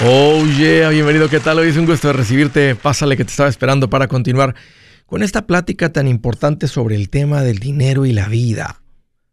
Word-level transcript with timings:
Oh 0.00 0.44
yeah, 0.56 0.90
bienvenido, 0.90 1.28
¿qué 1.28 1.40
tal? 1.40 1.58
Hoy 1.58 1.70
es 1.70 1.76
un 1.76 1.84
gusto 1.84 2.12
recibirte. 2.12 2.76
Pásale 2.76 3.16
que 3.16 3.24
te 3.24 3.32
estaba 3.32 3.48
esperando 3.48 3.90
para 3.90 4.06
continuar 4.06 4.54
con 5.06 5.24
esta 5.24 5.44
plática 5.44 5.92
tan 5.92 6.06
importante 6.06 6.68
sobre 6.68 6.94
el 6.94 7.10
tema 7.10 7.42
del 7.42 7.58
dinero 7.58 8.06
y 8.06 8.12
la 8.12 8.28
vida. 8.28 8.80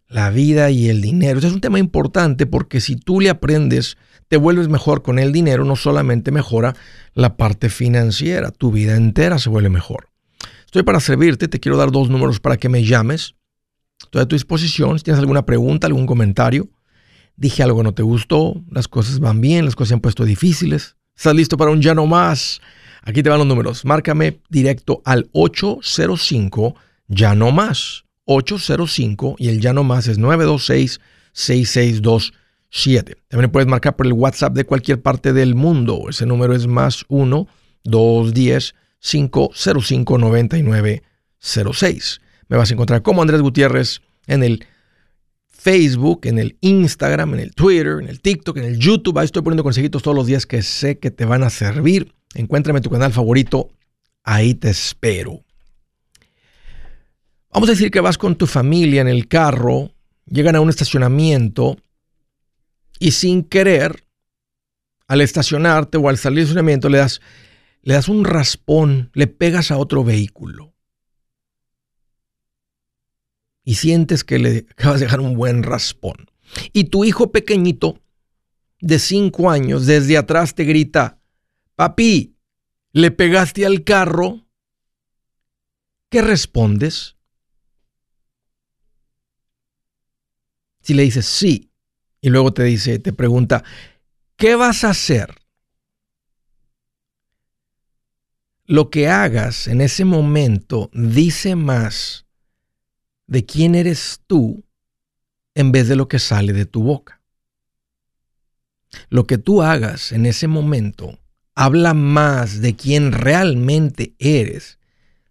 La 0.07 0.31
vida 0.31 0.71
y 0.71 0.89
el 0.89 1.03
dinero. 1.03 1.37
es 1.37 1.45
un 1.45 1.61
tema 1.61 1.77
importante 1.77 2.47
porque 2.47 2.81
si 2.81 2.95
tú 2.95 3.21
le 3.21 3.29
aprendes, 3.29 3.97
te 4.27 4.37
vuelves 4.37 4.67
mejor 4.67 5.03
con 5.03 5.19
el 5.19 5.31
dinero, 5.31 5.65
no 5.65 5.75
solamente 5.75 6.31
mejora 6.31 6.75
la 7.13 7.37
parte 7.37 7.69
financiera, 7.69 8.49
tu 8.49 8.71
vida 8.71 8.95
entera 8.95 9.37
se 9.37 9.49
vuelve 9.49 9.69
mejor. 9.69 10.07
Estoy 10.65 10.81
para 10.81 10.99
servirte, 10.99 11.47
te 11.47 11.59
quiero 11.59 11.77
dar 11.77 11.91
dos 11.91 12.09
números 12.09 12.39
para 12.39 12.57
que 12.57 12.69
me 12.69 12.83
llames. 12.83 13.35
Estoy 14.01 14.23
a 14.23 14.25
tu 14.25 14.35
disposición. 14.35 14.97
Si 14.97 15.03
tienes 15.03 15.19
alguna 15.19 15.45
pregunta, 15.45 15.85
algún 15.85 16.07
comentario, 16.07 16.67
dije 17.37 17.63
algo 17.63 17.83
no 17.83 17.93
te 17.93 18.03
gustó, 18.03 18.61
las 18.69 18.87
cosas 18.87 19.19
van 19.19 19.41
bien, 19.41 19.65
las 19.65 19.75
cosas 19.75 19.89
se 19.89 19.95
han 19.95 20.01
puesto 20.01 20.23
difíciles. 20.25 20.95
¿Estás 21.15 21.35
listo 21.35 21.57
para 21.57 21.71
un 21.71 21.81
ya 21.81 21.95
no 21.95 22.05
más? 22.07 22.61
Aquí 23.03 23.23
te 23.23 23.29
van 23.29 23.39
los 23.39 23.47
números. 23.47 23.85
Márcame 23.85 24.41
directo 24.49 25.01
al 25.05 25.29
805 25.31 26.75
ya 27.07 27.35
no 27.35 27.51
más. 27.51 28.03
805 28.25 29.35
y 29.37 29.49
el 29.49 29.61
ya 29.61 29.73
no 29.73 29.83
más 29.83 30.07
es 30.07 30.17
926 30.17 30.99
6627. 31.31 33.17
También 33.27 33.51
puedes 33.51 33.67
marcar 33.67 33.95
por 33.95 34.07
el 34.07 34.13
WhatsApp 34.13 34.53
de 34.53 34.65
cualquier 34.65 34.99
parte 35.01 35.33
del 35.33 35.53
mundo. 35.53 36.07
Ese 36.09 36.25
número 36.25 36.55
es 36.55 36.65
más 36.67 37.05
1 37.07 37.47
210 37.83 38.73
505 38.99 40.17
9906. 40.17 42.21
Me 42.47 42.57
vas 42.57 42.71
a 42.71 42.73
encontrar 42.73 43.03
como 43.03 43.21
Andrés 43.21 43.41
Gutiérrez 43.41 44.01
en 44.27 44.43
el 44.43 44.65
Facebook, 45.65 46.27
en 46.27 46.37
el 46.37 46.57
Instagram, 46.61 47.33
en 47.33 47.39
el 47.39 47.55
Twitter, 47.55 47.97
en 47.99 48.07
el 48.07 48.21
TikTok, 48.21 48.57
en 48.57 48.65
el 48.65 48.77
YouTube. 48.77 49.17
Ahí 49.17 49.25
estoy 49.25 49.41
poniendo 49.41 49.63
consejitos 49.63 50.03
todos 50.03 50.15
los 50.15 50.27
días 50.27 50.45
que 50.45 50.61
sé 50.61 50.99
que 50.99 51.09
te 51.09 51.25
van 51.25 51.41
a 51.41 51.49
servir. 51.49 52.13
Encuéntrame 52.35 52.81
tu 52.81 52.91
canal 52.91 53.11
favorito. 53.11 53.69
Ahí 54.23 54.53
te 54.53 54.69
espero. 54.69 55.43
Vamos 57.51 57.67
a 57.67 57.71
decir 57.71 57.89
que 57.89 57.99
vas 57.99 58.19
con 58.19 58.35
tu 58.35 58.45
familia 58.45 59.01
en 59.01 59.07
el 59.07 59.27
carro, 59.27 59.91
llegan 60.27 60.55
a 60.55 60.61
un 60.61 60.69
estacionamiento 60.69 61.77
y 62.99 63.09
sin 63.09 63.43
querer, 63.43 64.03
al 65.07 65.21
estacionarte 65.21 65.97
o 65.97 66.09
al 66.09 66.19
salir 66.19 66.37
del 66.37 66.43
estacionamiento, 66.43 66.89
le 66.89 66.99
das, 66.99 67.21
le 67.81 67.95
das 67.95 68.07
un 68.07 68.23
raspón, 68.23 69.09
le 69.15 69.25
pegas 69.25 69.71
a 69.71 69.77
otro 69.77 70.03
vehículo 70.03 70.74
y 73.65 73.75
sientes 73.75 74.23
que 74.23 74.39
le 74.39 74.67
acabas 74.69 74.99
de 74.99 75.07
dejar 75.07 75.19
un 75.19 75.35
buen 75.35 75.63
raspón. 75.63 76.29
Y 76.71 76.85
tu 76.85 77.03
hijo 77.03 77.31
pequeñito 77.31 77.99
de 78.79 78.99
cinco 78.99 79.49
años 79.49 79.87
desde 79.87 80.17
atrás 80.17 80.53
te 80.53 80.63
grita, 80.63 81.19
papi, 81.75 82.37
¿le 82.93 83.09
pegaste 83.11 83.65
al 83.65 83.83
carro? 83.83 84.47
¿Qué 86.09 86.21
respondes? 86.21 87.15
Si 90.81 90.93
le 90.93 91.01
dices 91.01 91.25
sí, 91.25 91.71
y 92.21 92.29
luego 92.29 92.53
te 92.53 92.63
dice, 92.63 92.99
te 92.99 93.11
pregunta, 93.11 93.63
¿qué 94.35 94.55
vas 94.55 94.83
a 94.83 94.91
hacer? 94.91 95.33
Lo 98.65 98.91
que 98.91 99.07
hagas 99.07 99.67
en 99.67 99.81
ese 99.81 100.05
momento 100.05 100.91
dice 100.93 101.55
más 101.55 102.24
de 103.27 103.45
quién 103.45 103.75
eres 103.75 104.21
tú 104.27 104.63
en 105.53 105.71
vez 105.71 105.87
de 105.87 105.95
lo 105.95 106.07
que 106.07 106.19
sale 106.19 106.53
de 106.53 106.65
tu 106.65 106.83
boca. 106.83 107.21
Lo 109.09 109.25
que 109.25 109.37
tú 109.37 109.61
hagas 109.61 110.11
en 110.11 110.25
ese 110.25 110.47
momento 110.47 111.19
habla 111.53 111.93
más 111.93 112.61
de 112.61 112.75
quién 112.75 113.11
realmente 113.11 114.15
eres 114.19 114.79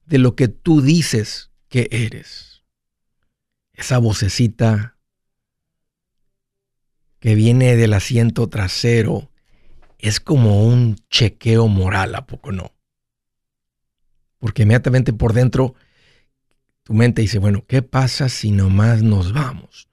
de 0.06 0.18
lo 0.18 0.34
que 0.36 0.48
tú 0.48 0.80
dices 0.80 1.50
que 1.68 1.88
eres. 1.90 2.62
Esa 3.72 3.98
vocecita 3.98 4.96
que 7.18 7.34
viene 7.34 7.76
del 7.76 7.94
asiento 7.94 8.48
trasero 8.48 9.30
es 9.98 10.20
como 10.20 10.66
un 10.66 10.96
chequeo 11.08 11.68
moral, 11.68 12.14
¿a 12.14 12.26
poco 12.26 12.52
no? 12.52 12.74
Porque 14.38 14.64
inmediatamente 14.64 15.12
por 15.12 15.32
dentro 15.32 15.74
tu 16.84 16.92
mente 16.94 17.22
dice, 17.22 17.38
bueno, 17.38 17.64
¿qué 17.66 17.82
pasa 17.82 18.28
si 18.28 18.50
nomás 18.50 19.02
nos 19.02 19.32
vamos? 19.32 19.88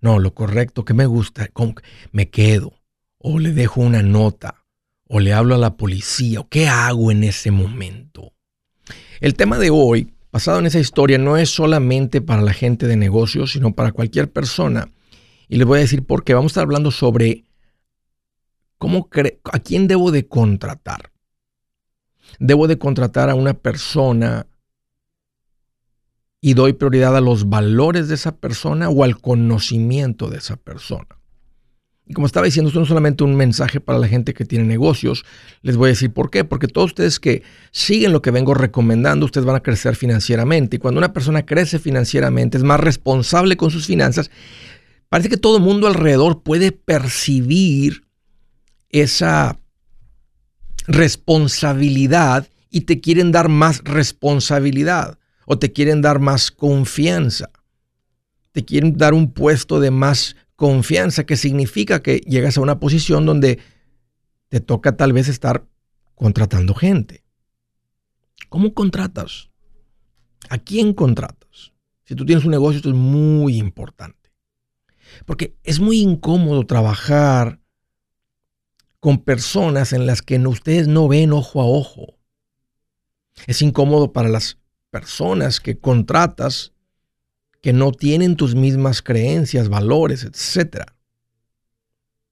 No, 0.00 0.18
lo 0.18 0.34
correcto, 0.34 0.84
que 0.84 0.92
me 0.92 1.06
gusta, 1.06 1.48
me 2.12 2.28
quedo, 2.28 2.74
o 3.18 3.38
le 3.38 3.52
dejo 3.52 3.80
una 3.80 4.02
nota, 4.02 4.66
o 5.08 5.20
le 5.20 5.32
hablo 5.32 5.54
a 5.54 5.58
la 5.58 5.76
policía, 5.76 6.40
o 6.40 6.48
qué 6.48 6.68
hago 6.68 7.10
en 7.10 7.24
ese 7.24 7.50
momento. 7.50 8.32
El 9.20 9.34
tema 9.34 9.58
de 9.58 9.70
hoy, 9.70 10.12
basado 10.32 10.58
en 10.58 10.66
esa 10.66 10.80
historia, 10.80 11.18
no 11.18 11.36
es 11.36 11.50
solamente 11.50 12.20
para 12.20 12.42
la 12.42 12.52
gente 12.52 12.88
de 12.88 12.96
negocios, 12.96 13.52
sino 13.52 13.72
para 13.72 13.92
cualquier 13.92 14.30
persona. 14.30 14.90
Y 15.48 15.56
les 15.56 15.66
voy 15.66 15.78
a 15.78 15.82
decir 15.82 16.04
por 16.04 16.24
qué. 16.24 16.34
Vamos 16.34 16.50
a 16.50 16.52
estar 16.52 16.64
hablando 16.64 16.90
sobre 16.90 17.44
cómo 18.76 19.08
a 19.44 19.58
quién 19.60 19.86
debo 19.86 20.10
de 20.10 20.26
contratar. 20.26 21.12
Debo 22.40 22.66
de 22.66 22.76
contratar 22.76 23.30
a 23.30 23.34
una 23.34 23.54
persona 23.54 24.46
y 26.46 26.52
doy 26.52 26.74
prioridad 26.74 27.16
a 27.16 27.22
los 27.22 27.48
valores 27.48 28.08
de 28.08 28.16
esa 28.16 28.36
persona 28.36 28.90
o 28.90 29.02
al 29.02 29.18
conocimiento 29.18 30.28
de 30.28 30.36
esa 30.36 30.56
persona. 30.56 31.08
Y 32.06 32.12
como 32.12 32.26
estaba 32.26 32.44
diciendo, 32.44 32.68
esto 32.68 32.80
no 32.80 32.82
es 32.82 32.88
solamente 32.88 33.24
un 33.24 33.34
mensaje 33.34 33.80
para 33.80 33.98
la 33.98 34.08
gente 34.08 34.34
que 34.34 34.44
tiene 34.44 34.66
negocios. 34.66 35.24
Les 35.62 35.78
voy 35.78 35.86
a 35.86 35.92
decir 35.92 36.12
por 36.12 36.30
qué. 36.30 36.44
Porque 36.44 36.68
todos 36.68 36.90
ustedes 36.90 37.18
que 37.18 37.42
siguen 37.70 38.12
lo 38.12 38.20
que 38.20 38.30
vengo 38.30 38.52
recomendando, 38.52 39.24
ustedes 39.24 39.46
van 39.46 39.56
a 39.56 39.62
crecer 39.62 39.96
financieramente. 39.96 40.76
Y 40.76 40.78
cuando 40.80 40.98
una 40.98 41.14
persona 41.14 41.46
crece 41.46 41.78
financieramente, 41.78 42.58
es 42.58 42.62
más 42.62 42.78
responsable 42.78 43.56
con 43.56 43.70
sus 43.70 43.86
finanzas, 43.86 44.30
parece 45.08 45.30
que 45.30 45.38
todo 45.38 45.56
el 45.56 45.62
mundo 45.62 45.86
alrededor 45.86 46.42
puede 46.42 46.72
percibir 46.72 48.04
esa 48.90 49.58
responsabilidad 50.86 52.46
y 52.68 52.82
te 52.82 53.00
quieren 53.00 53.32
dar 53.32 53.48
más 53.48 53.82
responsabilidad 53.82 55.16
o 55.46 55.58
te 55.58 55.72
quieren 55.72 56.02
dar 56.02 56.20
más 56.20 56.50
confianza. 56.50 57.50
Te 58.52 58.64
quieren 58.64 58.96
dar 58.96 59.14
un 59.14 59.32
puesto 59.32 59.80
de 59.80 59.90
más 59.90 60.36
confianza, 60.56 61.24
que 61.24 61.36
significa 61.36 62.02
que 62.02 62.18
llegas 62.18 62.56
a 62.56 62.60
una 62.60 62.78
posición 62.78 63.26
donde 63.26 63.58
te 64.48 64.60
toca 64.60 64.96
tal 64.96 65.12
vez 65.12 65.28
estar 65.28 65.66
contratando 66.14 66.74
gente. 66.74 67.24
¿Cómo 68.48 68.72
contratas? 68.72 69.50
¿A 70.48 70.58
quién 70.58 70.92
contratas? 70.92 71.72
Si 72.04 72.14
tú 72.14 72.24
tienes 72.24 72.44
un 72.44 72.52
negocio, 72.52 72.76
esto 72.76 72.90
es 72.90 72.94
muy 72.94 73.56
importante. 73.56 74.30
Porque 75.26 75.56
es 75.62 75.80
muy 75.80 76.00
incómodo 76.00 76.66
trabajar 76.66 77.60
con 79.00 79.18
personas 79.18 79.92
en 79.92 80.06
las 80.06 80.22
que 80.22 80.38
ustedes 80.38 80.86
no 80.88 81.08
ven 81.08 81.32
ojo 81.32 81.60
a 81.60 81.66
ojo. 81.66 82.18
Es 83.46 83.60
incómodo 83.62 84.12
para 84.12 84.28
las 84.28 84.58
personas 84.94 85.58
que 85.58 85.76
contratas 85.76 86.72
que 87.60 87.72
no 87.72 87.90
tienen 87.90 88.36
tus 88.36 88.54
mismas 88.54 89.02
creencias, 89.02 89.68
valores, 89.68 90.22
etc. 90.22 90.84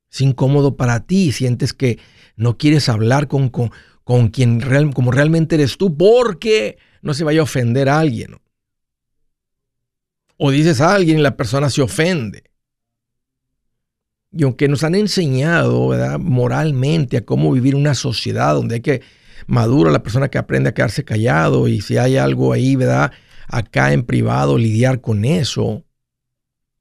Es 0.08 0.20
incómodo 0.20 0.76
para 0.76 1.04
ti, 1.04 1.32
sientes 1.32 1.72
que 1.72 1.98
no 2.36 2.58
quieres 2.58 2.88
hablar 2.88 3.26
con, 3.26 3.48
con, 3.48 4.28
quien 4.28 4.60
real, 4.60 4.94
como 4.94 5.10
realmente 5.10 5.56
eres 5.56 5.76
tú 5.76 5.96
porque 5.96 6.78
no 7.00 7.14
se 7.14 7.24
vaya 7.24 7.40
a 7.40 7.42
ofender 7.42 7.88
a 7.88 7.98
alguien. 7.98 8.36
O 10.36 10.52
dices 10.52 10.80
a 10.80 10.94
alguien 10.94 11.18
y 11.18 11.22
la 11.22 11.36
persona 11.36 11.68
se 11.68 11.82
ofende. 11.82 12.44
Y 14.30 14.44
aunque 14.44 14.68
nos 14.68 14.84
han 14.84 14.94
enseñado 14.94 15.90
moralmente 16.20 17.16
a 17.16 17.24
cómo 17.24 17.50
vivir 17.50 17.74
una 17.74 17.96
sociedad 17.96 18.54
donde 18.54 18.76
hay 18.76 18.82
que 18.82 19.02
madura, 19.46 19.90
la 19.90 20.02
persona 20.02 20.28
que 20.28 20.38
aprende 20.38 20.70
a 20.70 20.74
quedarse 20.74 21.04
callado 21.04 21.68
y 21.68 21.80
si 21.80 21.96
hay 21.98 22.16
algo 22.16 22.52
ahí, 22.52 22.76
¿verdad? 22.76 23.12
Acá 23.48 23.92
en 23.92 24.04
privado, 24.04 24.58
lidiar 24.58 25.00
con 25.00 25.24
eso. 25.24 25.84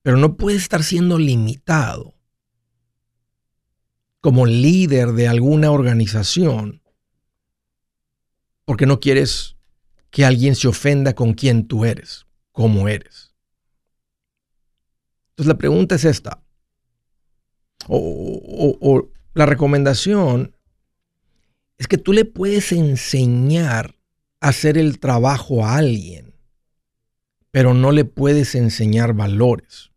Pero 0.02 0.18
no 0.18 0.36
puede 0.36 0.58
estar 0.58 0.84
siendo 0.84 1.18
limitado 1.18 2.16
como 4.19 4.46
líder 4.46 5.13
de 5.13 5.28
alguna 5.28 5.72
organización 5.72 6.81
porque 8.66 8.86
no 8.86 9.00
quieres 9.00 9.57
que 10.12 10.24
alguien 10.24 10.56
se 10.56 10.68
ofenda 10.68 11.14
con 11.14 11.34
quien 11.34 11.68
tú 11.68 11.84
eres, 11.84 12.25
como 12.52 12.88
eres. 12.88 13.34
Entonces 15.31 15.48
la 15.48 15.57
pregunta 15.57 15.96
es 15.96 16.06
esta. 16.06 16.44
O, 17.88 18.78
o 18.80 19.10
la 19.34 19.46
recomendación 19.46 20.56
es 21.81 21.88
que 21.88 21.98
tú 21.98 22.13
le 22.13 22.25
puedes 22.25 22.72
enseñar 22.74 23.95
a 24.39 24.50
hacer 24.50 24.78
el 24.78 25.00
trabajo 25.00 25.66
a 25.66 25.78
alguien, 25.78 26.36
pero 27.50 27.74
no 27.74 27.92
le 27.92 28.06
puedes 28.06 28.54
enseñar 28.54 29.16
valores. 29.16 29.89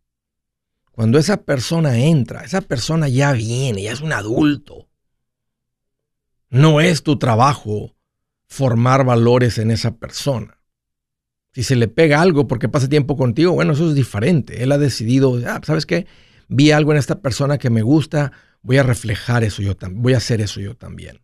Cuando 0.93 1.19
esa 1.19 1.43
persona 1.43 1.99
entra, 1.99 2.43
esa 2.43 2.63
persona 2.63 3.07
ya 3.11 3.33
viene, 3.33 3.83
ya 3.83 3.93
es 3.93 4.01
un 4.01 4.15
adulto. 4.15 4.89
No 6.49 6.81
es 6.81 7.03
tu 7.03 7.19
trabajo 7.19 7.95
formar 8.47 9.05
valores 9.05 9.59
en 9.59 9.71
esa 9.71 9.97
persona. 9.97 10.59
Si 11.53 11.65
se 11.65 11.77
le 11.77 11.87
pega 11.87 12.23
algo 12.23 12.49
porque 12.49 12.71
pasa 12.71 12.89
tiempo 12.89 13.15
contigo, 13.15 13.53
bueno, 13.53 13.75
eso 13.75 13.91
es 13.91 13.95
diferente. 13.95 14.63
Él 14.63 14.73
ha 14.73 14.79
decidido, 14.79 15.39
ah, 15.47 15.61
¿sabes 15.63 15.85
qué? 15.85 16.07
Vi 16.49 16.71
algo 16.71 16.93
en 16.93 16.99
esta 16.99 17.21
persona 17.21 17.59
que 17.59 17.69
me 17.69 17.83
gusta, 17.83 18.33
voy 18.63 18.79
a 18.79 18.83
reflejar 18.83 19.45
eso 19.45 19.61
yo 19.61 19.77
también, 19.77 20.03
voy 20.03 20.15
a 20.15 20.17
hacer 20.17 20.41
eso 20.41 20.63
yo 20.63 20.75
también. 20.75 21.24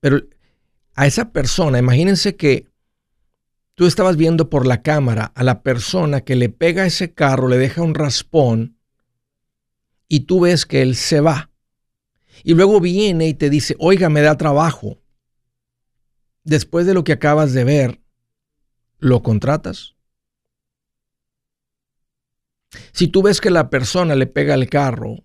Pero 0.00 0.22
a 0.94 1.06
esa 1.06 1.32
persona, 1.32 1.78
imagínense 1.78 2.36
que 2.36 2.66
tú 3.74 3.86
estabas 3.86 4.16
viendo 4.16 4.50
por 4.50 4.66
la 4.66 4.82
cámara 4.82 5.32
a 5.34 5.44
la 5.44 5.62
persona 5.62 6.22
que 6.22 6.36
le 6.36 6.48
pega 6.48 6.86
ese 6.86 7.14
carro, 7.14 7.48
le 7.48 7.58
deja 7.58 7.82
un 7.82 7.94
raspón 7.94 8.76
y 10.08 10.20
tú 10.20 10.40
ves 10.40 10.66
que 10.66 10.82
él 10.82 10.96
se 10.96 11.20
va. 11.20 11.50
Y 12.42 12.54
luego 12.54 12.80
viene 12.80 13.28
y 13.28 13.34
te 13.34 13.50
dice, 13.50 13.76
oiga, 13.78 14.08
me 14.08 14.22
da 14.22 14.36
trabajo. 14.36 14.98
Después 16.42 16.86
de 16.86 16.94
lo 16.94 17.04
que 17.04 17.12
acabas 17.12 17.52
de 17.52 17.64
ver, 17.64 18.00
¿lo 18.98 19.22
contratas? 19.22 19.94
Si 22.92 23.08
tú 23.08 23.22
ves 23.22 23.40
que 23.40 23.50
la 23.50 23.68
persona 23.70 24.14
le 24.14 24.26
pega 24.26 24.54
el 24.54 24.68
carro, 24.68 25.24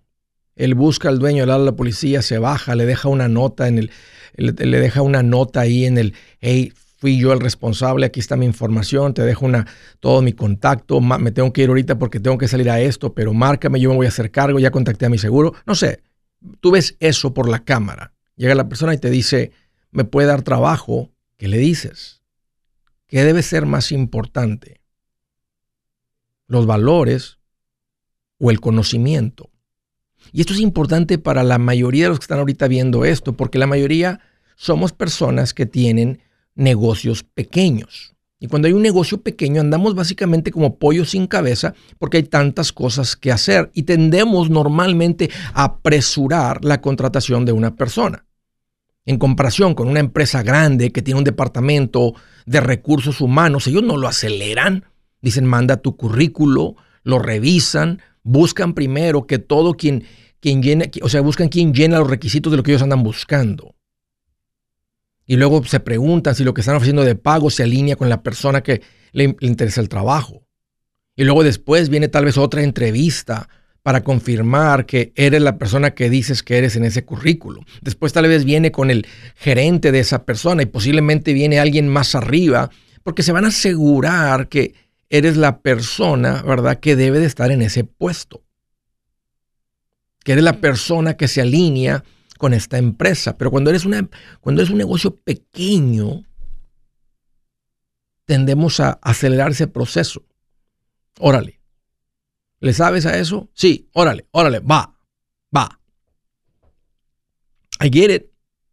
él 0.56 0.74
busca 0.74 1.08
al 1.08 1.18
dueño, 1.18 1.46
le 1.46 1.52
habla 1.52 1.62
a 1.64 1.66
la 1.66 1.76
policía, 1.76 2.22
se 2.22 2.38
baja, 2.38 2.74
le 2.74 2.86
deja 2.86 3.08
una 3.08 3.28
nota 3.28 3.68
en 3.68 3.78
el, 3.78 3.90
le, 4.36 4.52
deja 4.52 5.02
una 5.02 5.22
nota 5.22 5.60
ahí 5.60 5.84
en 5.84 5.98
el, 5.98 6.14
hey, 6.40 6.72
fui 6.96 7.18
yo 7.18 7.32
el 7.34 7.40
responsable, 7.40 8.06
aquí 8.06 8.20
está 8.20 8.36
mi 8.36 8.46
información, 8.46 9.12
te 9.12 9.22
dejo 9.22 9.44
una, 9.44 9.66
todo 10.00 10.22
mi 10.22 10.32
contacto, 10.32 11.00
me 11.00 11.30
tengo 11.30 11.52
que 11.52 11.62
ir 11.62 11.68
ahorita 11.68 11.98
porque 11.98 12.20
tengo 12.20 12.38
que 12.38 12.48
salir 12.48 12.70
a 12.70 12.80
esto, 12.80 13.14
pero 13.14 13.34
márcame, 13.34 13.80
yo 13.80 13.90
me 13.90 13.96
voy 13.96 14.06
a 14.06 14.08
hacer 14.08 14.30
cargo, 14.30 14.58
ya 14.58 14.70
contacté 14.70 15.04
a 15.04 15.10
mi 15.10 15.18
seguro. 15.18 15.54
No 15.66 15.74
sé, 15.74 16.02
tú 16.60 16.70
ves 16.70 16.96
eso 17.00 17.34
por 17.34 17.50
la 17.50 17.62
cámara. 17.62 18.14
Llega 18.34 18.54
la 18.54 18.68
persona 18.68 18.94
y 18.94 18.98
te 18.98 19.10
dice, 19.10 19.52
me 19.90 20.04
puede 20.04 20.26
dar 20.26 20.42
trabajo, 20.42 21.12
¿qué 21.36 21.48
le 21.48 21.58
dices? 21.58 22.22
¿Qué 23.06 23.24
debe 23.24 23.42
ser 23.42 23.66
más 23.66 23.92
importante? 23.92 24.80
¿Los 26.46 26.66
valores 26.66 27.38
o 28.38 28.50
el 28.50 28.60
conocimiento? 28.60 29.50
Y 30.32 30.40
esto 30.40 30.52
es 30.52 30.60
importante 30.60 31.18
para 31.18 31.42
la 31.42 31.58
mayoría 31.58 32.04
de 32.04 32.08
los 32.10 32.18
que 32.18 32.24
están 32.24 32.38
ahorita 32.38 32.68
viendo 32.68 33.04
esto, 33.04 33.36
porque 33.36 33.58
la 33.58 33.66
mayoría 33.66 34.20
somos 34.56 34.92
personas 34.92 35.54
que 35.54 35.66
tienen 35.66 36.20
negocios 36.54 37.22
pequeños. 37.22 38.16
Y 38.38 38.48
cuando 38.48 38.68
hay 38.68 38.74
un 38.74 38.82
negocio 38.82 39.22
pequeño 39.22 39.60
andamos 39.60 39.94
básicamente 39.94 40.50
como 40.50 40.76
pollo 40.76 41.06
sin 41.06 41.26
cabeza 41.26 41.74
porque 41.98 42.18
hay 42.18 42.22
tantas 42.24 42.70
cosas 42.70 43.16
que 43.16 43.32
hacer 43.32 43.70
y 43.72 43.84
tendemos 43.84 44.50
normalmente 44.50 45.30
a 45.54 45.64
apresurar 45.64 46.62
la 46.62 46.82
contratación 46.82 47.46
de 47.46 47.52
una 47.52 47.76
persona. 47.76 48.26
En 49.06 49.18
comparación 49.18 49.74
con 49.74 49.88
una 49.88 50.00
empresa 50.00 50.42
grande 50.42 50.92
que 50.92 51.00
tiene 51.00 51.18
un 51.18 51.24
departamento 51.24 52.14
de 52.44 52.60
recursos 52.60 53.20
humanos, 53.20 53.68
ellos 53.68 53.84
no 53.84 53.96
lo 53.96 54.08
aceleran. 54.08 54.84
Dicen, 55.22 55.46
manda 55.46 55.78
tu 55.78 55.96
currículo, 55.96 56.74
lo 57.04 57.18
revisan, 57.18 58.02
buscan 58.26 58.74
primero 58.74 59.26
que 59.26 59.38
todo 59.38 59.74
quien, 59.74 60.04
quien 60.40 60.60
llene, 60.60 60.90
o 61.00 61.08
sea, 61.08 61.20
buscan 61.20 61.48
quien 61.48 61.72
llena 61.72 62.00
los 62.00 62.10
requisitos 62.10 62.50
de 62.50 62.56
lo 62.56 62.62
que 62.62 62.72
ellos 62.72 62.82
andan 62.82 63.02
buscando. 63.02 63.74
Y 65.26 65.36
luego 65.36 65.64
se 65.64 65.80
preguntan 65.80 66.34
si 66.34 66.44
lo 66.44 66.52
que 66.52 66.60
están 66.60 66.76
ofreciendo 66.76 67.04
de 67.04 67.14
pago 67.14 67.50
se 67.50 67.62
alinea 67.62 67.96
con 67.96 68.08
la 68.08 68.22
persona 68.22 68.62
que 68.62 68.82
le, 69.12 69.36
interesa 69.40 69.80
el 69.80 69.88
trabajo. 69.88 70.44
Y 71.14 71.24
luego 71.24 71.44
después 71.44 71.88
viene 71.88 72.08
tal 72.08 72.24
vez 72.24 72.36
otra 72.36 72.62
entrevista 72.62 73.48
para 73.82 74.02
confirmar 74.02 74.86
que 74.86 75.12
eres 75.14 75.40
la 75.40 75.56
persona 75.56 75.92
que 75.92 76.10
dices 76.10 76.42
que 76.42 76.58
eres 76.58 76.74
en 76.74 76.84
ese 76.84 77.04
currículo. 77.04 77.60
Después 77.80 78.12
tal 78.12 78.26
vez 78.26 78.44
viene 78.44 78.72
con 78.72 78.90
el 78.90 79.06
gerente 79.36 79.92
de 79.92 80.00
esa 80.00 80.24
persona 80.24 80.62
y 80.62 80.66
posiblemente 80.66 81.32
viene 81.32 81.60
alguien 81.60 81.88
más 81.88 82.16
arriba 82.16 82.70
porque 83.04 83.22
se 83.22 83.30
van 83.30 83.44
a 83.44 83.48
asegurar 83.48 84.48
que 84.48 84.74
eres 85.10 85.36
la 85.36 85.60
persona, 85.60 86.42
¿verdad?, 86.42 86.80
que 86.80 86.96
debe 86.96 87.20
de 87.20 87.26
estar 87.26 87.50
en 87.50 87.62
ese 87.62 87.84
puesto. 87.84 88.42
Que 90.24 90.32
eres 90.32 90.44
la 90.44 90.60
persona 90.60 91.16
que 91.16 91.28
se 91.28 91.40
alinea 91.40 92.04
con 92.38 92.52
esta 92.52 92.78
empresa. 92.78 93.36
Pero 93.38 93.50
cuando 93.50 93.70
eres, 93.70 93.84
una, 93.84 94.08
cuando 94.40 94.62
eres 94.62 94.70
un 94.70 94.78
negocio 94.78 95.14
pequeño, 95.14 96.24
tendemos 98.24 98.80
a 98.80 98.98
acelerar 99.02 99.52
ese 99.52 99.68
proceso. 99.68 100.24
Órale. 101.18 101.60
¿Le 102.60 102.72
sabes 102.72 103.06
a 103.06 103.16
eso? 103.18 103.50
Sí, 103.54 103.88
órale, 103.92 104.26
órale, 104.32 104.60
va, 104.60 104.98
va. 105.54 105.80
I 107.80 107.90
get 107.90 108.14
it. 108.14 108.26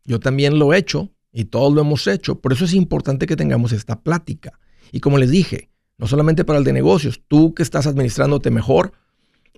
Yo 0.06 0.20
también 0.20 0.58
lo 0.58 0.74
he 0.74 0.78
hecho 0.78 1.12
y 1.32 1.46
todos 1.46 1.74
lo 1.74 1.82
hemos 1.82 2.08
hecho. 2.08 2.40
Por 2.40 2.54
eso 2.54 2.66
es 2.66 2.74
importante 2.74 3.26
que 3.26 3.36
tengamos 3.36 3.72
esta 3.72 4.02
plática. 4.02 4.60
Y 4.92 5.00
como 5.00 5.18
les 5.18 5.30
dije, 5.30 5.70
no 5.98 6.08
solamente 6.08 6.46
para 6.46 6.60
el 6.60 6.66
de 6.66 6.74
negocios, 6.74 7.22
tú 7.28 7.54
que 7.54 7.64
estás 7.64 7.88
administrándote 7.88 8.52
mejor, 8.52 8.94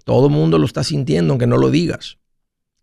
todo 0.03 0.27
el 0.27 0.33
mundo 0.33 0.57
lo 0.59 0.65
está 0.65 0.83
sintiendo, 0.83 1.33
aunque 1.33 1.47
no 1.47 1.57
lo 1.57 1.69
digas. 1.71 2.19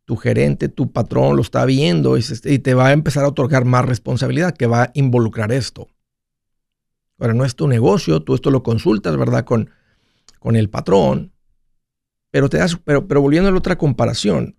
Tu 0.04 0.16
gerente, 0.16 0.68
tu 0.68 0.90
patrón 0.90 1.36
lo 1.36 1.42
está 1.42 1.64
viendo 1.64 2.18
y, 2.18 2.22
te 2.58 2.74
va 2.74 2.88
a 2.88 2.92
empezar 2.92 3.24
a 3.24 3.28
otorgar 3.28 3.64
más 3.64 3.84
responsabilidad 3.84 4.56
que 4.56 4.66
va 4.66 4.82
a 4.82 4.90
involucrar 4.94 5.52
esto. 5.52 5.88
Ahora, 7.18 7.34
no 7.34 7.44
es 7.44 7.54
tu 7.54 7.68
negocio, 7.68 8.20
tú 8.20 8.34
esto 8.34 8.50
lo 8.50 8.64
consultas, 8.64 9.16
¿verdad? 9.16 9.44
Con, 9.44 9.70
con 10.40 10.56
el 10.56 10.68
patrón. 10.68 11.32
Pero, 12.32 12.48
te 12.48 12.58
das, 12.58 12.76
pero, 12.84 13.02
volviendo 13.02 13.48
a 13.48 13.52
la 13.52 13.58
otra 13.58 13.78
comparación, 13.78 14.56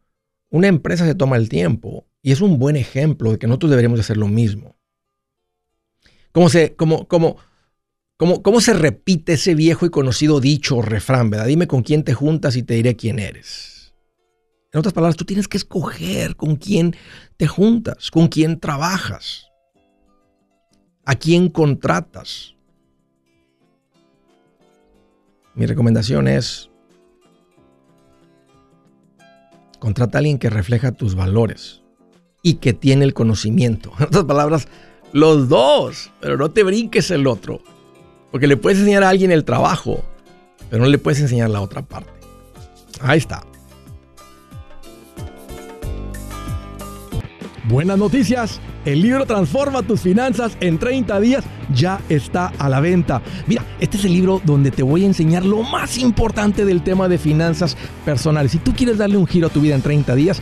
una 0.49 0.67
empresa 0.67 1.05
se 1.05 1.15
toma 1.15 1.35
el 1.35 1.49
tiempo 1.49 2.07
y 2.21 2.31
es 2.31 2.39
un 2.39 2.59
buen 2.59 2.77
ejemplo 2.77 3.31
de 3.31 3.39
que 3.39 3.47
nosotros 3.47 3.71
deberíamos 3.71 3.99
hacer 3.99 4.15
lo 4.15 4.29
mismo. 4.29 4.77
¿Cómo 6.31 6.47
se, 6.47 6.75
como, 6.75 7.07
como, 7.07 7.35
¿Cómo, 8.17 8.61
se 8.61 8.73
repite 8.73 9.33
ese 9.33 9.55
viejo 9.55 9.85
y 9.85 9.89
conocido 9.89 10.39
dicho 10.39 10.77
o 10.77 10.81
refrán, 10.81 11.29
verdad? 11.29 11.47
Dime 11.47 11.67
con 11.67 11.81
quién 11.81 12.03
te 12.03 12.13
juntas 12.13 12.55
y 12.55 12.63
te 12.63 12.75
diré 12.75 12.95
quién 12.95 13.19
eres. 13.19 13.93
En 14.71 14.79
otras 14.79 14.93
palabras, 14.93 15.17
tú 15.17 15.25
tienes 15.25 15.47
que 15.47 15.57
escoger 15.57 16.35
con 16.35 16.55
quién 16.55 16.95
te 17.37 17.47
juntas, 17.47 18.11
con 18.11 18.27
quién 18.27 18.59
trabajas, 18.59 19.47
a 21.05 21.15
quién 21.15 21.49
contratas. 21.49 22.55
Mi 25.55 25.65
recomendación 25.65 26.27
es, 26.27 26.69
contrata 29.79 30.17
a 30.17 30.19
alguien 30.19 30.39
que 30.39 30.49
refleja 30.49 30.91
tus 30.91 31.13
valores 31.13 31.81
y 32.41 32.55
que 32.55 32.73
tiene 32.73 33.05
el 33.05 33.13
conocimiento. 33.13 33.91
En 33.99 34.05
otras 34.05 34.23
palabras, 34.23 34.67
los 35.11 35.49
dos, 35.49 36.11
pero 36.19 36.37
no 36.37 36.51
te 36.51 36.63
brinques 36.63 37.11
el 37.11 37.27
otro. 37.27 37.61
Porque 38.33 38.47
le 38.47 38.57
puedes 38.57 38.79
enseñar 38.79 39.03
a 39.03 39.09
alguien 39.09 39.31
el 39.31 39.45
trabajo, 39.45 40.03
pero 40.71 40.81
no 40.81 40.89
le 40.89 40.97
puedes 40.97 41.21
enseñar 41.21 41.51
la 41.51 41.61
otra 41.61 41.83
parte. 41.83 42.09
Ahí 42.99 43.19
está. 43.19 43.43
Buenas 47.65 47.99
noticias. 47.99 48.59
El 48.85 49.03
libro 49.03 49.27
Transforma 49.27 49.83
tus 49.83 50.01
finanzas 50.01 50.57
en 50.61 50.79
30 50.79 51.19
días 51.19 51.43
ya 51.75 52.01
está 52.09 52.47
a 52.57 52.69
la 52.69 52.79
venta. 52.79 53.21
Mira, 53.45 53.63
este 53.79 53.97
es 53.97 54.05
el 54.05 54.13
libro 54.13 54.41
donde 54.43 54.71
te 54.71 54.81
voy 54.81 55.03
a 55.03 55.05
enseñar 55.05 55.45
lo 55.45 55.61
más 55.61 55.99
importante 55.99 56.65
del 56.65 56.81
tema 56.81 57.07
de 57.07 57.19
finanzas 57.19 57.77
personales. 58.03 58.53
Si 58.53 58.57
tú 58.57 58.73
quieres 58.73 58.97
darle 58.97 59.17
un 59.17 59.27
giro 59.27 59.45
a 59.45 59.51
tu 59.51 59.61
vida 59.61 59.75
en 59.75 59.83
30 59.83 60.15
días, 60.15 60.41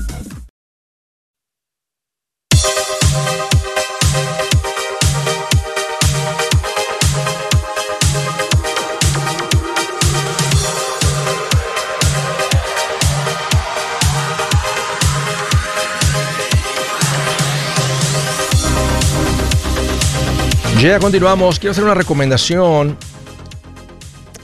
Ya 20.81 20.97
continuamos. 20.97 21.59
Quiero 21.59 21.73
hacer 21.73 21.83
una 21.83 21.93
recomendación 21.93 22.97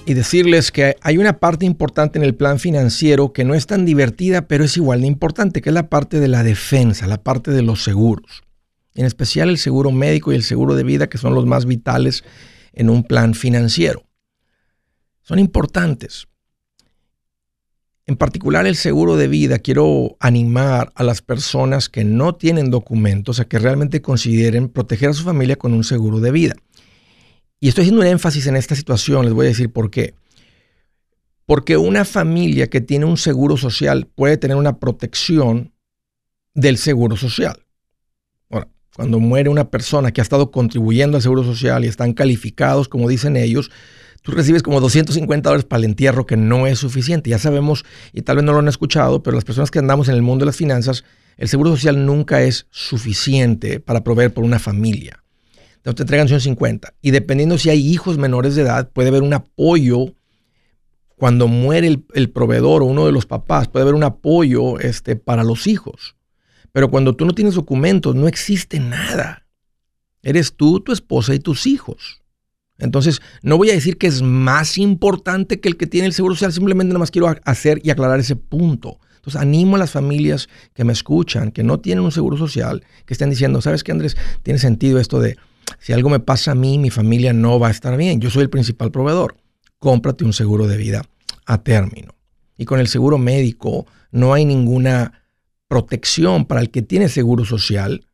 y 0.05 0.13
decirles 0.13 0.71
que 0.71 0.95
hay 1.01 1.17
una 1.17 1.39
parte 1.39 1.65
importante 1.65 2.19
en 2.19 2.23
el 2.23 2.35
plan 2.35 2.59
financiero 2.59 3.33
que 3.33 3.43
no 3.43 3.55
es 3.55 3.65
tan 3.65 3.85
divertida, 3.85 4.47
pero 4.47 4.63
es 4.63 4.77
igual 4.77 5.01
de 5.01 5.07
importante, 5.07 5.63
que 5.63 5.71
es 5.71 5.73
la 5.73 5.89
parte 5.89 6.19
de 6.19 6.27
la 6.27 6.43
defensa, 6.43 7.07
la 7.07 7.23
parte 7.23 7.49
de 7.49 7.63
los 7.63 7.83
seguros. 7.83 8.43
En 8.93 9.05
especial 9.05 9.49
el 9.49 9.57
seguro 9.57 9.91
médico 9.91 10.31
y 10.31 10.35
el 10.35 10.43
seguro 10.43 10.75
de 10.75 10.83
vida, 10.83 11.09
que 11.09 11.17
son 11.17 11.33
los 11.33 11.47
más 11.47 11.65
vitales 11.65 12.23
en 12.71 12.91
un 12.91 13.01
plan 13.01 13.33
financiero. 13.33 14.03
Son 15.23 15.39
importantes. 15.39 16.27
En 18.07 18.15
particular 18.15 18.65
el 18.65 18.77
seguro 18.77 19.17
de 19.17 19.27
vida, 19.27 19.59
quiero 19.59 20.15
animar 20.21 20.93
a 20.95 21.03
las 21.03 21.21
personas 21.21 21.89
que 21.89 22.05
no 22.05 22.35
tienen 22.35 22.71
documentos 22.71 23.41
a 23.41 23.45
que 23.45 23.59
realmente 23.59 24.01
consideren 24.01 24.69
proteger 24.69 25.09
a 25.09 25.13
su 25.13 25.25
familia 25.25 25.57
con 25.57 25.73
un 25.73 25.83
seguro 25.83 26.21
de 26.21 26.31
vida. 26.31 26.55
Y 27.59 27.67
estoy 27.67 27.81
haciendo 27.81 28.01
un 28.01 28.07
énfasis 28.07 28.47
en 28.47 28.55
esta 28.55 28.75
situación, 28.75 29.25
les 29.25 29.33
voy 29.33 29.47
a 29.47 29.49
decir 29.49 29.73
por 29.73 29.91
qué. 29.91 30.15
Porque 31.45 31.75
una 31.75 32.05
familia 32.05 32.67
que 32.67 32.79
tiene 32.79 33.03
un 33.03 33.17
seguro 33.17 33.57
social 33.57 34.07
puede 34.15 34.37
tener 34.37 34.55
una 34.55 34.79
protección 34.79 35.73
del 36.53 36.77
seguro 36.77 37.17
social. 37.17 37.65
Ahora, 38.49 38.69
cuando 38.95 39.19
muere 39.19 39.49
una 39.49 39.69
persona 39.69 40.13
que 40.13 40.21
ha 40.21 40.23
estado 40.23 40.51
contribuyendo 40.51 41.17
al 41.17 41.23
seguro 41.23 41.43
social 41.43 41.83
y 41.83 41.89
están 41.89 42.13
calificados, 42.13 42.87
como 42.87 43.09
dicen 43.09 43.35
ellos, 43.35 43.69
tú 44.27 44.33
recibes 44.33 44.61
como 44.61 44.81
250 44.81 45.47
dólares 45.47 45.63
para 45.63 45.79
el 45.79 45.85
entierro, 45.85 46.25
que 46.25 46.35
no 46.35 46.67
es 46.67 46.79
suficiente. 46.79 47.29
Ya 47.29 47.39
sabemos, 47.39 47.85
y 48.11 48.23
tal 48.23 48.35
vez 48.35 48.43
no 48.43 48.51
lo 48.51 48.59
han 48.59 48.67
escuchado, 48.67 49.23
pero 49.23 49.35
las 49.35 49.45
personas 49.45 49.71
que 49.71 49.79
andamos 49.79 50.09
en 50.09 50.15
el 50.15 50.21
mundo 50.21 50.43
de 50.43 50.47
las 50.47 50.57
finanzas, 50.57 51.05
el 51.37 51.47
seguro 51.47 51.69
social 51.69 52.05
nunca 52.05 52.41
es 52.41 52.67
suficiente 52.69 53.79
para 53.79 54.03
proveer 54.03 54.33
por 54.33 54.43
una 54.43 54.59
familia. 54.59 55.23
Entonces 55.77 55.95
te 55.95 56.03
entregan 56.03 56.27
150. 56.27 56.93
Y 57.01 57.11
dependiendo 57.11 57.57
si 57.57 57.69
hay 57.69 57.79
hijos 57.79 58.17
menores 58.17 58.55
de 58.55 58.63
edad, 58.63 58.89
puede 58.91 59.07
haber 59.07 59.21
un 59.21 59.33
apoyo. 59.33 60.13
Cuando 61.15 61.47
muere 61.47 61.97
el, 62.13 62.29
proveedor 62.29 62.81
o 62.81 62.85
uno 62.85 63.05
de 63.05 63.13
los 63.13 63.25
papás, 63.25 63.69
puede 63.69 63.83
haber 63.83 63.95
un 63.95 64.03
apoyo 64.03 64.77
este, 64.81 65.15
para 65.15 65.45
los 65.45 65.67
hijos. 65.67 66.17
Pero 66.73 66.91
cuando 66.91 67.15
tú 67.15 67.25
no 67.25 67.33
tienes 67.33 67.55
documentos, 67.55 68.13
no 68.13 68.27
existe 68.27 68.81
nada. 68.81 69.47
Eres 70.21 70.53
tú, 70.53 70.81
tu 70.81 70.91
esposa 70.91 71.33
y 71.33 71.39
tus 71.39 71.65
hijos. 71.65 72.26
Entonces, 72.79 73.21
no 73.41 73.57
voy 73.57 73.69
a 73.69 73.73
decir 73.73 73.97
que 73.97 74.07
es 74.07 74.21
más 74.21 74.77
importante 74.77 75.59
que 75.59 75.67
el 75.67 75.77
que 75.77 75.87
tiene 75.87 76.07
el 76.07 76.13
seguro 76.13 76.35
social, 76.35 76.53
simplemente 76.53 76.89
nada 76.89 76.99
más 76.99 77.11
quiero 77.11 77.33
hacer 77.43 77.81
y 77.83 77.89
aclarar 77.89 78.19
ese 78.19 78.35
punto. 78.35 78.99
Entonces, 79.15 79.41
animo 79.41 79.75
a 79.75 79.79
las 79.79 79.91
familias 79.91 80.47
que 80.73 80.83
me 80.83 80.93
escuchan, 80.93 81.51
que 81.51 81.63
no 81.63 81.79
tienen 81.79 82.03
un 82.03 82.11
seguro 82.11 82.37
social, 82.37 82.83
que 83.05 83.13
estén 83.13 83.29
diciendo, 83.29 83.61
¿sabes 83.61 83.83
qué, 83.83 83.91
Andrés? 83.91 84.15
Tiene 84.43 84.59
sentido 84.59 84.99
esto 84.99 85.19
de, 85.19 85.37
si 85.79 85.93
algo 85.93 86.09
me 86.09 86.19
pasa 86.19 86.51
a 86.51 86.55
mí, 86.55 86.77
mi 86.77 86.89
familia 86.89 87.33
no 87.33 87.59
va 87.59 87.67
a 87.67 87.71
estar 87.71 87.97
bien. 87.97 88.21
Yo 88.21 88.29
soy 88.29 88.43
el 88.43 88.49
principal 88.49 88.91
proveedor. 88.91 89.35
Cómprate 89.79 90.23
un 90.23 90.33
seguro 90.33 90.67
de 90.67 90.77
vida 90.77 91.03
a 91.45 91.61
término. 91.61 92.15
Y 92.57 92.65
con 92.65 92.79
el 92.79 92.87
seguro 92.87 93.17
médico 93.17 93.85
no 94.11 94.33
hay 94.33 94.45
ninguna 94.45 95.23
protección 95.67 96.45
para 96.45 96.61
el 96.61 96.71
que 96.71 96.81
tiene 96.81 97.09
seguro 97.09 97.45
social 97.45 98.06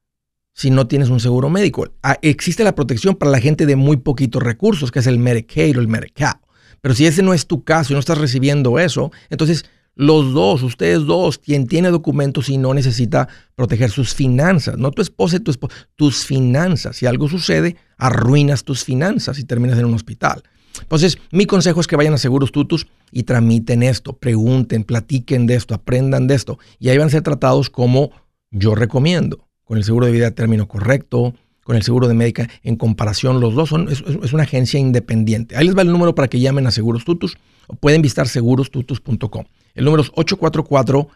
si 0.53 0.69
no 0.69 0.87
tienes 0.87 1.09
un 1.09 1.19
seguro 1.19 1.49
médico. 1.49 1.87
Ah, 2.01 2.17
existe 2.21 2.63
la 2.63 2.75
protección 2.75 3.15
para 3.15 3.31
la 3.31 3.39
gente 3.39 3.65
de 3.65 3.75
muy 3.75 3.97
poquitos 3.97 4.41
recursos, 4.41 4.91
que 4.91 4.99
es 4.99 5.07
el 5.07 5.19
Medicaid 5.19 5.77
o 5.77 5.81
el 5.81 5.87
Medicare. 5.87 6.39
Pero 6.81 6.95
si 6.95 7.05
ese 7.05 7.23
no 7.23 7.33
es 7.33 7.47
tu 7.47 7.63
caso 7.63 7.91
y 7.91 7.95
no 7.95 7.99
estás 7.99 8.17
recibiendo 8.17 8.77
eso, 8.77 9.11
entonces 9.29 9.65
los 9.95 10.33
dos, 10.33 10.63
ustedes 10.63 11.05
dos, 11.05 11.37
quien 11.37 11.67
tiene 11.67 11.89
documentos 11.89 12.49
y 12.49 12.57
no 12.57 12.73
necesita 12.73 13.27
proteger 13.55 13.89
sus 13.89 14.13
finanzas, 14.13 14.77
no 14.77 14.91
tu 14.91 15.01
esposa 15.01 15.37
y 15.37 15.39
tu 15.39 15.51
esposa, 15.51 15.75
tus 15.95 16.25
finanzas. 16.25 16.97
Si 16.97 17.05
algo 17.05 17.29
sucede, 17.29 17.77
arruinas 17.97 18.63
tus 18.63 18.83
finanzas 18.83 19.39
y 19.39 19.43
terminas 19.43 19.77
en 19.79 19.85
un 19.85 19.93
hospital. 19.93 20.43
Entonces, 20.81 21.19
mi 21.31 21.45
consejo 21.45 21.79
es 21.79 21.87
que 21.87 21.95
vayan 21.95 22.15
a 22.15 22.17
Seguros 22.17 22.51
Tutus 22.51 22.87
y 23.11 23.23
tramiten 23.23 23.83
esto, 23.83 24.13
pregunten, 24.13 24.83
platiquen 24.83 25.45
de 25.45 25.55
esto, 25.55 25.75
aprendan 25.75 26.25
de 26.27 26.35
esto 26.35 26.57
y 26.79 26.89
ahí 26.89 26.97
van 26.97 27.07
a 27.07 27.11
ser 27.11 27.21
tratados 27.21 27.69
como 27.69 28.11
yo 28.49 28.73
recomiendo 28.73 29.47
con 29.63 29.77
el 29.77 29.83
seguro 29.83 30.05
de 30.05 30.11
vida 30.11 30.27
a 30.27 30.31
término 30.31 30.67
correcto, 30.67 31.33
con 31.63 31.75
el 31.75 31.83
seguro 31.83 32.07
de 32.07 32.13
médica 32.13 32.49
en 32.63 32.75
comparación. 32.75 33.39
Los 33.39 33.55
dos 33.55 33.69
son, 33.69 33.89
es, 33.89 34.01
una 34.33 34.43
agencia 34.43 34.79
independiente. 34.79 35.55
Ahí 35.55 35.65
les 35.65 35.75
va 35.75 35.81
el 35.81 35.91
número 35.91 36.13
para 36.15 36.27
que 36.27 36.39
llamen 36.39 36.67
a 36.67 36.71
Seguros 36.71 37.05
Tutus 37.05 37.37
o 37.67 37.75
pueden 37.75 38.01
visitar 38.01 38.27
segurostutus.com. 38.27 39.45
El 39.73 39.85
número 39.85 40.03
es 40.03 40.09
844 40.09 41.07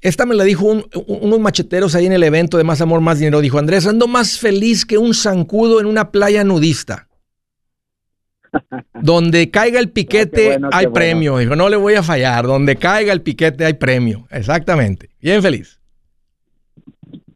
Esta 0.00 0.24
me 0.24 0.36
la 0.36 0.44
dijo 0.44 0.64
unos 0.64 1.40
macheteros 1.40 1.96
ahí 1.96 2.06
en 2.06 2.12
el 2.12 2.22
evento 2.22 2.56
de 2.56 2.62
Más 2.62 2.80
Amor, 2.80 3.00
Más 3.00 3.18
Dinero. 3.18 3.40
Dijo, 3.40 3.58
Andrés, 3.58 3.84
ando 3.84 4.06
más 4.06 4.38
feliz 4.38 4.86
que 4.86 4.96
un 4.96 5.12
zancudo 5.12 5.80
en 5.80 5.86
una 5.86 6.12
playa 6.12 6.44
nudista. 6.44 7.08
Donde 9.02 9.50
caiga 9.50 9.80
el 9.80 9.90
piquete 9.90 10.60
ah, 10.62 10.68
hay 10.70 10.86
premio. 10.86 11.38
Dijo, 11.38 11.56
no 11.56 11.68
le 11.68 11.74
voy 11.74 11.94
a 11.94 12.04
fallar. 12.04 12.46
Donde 12.46 12.76
caiga 12.76 13.12
el 13.12 13.22
piquete 13.22 13.64
hay 13.64 13.74
premio. 13.74 14.24
Exactamente. 14.30 15.10
Bien 15.20 15.42
feliz. 15.42 15.80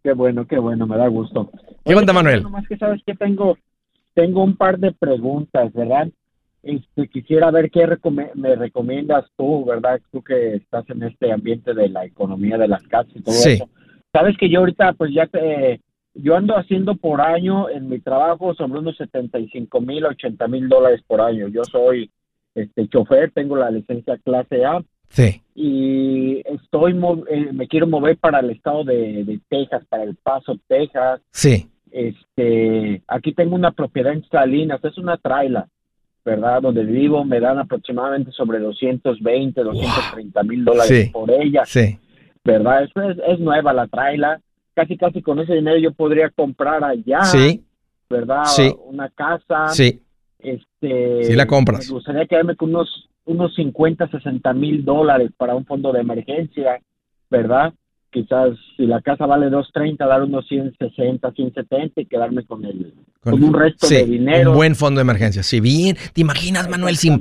Qué 0.05 0.13
bueno, 0.13 0.47
qué 0.47 0.61
bueno, 0.61 0.87
me 0.87 0.97
da 0.97 1.09
gusto. 1.09 1.51
¿Qué 1.85 1.97
manda 1.97 2.13
Manuel? 2.13 2.45
Nomás 2.45 2.69
que 2.69 2.77
sabes 2.77 3.03
que 3.05 3.17
tengo, 3.17 3.59
tengo 4.15 4.45
un 4.45 4.57
par 4.57 4.79
de 4.79 4.93
preguntas, 4.93 5.73
¿verdad? 5.73 6.07
Este, 6.65 7.09
quisiera 7.09 7.51
ver 7.51 7.71
qué 7.71 7.87
me 8.35 8.57
recomiendas 8.57 9.27
tú, 9.37 9.67
¿verdad? 9.67 10.01
Tú 10.11 10.23
que 10.23 10.55
estás 10.55 10.89
en 10.89 11.03
este 11.03 11.31
ambiente 11.31 11.75
de 11.75 11.91
la 11.91 12.07
economía 12.07 12.57
de 12.57 12.69
las 12.69 12.83
casas 12.85 13.15
y 13.15 13.23
todo 13.23 13.35
eso. 13.35 13.69
Sabes 14.13 14.37
que 14.39 14.49
yo 14.49 14.61
ahorita, 14.61 14.95
pues 14.95 15.13
ya 15.13 15.27
te, 15.27 15.81
yo 16.15 16.37
ando 16.37 16.57
haciendo 16.57 16.95
por 16.95 17.21
año 17.21 17.69
en 17.69 17.89
mi 17.89 18.01
trabajo 18.01 18.55
sobre 18.55 18.79
unos 18.79 18.97
75 18.97 19.81
mil, 19.83 20.07
80 20.07 20.49
mil 20.49 20.69
dólares 20.69 21.03
por 21.07 21.21
año. 21.21 21.49
Yo 21.49 21.65
soy 21.65 22.11
este 22.55 22.89
chofer, 22.89 23.31
tengo 23.33 23.57
la 23.57 23.71
licencia 23.71 24.17
clase 24.25 24.65
A. 24.65 24.83
Sí. 25.09 25.43
Y 25.55 26.41
estoy, 26.47 26.99
eh, 27.29 27.51
me 27.53 27.69
quiero 27.69 27.87
mover 27.87 28.17
para 28.17 28.41
el 28.41 28.51
estado 28.51 28.85
de, 28.85 29.25
de 29.25 29.39
Texas, 29.51 29.85
para 29.89 30.05
El 30.05 30.17
Paso, 30.17 30.59
Texas. 30.67 31.21
Sí. 31.31 31.69
Este, 31.91 33.03
aquí 33.07 33.35
tengo 33.35 33.55
una 33.55 33.73
propiedad 33.73 34.15
en 34.15 34.25
Salinas, 34.31 34.83
es 34.83 34.97
una 34.97 35.19
traila 35.19 35.69
¿verdad? 36.25 36.63
Donde 36.63 36.85
vivo 36.85 37.25
me 37.25 37.41
dan 37.41 37.59
aproximadamente 37.59 38.33
sobre 38.33 38.59
220, 38.59 39.63
230 39.63 40.43
mil 40.43 40.65
dólares 40.65 41.11
por 41.13 41.31
ella. 41.31 41.65
Sí. 41.67 41.99
¿Verdad? 42.45 42.85
Eso 42.85 43.03
es, 43.03 43.19
es 43.27 43.41
nueva 43.41 43.73
la 43.73 43.87
traila. 43.87 44.41
Casi, 44.75 44.97
casi 44.97 45.23
con 45.23 45.39
ese 45.39 45.55
dinero 45.55 45.79
yo 45.79 45.93
podría 45.93 46.31
comprar 46.31 46.83
allá. 46.83 47.23
Sí. 47.25 47.65
¿Verdad? 48.09 48.45
Sí. 48.45 48.75
Una 48.87 49.09
casa. 49.11 49.69
Sí. 49.69 50.01
Este. 50.39 51.25
Sí 51.25 51.33
la 51.35 51.47
compras. 51.47 51.87
Me 51.89 51.95
gustaría 51.95 52.27
quedarme 52.27 52.57
con 52.57 52.71
unos, 52.71 53.09
unos 53.25 53.55
50, 53.55 54.09
60 54.09 54.53
mil 54.55 54.85
dólares 54.85 55.31
para 55.37 55.55
un 55.55 55.65
fondo 55.65 55.93
de 55.93 56.01
emergencia, 56.01 56.81
¿verdad? 57.31 57.73
Quizás 58.15 58.51
si 58.77 58.87
la 58.87 59.03
casa 59.03 59.27
vale 59.27 59.51
230, 59.51 60.07
dar 60.07 60.23
unos 60.23 60.47
160, 60.47 61.33
170 61.33 62.01
y 62.01 62.07
quedarme 62.07 62.47
con 62.47 62.65
el 62.65 62.95
con, 63.21 63.43
un 63.43 63.53
resto 63.53 63.89
de 63.89 64.05
dinero. 64.05 64.53
Un 64.53 64.57
buen 64.57 64.77
fondo 64.77 65.01
de 65.01 65.03
emergencia. 65.03 65.43
Si 65.43 65.59
bien, 65.59 65.97
¿te 66.13 66.21
imaginas, 66.21 66.69
Manuel? 66.69 66.97
Sin, 66.97 67.19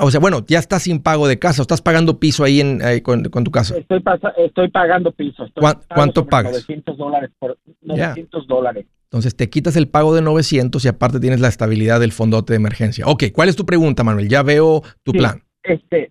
o 0.00 0.10
sea, 0.10 0.20
bueno, 0.20 0.38
ya 0.46 0.58
estás 0.58 0.84
sin 0.84 1.02
pago 1.02 1.28
de 1.28 1.38
casa, 1.38 1.60
o 1.60 1.64
estás 1.64 1.82
pagando 1.82 2.18
piso 2.18 2.44
ahí, 2.44 2.60
en, 2.60 2.80
con, 3.02 3.22
tu 3.44 3.50
casa. 3.50 3.76
Estoy, 3.76 4.02
estoy 4.38 4.70
pagando 4.70 5.12
piso. 5.12 5.46
¿Cuánto 5.94 6.26
pagas? 6.26 6.52
900 6.52 6.96
dólares. 6.96 7.30
Por, 7.38 7.58
900 7.82 8.46
dólares. 8.46 8.86
Entonces 9.04 9.36
te 9.36 9.50
quitas 9.50 9.76
el 9.76 9.88
pago 9.88 10.14
de 10.14 10.22
900 10.22 10.82
y 10.82 10.88
aparte 10.88 11.20
tienes 11.20 11.40
la 11.40 11.48
estabilidad 11.48 12.00
del 12.00 12.12
fondote 12.12 12.54
de 12.54 12.56
emergencia. 12.56 13.04
Ok, 13.06 13.24
¿cuál 13.34 13.50
es 13.50 13.56
tu 13.56 13.66
pregunta, 13.66 14.02
Manuel? 14.02 14.28
Ya 14.28 14.42
veo 14.42 14.82
tu 15.02 15.12
plan. 15.12 15.42
Este, 15.62 16.10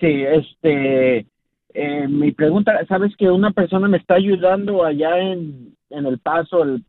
sí, 0.00 0.24
este, 0.24 1.26
eh, 1.74 2.06
mi 2.08 2.32
pregunta, 2.32 2.84
sabes 2.86 3.16
que 3.16 3.30
una 3.30 3.50
persona 3.52 3.88
me 3.88 3.98
está 3.98 4.14
ayudando 4.14 4.84
allá 4.84 5.18
en, 5.18 5.74
en 5.90 6.06
el 6.06 6.18
paso, 6.18 6.62
el, 6.62 6.82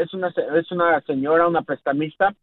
es 0.00 0.14
una 0.14 0.28
es 0.28 0.70
una 0.70 1.00
señora, 1.02 1.48
una 1.48 1.62
prestamista, 1.62 2.34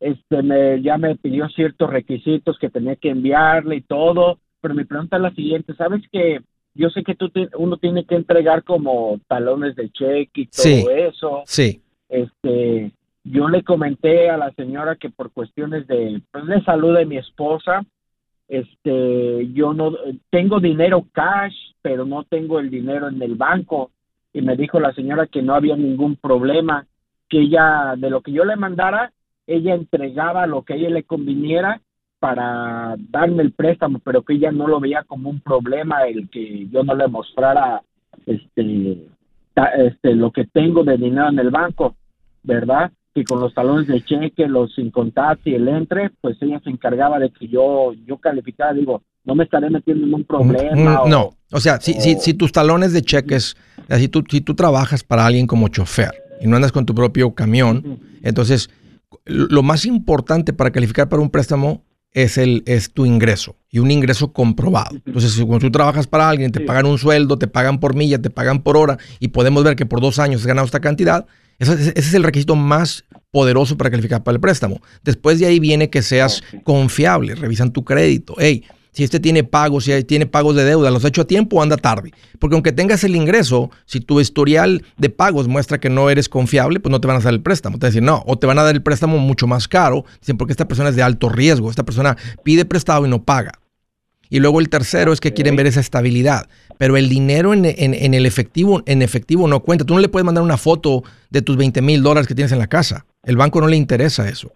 este 0.00 0.42
me 0.42 0.82
ya 0.82 0.98
me 0.98 1.16
pidió 1.16 1.48
ciertos 1.48 1.90
requisitos 1.90 2.58
que 2.58 2.70
tenía 2.70 2.96
que 2.96 3.10
enviarle 3.10 3.76
y 3.76 3.80
todo, 3.82 4.38
pero 4.60 4.74
mi 4.74 4.84
pregunta 4.84 5.16
es 5.16 5.22
la 5.22 5.34
siguiente, 5.34 5.74
sabes 5.74 6.02
que 6.10 6.40
yo 6.74 6.90
sé 6.90 7.02
que 7.02 7.14
tú 7.14 7.30
uno 7.56 7.78
tiene 7.78 8.04
que 8.04 8.16
entregar 8.16 8.62
como 8.62 9.18
talones 9.28 9.74
de 9.76 9.90
cheque 9.90 10.42
y 10.42 10.46
todo 10.46 10.90
eso. 10.90 11.42
Sí. 11.46 11.80
Este, 12.08 12.92
yo 13.24 13.48
le 13.48 13.64
comenté 13.64 14.30
a 14.30 14.36
la 14.36 14.52
señora 14.52 14.96
que 14.96 15.10
por 15.10 15.32
cuestiones 15.32 15.86
de 15.86 16.20
pues, 16.30 16.46
de 16.46 16.62
salud 16.62 16.96
de 16.96 17.06
mi 17.06 17.16
esposa, 17.16 17.82
este, 18.48 19.52
yo 19.52 19.74
no 19.74 19.92
tengo 20.30 20.60
dinero 20.60 21.06
cash, 21.12 21.54
pero 21.82 22.04
no 22.04 22.24
tengo 22.24 22.58
el 22.58 22.70
dinero 22.70 23.08
en 23.08 23.20
el 23.22 23.34
banco. 23.34 23.90
Y 24.32 24.42
me 24.42 24.56
dijo 24.56 24.78
la 24.80 24.92
señora 24.92 25.26
que 25.26 25.42
no 25.42 25.54
había 25.54 25.76
ningún 25.76 26.16
problema, 26.16 26.86
que 27.28 27.40
ella, 27.40 27.94
de 27.96 28.10
lo 28.10 28.20
que 28.20 28.32
yo 28.32 28.44
le 28.44 28.56
mandara, 28.56 29.12
ella 29.46 29.74
entregaba 29.74 30.46
lo 30.46 30.62
que 30.62 30.74
a 30.74 30.76
ella 30.76 30.90
le 30.90 31.04
conviniera 31.04 31.80
para 32.18 32.96
darme 33.10 33.42
el 33.42 33.52
préstamo, 33.52 34.00
pero 34.00 34.22
que 34.22 34.34
ella 34.34 34.50
no 34.50 34.66
lo 34.66 34.80
veía 34.80 35.04
como 35.04 35.30
un 35.30 35.40
problema 35.40 36.06
el 36.06 36.28
que 36.28 36.66
yo 36.68 36.82
no 36.82 36.94
le 36.94 37.06
mostrara 37.08 37.82
este, 38.24 39.06
este 39.76 40.14
lo 40.14 40.30
que 40.30 40.46
tengo 40.46 40.82
de 40.82 40.96
dinero 40.96 41.28
en 41.28 41.38
el 41.38 41.50
banco, 41.50 41.94
¿verdad? 42.42 42.90
Y 43.20 43.24
con 43.24 43.40
los 43.40 43.54
talones 43.54 43.86
de 43.86 44.02
cheque, 44.02 44.46
los 44.46 44.74
sin 44.74 44.90
contacto 44.90 45.50
y 45.50 45.54
el 45.54 45.68
entre, 45.68 46.10
pues 46.20 46.36
ella 46.40 46.60
se 46.62 46.70
encargaba 46.70 47.18
de 47.18 47.30
que 47.30 47.48
yo, 47.48 47.92
yo 48.06 48.18
calificara, 48.18 48.72
digo, 48.72 49.02
no 49.24 49.34
me 49.34 49.44
estaré 49.44 49.70
metiendo 49.70 50.06
en 50.06 50.14
un 50.14 50.24
problema. 50.24 51.02
no, 51.06 51.34
o, 51.50 51.60
sea, 51.60 51.80
si, 51.80 51.94
si, 51.94 52.16
si, 52.16 52.34
tus 52.34 52.52
talones 52.52 52.92
de 52.92 53.02
cheques, 53.02 53.56
si 53.90 54.08
tú, 54.08 54.24
si 54.28 54.40
tú 54.40 54.54
trabajas 54.54 55.02
para 55.04 55.26
alguien 55.26 55.46
como 55.46 55.68
chofer 55.68 56.12
y 56.40 56.46
no 56.46 56.56
andas 56.56 56.72
con 56.72 56.86
tu 56.86 56.94
propio 56.94 57.34
camión, 57.34 57.98
entonces 58.22 58.70
lo 59.24 59.62
más 59.62 59.84
importante 59.84 60.52
para 60.52 60.70
calificar 60.70 61.08
para 61.08 61.22
un 61.22 61.30
préstamo 61.30 61.82
es, 62.12 62.38
el, 62.38 62.62
es 62.66 62.92
tu 62.92 63.04
ingreso 63.04 63.56
y 63.70 63.78
un 63.78 63.90
ingreso 63.90 64.32
comprobado. 64.32 64.96
Entonces, 65.04 65.32
si 65.32 65.44
cuando 65.44 65.66
tú 65.66 65.70
trabajas 65.70 66.06
para 66.06 66.28
alguien, 66.28 66.50
te 66.50 66.60
pagan 66.60 66.86
un 66.86 66.96
sueldo, 66.96 67.38
te 67.38 67.46
pagan 67.46 67.78
por 67.78 67.94
milla, 67.94 68.20
te 68.20 68.30
pagan 68.30 68.62
por 68.62 68.76
hora 68.76 68.98
y 69.20 69.28
podemos 69.28 69.62
ver 69.64 69.76
que 69.76 69.84
por 69.84 70.00
dos 70.00 70.18
años 70.18 70.40
has 70.40 70.46
ganado 70.46 70.64
esta 70.64 70.80
cantidad, 70.80 71.26
ese, 71.58 71.92
es 71.94 72.14
el 72.14 72.22
requisito 72.22 72.56
más 72.56 73.04
poderoso 73.30 73.76
para 73.76 73.90
calificar 73.90 74.22
para 74.22 74.34
el 74.34 74.40
préstamo. 74.40 74.80
Después 75.02 75.38
de 75.38 75.46
ahí 75.46 75.58
viene 75.60 75.90
que 75.90 76.02
seas 76.02 76.42
confiable, 76.64 77.34
revisan 77.34 77.72
tu 77.72 77.84
crédito. 77.84 78.34
Hey, 78.38 78.64
si 78.96 79.04
este 79.04 79.20
tiene 79.20 79.44
pagos, 79.44 79.84
si 79.84 80.04
tiene 80.04 80.24
pagos 80.24 80.56
de 80.56 80.64
deuda, 80.64 80.90
¿los 80.90 81.04
ha 81.04 81.08
hecho 81.08 81.20
a 81.20 81.26
tiempo 81.26 81.56
o 81.56 81.62
anda 81.62 81.76
tarde? 81.76 82.12
Porque 82.38 82.54
aunque 82.54 82.72
tengas 82.72 83.04
el 83.04 83.14
ingreso, 83.14 83.70
si 83.84 84.00
tu 84.00 84.20
historial 84.20 84.84
de 84.96 85.10
pagos 85.10 85.48
muestra 85.48 85.78
que 85.78 85.90
no 85.90 86.08
eres 86.08 86.30
confiable, 86.30 86.80
pues 86.80 86.90
no 86.90 86.98
te 86.98 87.06
van 87.06 87.18
a 87.18 87.20
dar 87.20 87.34
el 87.34 87.42
préstamo. 87.42 87.76
Te 87.76 87.84
van 87.84 87.88
a 87.88 87.92
decir, 87.92 88.02
no, 88.02 88.22
o 88.26 88.38
te 88.38 88.46
van 88.46 88.58
a 88.58 88.62
dar 88.62 88.74
el 88.74 88.82
préstamo 88.82 89.18
mucho 89.18 89.46
más 89.46 89.68
caro, 89.68 90.06
dicen, 90.20 90.38
porque 90.38 90.54
esta 90.54 90.66
persona 90.66 90.88
es 90.88 90.96
de 90.96 91.02
alto 91.02 91.28
riesgo, 91.28 91.68
esta 91.68 91.84
persona 91.84 92.16
pide 92.42 92.64
prestado 92.64 93.04
y 93.04 93.10
no 93.10 93.22
paga. 93.22 93.52
Y 94.28 94.40
luego 94.40 94.60
el 94.60 94.68
tercero 94.68 95.12
es 95.12 95.20
que 95.20 95.32
quieren 95.32 95.56
ver 95.56 95.66
esa 95.66 95.80
estabilidad. 95.80 96.48
Pero 96.78 96.96
el 96.96 97.08
dinero 97.08 97.54
en, 97.54 97.64
el 97.64 98.26
efectivo, 98.26 98.82
en 98.86 99.02
efectivo 99.02 99.48
no 99.48 99.60
cuenta. 99.60 99.84
Tú 99.84 99.94
no 99.94 100.00
le 100.00 100.08
puedes 100.08 100.24
mandar 100.24 100.42
una 100.42 100.56
foto 100.56 101.04
de 101.30 101.42
tus 101.42 101.56
20 101.56 101.80
mil 101.82 102.02
dólares 102.02 102.26
que 102.26 102.34
tienes 102.34 102.52
en 102.52 102.58
la 102.58 102.66
casa. 102.66 103.06
El 103.22 103.36
banco 103.36 103.60
no 103.60 103.68
le 103.68 103.76
interesa 103.76 104.28
eso. 104.28 104.52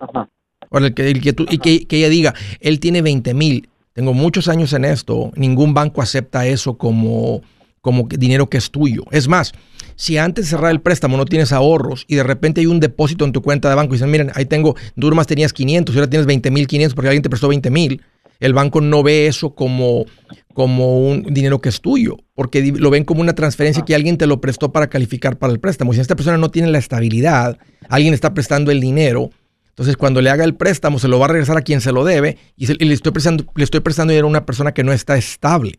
el 0.72 0.94
que, 0.94 1.10
el 1.10 1.20
que 1.20 1.34
y 1.50 1.58
que, 1.86 1.96
ella 1.96 2.08
diga, 2.08 2.34
él 2.60 2.80
tiene 2.80 3.02
20 3.02 3.34
mil. 3.34 3.68
Tengo 3.92 4.12
muchos 4.12 4.48
años 4.48 4.72
en 4.72 4.84
esto. 4.84 5.32
Ningún 5.34 5.72
banco 5.72 6.02
acepta 6.02 6.46
eso 6.46 6.76
como, 6.76 7.42
como 7.80 8.06
dinero 8.08 8.48
que 8.48 8.58
es 8.58 8.70
tuyo. 8.70 9.04
Es 9.10 9.28
más, 9.28 9.52
si 9.96 10.18
antes 10.18 10.46
de 10.46 10.50
cerrar 10.50 10.70
el 10.70 10.80
préstamo 10.80 11.16
no 11.16 11.24
tienes 11.24 11.52
ahorros 11.52 12.04
y 12.08 12.16
de 12.16 12.22
repente 12.22 12.60
hay 12.60 12.66
un 12.66 12.80
depósito 12.80 13.24
en 13.24 13.32
tu 13.32 13.42
cuenta 13.42 13.68
de 13.68 13.74
banco 13.74 13.94
y 13.94 13.96
dicen, 13.96 14.10
miren, 14.10 14.30
ahí 14.34 14.44
tengo, 14.44 14.76
Durmas 14.94 15.26
tenías 15.26 15.52
500 15.52 15.94
y 15.94 15.98
ahora 15.98 16.10
tienes 16.10 16.26
20 16.26 16.50
mil 16.50 16.66
500 16.66 16.94
porque 16.94 17.08
alguien 17.08 17.22
te 17.22 17.30
prestó 17.30 17.48
20 17.48 17.70
mil 17.70 18.02
el 18.40 18.54
banco 18.54 18.80
no 18.80 19.02
ve 19.02 19.26
eso 19.26 19.54
como, 19.54 20.06
como 20.54 20.98
un 20.98 21.22
dinero 21.22 21.60
que 21.60 21.68
es 21.68 21.80
tuyo, 21.80 22.16
porque 22.34 22.72
lo 22.72 22.90
ven 22.90 23.04
como 23.04 23.20
una 23.20 23.34
transferencia 23.34 23.84
que 23.84 23.94
alguien 23.94 24.16
te 24.16 24.26
lo 24.26 24.40
prestó 24.40 24.72
para 24.72 24.88
calificar 24.88 25.38
para 25.38 25.52
el 25.52 25.60
préstamo. 25.60 25.92
Si 25.92 26.00
esta 26.00 26.16
persona 26.16 26.38
no 26.38 26.50
tiene 26.50 26.70
la 26.70 26.78
estabilidad, 26.78 27.58
alguien 27.88 28.14
está 28.14 28.34
prestando 28.34 28.70
el 28.70 28.80
dinero, 28.80 29.30
entonces 29.68 29.96
cuando 29.96 30.20
le 30.20 30.30
haga 30.30 30.44
el 30.44 30.54
préstamo 30.54 30.98
se 30.98 31.08
lo 31.08 31.18
va 31.18 31.26
a 31.26 31.28
regresar 31.28 31.56
a 31.56 31.62
quien 31.62 31.80
se 31.80 31.92
lo 31.92 32.04
debe 32.04 32.38
y, 32.56 32.66
le, 32.66 32.94
estoy 32.94 33.12
prestando, 33.12 33.44
le 33.54 33.64
estoy 33.64 33.80
prestando 33.80 34.12
dinero 34.12 34.26
a 34.26 34.30
una 34.30 34.46
persona 34.46 34.72
que 34.72 34.84
no 34.84 34.92
está 34.92 35.16
estable. 35.16 35.74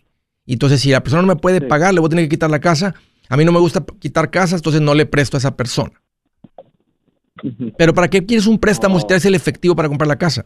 Y 0.46 0.54
entonces 0.54 0.82
si 0.82 0.92
la 0.92 1.04
persona 1.04 1.22
no 1.22 1.28
me 1.28 1.36
puede 1.36 1.62
pagar, 1.62 1.94
le 1.94 2.00
voy 2.00 2.08
a 2.08 2.10
tener 2.10 2.26
que 2.26 2.30
quitar 2.30 2.50
la 2.50 2.60
casa. 2.60 2.96
A 3.30 3.38
mí 3.38 3.46
no 3.46 3.52
me 3.52 3.60
gusta 3.60 3.84
quitar 4.00 4.30
casas, 4.30 4.60
entonces 4.60 4.82
no 4.82 4.94
le 4.94 5.06
presto 5.06 5.38
a 5.38 5.40
esa 5.40 5.56
persona. 5.56 6.02
Pero 7.78 7.94
¿para 7.94 8.08
qué 8.10 8.26
quieres 8.26 8.46
un 8.46 8.60
préstamo 8.60 9.00
si 9.00 9.08
traes 9.08 9.26
el 9.26 9.36
efectivo 9.36 9.76
para 9.76 9.88
comprar 9.88 10.08
la 10.08 10.18
casa? 10.18 10.46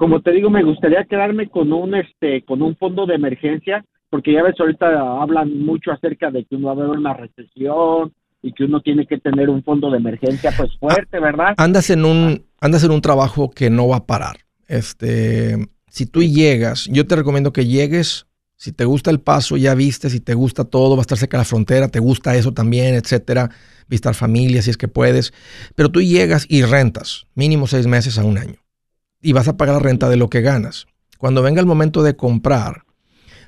Como 0.00 0.22
te 0.22 0.32
digo, 0.32 0.48
me 0.48 0.62
gustaría 0.62 1.04
quedarme 1.04 1.50
con 1.50 1.74
un 1.74 1.94
este 1.94 2.42
con 2.46 2.62
un 2.62 2.74
fondo 2.76 3.04
de 3.04 3.16
emergencia, 3.16 3.84
porque 4.08 4.32
ya 4.32 4.42
ves 4.42 4.58
ahorita 4.58 5.20
hablan 5.20 5.58
mucho 5.58 5.92
acerca 5.92 6.30
de 6.30 6.46
que 6.46 6.56
uno 6.56 6.68
va 6.68 6.72
a 6.72 6.86
haber 6.86 6.98
una 6.98 7.12
recesión 7.12 8.10
y 8.40 8.54
que 8.54 8.64
uno 8.64 8.80
tiene 8.80 9.06
que 9.06 9.18
tener 9.18 9.50
un 9.50 9.62
fondo 9.62 9.90
de 9.90 9.98
emergencia 9.98 10.54
pues 10.56 10.70
fuerte, 10.78 11.20
¿verdad? 11.20 11.52
Andas 11.58 11.90
en 11.90 12.06
un 12.06 12.46
andas 12.62 12.82
en 12.82 12.92
un 12.92 13.02
trabajo 13.02 13.50
que 13.50 13.68
no 13.68 13.88
va 13.88 13.96
a 13.96 14.06
parar. 14.06 14.36
Este, 14.68 15.68
si 15.88 16.06
tú 16.06 16.22
llegas, 16.22 16.88
yo 16.90 17.06
te 17.06 17.16
recomiendo 17.16 17.52
que 17.52 17.66
llegues 17.66 18.26
si 18.56 18.72
te 18.72 18.86
gusta 18.86 19.10
el 19.10 19.20
paso, 19.20 19.58
ya 19.58 19.74
viste, 19.74 20.08
si 20.08 20.20
te 20.20 20.32
gusta 20.32 20.64
todo, 20.64 20.96
va 20.96 21.00
a 21.00 21.02
estar 21.02 21.18
cerca 21.18 21.36
de 21.36 21.42
la 21.42 21.44
frontera, 21.44 21.88
te 21.88 21.98
gusta 21.98 22.34
eso 22.36 22.54
también, 22.54 22.94
etcétera, 22.94 23.50
visitar 23.86 24.14
familia 24.14 24.62
si 24.62 24.70
es 24.70 24.78
que 24.78 24.88
puedes. 24.88 25.34
Pero 25.74 25.90
tú 25.90 26.00
llegas 26.00 26.46
y 26.48 26.62
rentas, 26.62 27.26
mínimo 27.34 27.66
seis 27.66 27.86
meses 27.86 28.18
a 28.18 28.24
un 28.24 28.38
año 28.38 28.60
y 29.22 29.32
vas 29.32 29.48
a 29.48 29.56
pagar 29.56 29.74
la 29.74 29.80
renta 29.80 30.08
de 30.08 30.16
lo 30.16 30.28
que 30.28 30.40
ganas. 30.40 30.86
Cuando 31.18 31.42
venga 31.42 31.60
el 31.60 31.66
momento 31.66 32.02
de 32.02 32.16
comprar, 32.16 32.84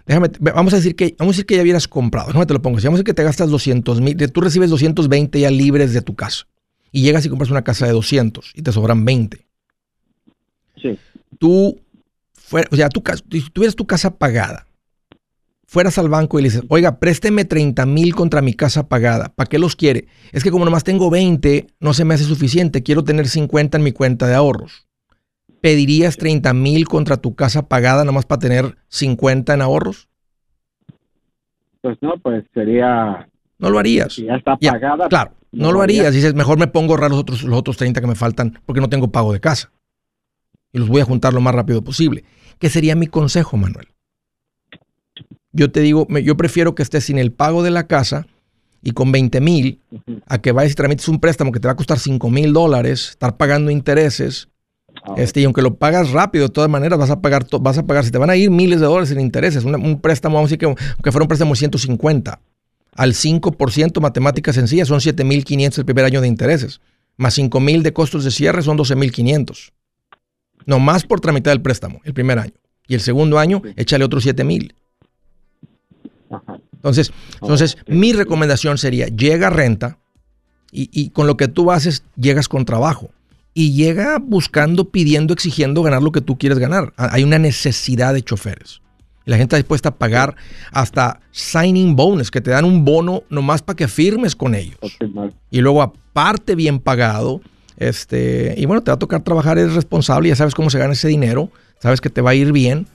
déjame, 0.06 0.28
vamos 0.40 0.72
a 0.72 0.76
decir 0.76 0.94
que, 0.94 1.14
vamos 1.18 1.34
a 1.34 1.36
decir 1.36 1.46
que 1.46 1.56
ya 1.56 1.62
hubieras 1.62 1.88
comprado, 1.88 2.28
déjame 2.28 2.46
te 2.46 2.54
lo 2.54 2.62
pongo, 2.62 2.78
si 2.78 2.86
vamos 2.86 2.98
a 2.98 3.00
decir 3.00 3.06
que 3.06 3.14
te 3.14 3.24
gastas 3.24 3.50
200 3.50 4.00
mil, 4.00 4.16
tú 4.32 4.40
recibes 4.40 4.70
220 4.70 5.40
ya 5.40 5.50
libres 5.50 5.92
de 5.92 6.02
tu 6.02 6.14
casa 6.14 6.46
y 6.90 7.02
llegas 7.02 7.24
y 7.24 7.28
compras 7.28 7.50
una 7.50 7.62
casa 7.62 7.86
de 7.86 7.92
200 7.92 8.52
y 8.54 8.62
te 8.62 8.72
sobran 8.72 9.04
20. 9.04 9.46
Sí. 10.80 10.98
Tú, 11.38 11.80
o 12.70 12.76
sea, 12.76 12.88
tu, 12.88 13.02
si 13.30 13.50
tuvieras 13.50 13.74
tu 13.74 13.86
casa 13.86 14.18
pagada, 14.18 14.66
fueras 15.64 15.96
al 15.96 16.10
banco 16.10 16.38
y 16.38 16.42
le 16.42 16.48
dices, 16.50 16.64
oiga, 16.68 16.98
présteme 16.98 17.46
30 17.46 17.86
mil 17.86 18.14
contra 18.14 18.42
mi 18.42 18.52
casa 18.52 18.88
pagada, 18.88 19.32
¿para 19.34 19.48
qué 19.48 19.58
los 19.58 19.74
quiere? 19.74 20.06
Es 20.32 20.44
que 20.44 20.50
como 20.50 20.66
nomás 20.66 20.84
tengo 20.84 21.08
20, 21.08 21.68
no 21.80 21.94
se 21.94 22.04
me 22.04 22.12
hace 22.12 22.24
suficiente, 22.24 22.82
quiero 22.82 23.04
tener 23.04 23.26
50 23.26 23.78
en 23.78 23.84
mi 23.84 23.92
cuenta 23.92 24.26
de 24.26 24.34
ahorros. 24.34 24.86
¿Pedirías 25.62 26.18
30 26.18 26.52
mil 26.52 26.86
contra 26.86 27.16
tu 27.16 27.34
casa 27.34 27.68
pagada 27.68 28.04
nomás 28.04 28.26
para 28.26 28.40
tener 28.40 28.76
50 28.88 29.54
en 29.54 29.62
ahorros? 29.62 30.08
Pues 31.80 31.96
no, 32.02 32.18
pues 32.22 32.44
sería... 32.52 33.28
No 33.58 33.70
lo 33.70 33.78
harías. 33.78 34.16
ya 34.16 34.34
está 34.34 34.56
pagada. 34.56 35.08
claro, 35.08 35.32
no, 35.52 35.72
lo 35.72 35.80
harías. 35.80 36.12
Dices, 36.12 36.34
mejor 36.34 36.58
me 36.58 36.66
pongo 36.66 36.92
a 36.92 36.96
ahorrar 36.96 37.10
los 37.10 37.20
otros, 37.20 37.42
los 37.44 37.58
otros 37.58 37.76
30 37.76 38.00
que 38.00 38.06
me 38.06 38.16
faltan 38.16 38.58
porque 38.66 38.80
no 38.80 38.88
tengo 38.88 39.12
pago 39.12 39.32
de 39.32 39.40
casa. 39.40 39.70
Y 40.72 40.78
los 40.78 40.88
voy 40.88 41.00
a 41.00 41.04
juntar 41.04 41.32
lo 41.32 41.40
más 41.40 41.54
rápido 41.54 41.82
posible. 41.82 42.24
¿Qué 42.58 42.68
sería 42.68 42.96
mi 42.96 43.06
consejo, 43.06 43.56
Manuel? 43.56 43.88
Yo 45.52 45.70
te 45.70 45.80
digo, 45.80 46.08
yo 46.08 46.36
prefiero 46.36 46.74
que 46.74 46.82
estés 46.82 47.04
sin 47.04 47.18
el 47.18 47.30
pago 47.30 47.62
de 47.62 47.70
la 47.70 47.86
casa 47.86 48.26
y 48.82 48.92
con 48.92 49.12
20 49.12 49.40
mil, 49.40 49.80
a 50.26 50.38
que 50.38 50.50
vayas 50.50 50.72
y 50.72 50.74
tramites 50.74 51.08
un 51.08 51.20
préstamo 51.20 51.52
que 51.52 51.60
te 51.60 51.68
va 51.68 51.72
a 51.72 51.76
costar 51.76 51.98
5 51.98 52.30
mil 52.30 52.52
dólares, 52.52 53.10
estar 53.10 53.36
pagando 53.36 53.70
intereses. 53.70 54.48
Este, 55.16 55.40
y 55.40 55.44
aunque 55.44 55.62
lo 55.62 55.74
pagas 55.74 56.10
rápido, 56.10 56.46
de 56.46 56.52
todas 56.52 56.70
maneras 56.70 56.98
vas 56.98 57.10
a 57.10 57.20
pagar, 57.20 57.46
vas 57.60 57.78
a 57.78 57.86
pagar, 57.86 58.04
si 58.04 58.10
te 58.10 58.18
van 58.18 58.30
a 58.30 58.36
ir 58.36 58.50
miles 58.50 58.80
de 58.80 58.86
dólares 58.86 59.10
en 59.10 59.20
intereses, 59.20 59.64
un, 59.64 60.00
préstamo, 60.00 60.36
vamos 60.36 60.48
a 60.48 60.50
decir 60.50 60.58
que 60.58 60.66
aunque 60.66 61.12
fuera 61.12 61.24
un 61.24 61.28
préstamo 61.28 61.52
de 61.52 61.58
150, 61.58 62.40
al 62.94 63.12
5% 63.12 64.00
matemáticas 64.00 64.54
sencillas 64.54 64.88
son 64.88 65.00
7.500 65.00 65.78
el 65.78 65.84
primer 65.84 66.04
año 66.04 66.20
de 66.20 66.28
intereses, 66.28 66.80
más 67.16 67.36
5.000 67.36 67.82
de 67.82 67.92
costos 67.92 68.24
de 68.24 68.30
cierre 68.30 68.62
son 68.62 68.78
12.500. 68.78 69.72
No 70.66 70.78
más 70.78 71.04
por 71.04 71.20
tramitar 71.20 71.52
el 71.52 71.62
préstamo 71.62 72.00
el 72.04 72.14
primer 72.14 72.38
año. 72.38 72.52
Y 72.86 72.94
el 72.94 73.00
segundo 73.00 73.38
año, 73.38 73.62
échale 73.76 74.04
otros 74.04 74.24
7.000. 74.24 74.74
Entonces, 76.74 77.12
entonces 77.40 77.76
mi 77.86 78.12
recomendación 78.12 78.78
sería, 78.78 79.06
llega 79.06 79.50
renta 79.50 79.98
y, 80.70 80.88
y, 80.92 81.10
con 81.10 81.26
lo 81.26 81.36
que 81.36 81.48
tú 81.48 81.70
haces, 81.70 82.04
llegas 82.16 82.48
con 82.48 82.64
trabajo. 82.64 83.10
Y 83.54 83.74
llega 83.74 84.18
buscando, 84.18 84.90
pidiendo, 84.90 85.34
exigiendo 85.34 85.82
ganar 85.82 86.02
lo 86.02 86.12
que 86.12 86.20
tú 86.20 86.38
quieres 86.38 86.58
ganar. 86.58 86.92
Hay 86.96 87.22
una 87.22 87.38
necesidad 87.38 88.14
de 88.14 88.22
choferes. 88.22 88.80
La 89.24 89.36
gente 89.36 89.54
está 89.54 89.56
dispuesta 89.56 89.90
a 89.90 89.94
pagar 89.94 90.34
hasta 90.72 91.20
signing 91.30 91.94
bonus, 91.94 92.30
que 92.30 92.40
te 92.40 92.50
dan 92.50 92.64
un 92.64 92.84
bono 92.84 93.22
nomás 93.30 93.62
para 93.62 93.76
que 93.76 93.88
firmes 93.88 94.34
con 94.34 94.54
ellos. 94.54 94.78
Y 95.50 95.60
luego 95.60 95.82
aparte 95.82 96.54
bien 96.54 96.80
pagado, 96.80 97.40
este, 97.76 98.54
y 98.56 98.66
bueno, 98.66 98.82
te 98.82 98.90
va 98.90 98.96
a 98.96 98.98
tocar 98.98 99.22
trabajar, 99.22 99.58
eres 99.58 99.74
responsable, 99.74 100.28
ya 100.28 100.36
sabes 100.36 100.54
cómo 100.54 100.70
se 100.70 100.78
gana 100.78 100.92
ese 100.92 101.08
dinero, 101.08 101.50
sabes 101.80 102.00
que 102.00 102.10
te 102.10 102.20
va 102.20 102.30
a 102.30 102.34
ir 102.34 102.52
bien. 102.52 102.86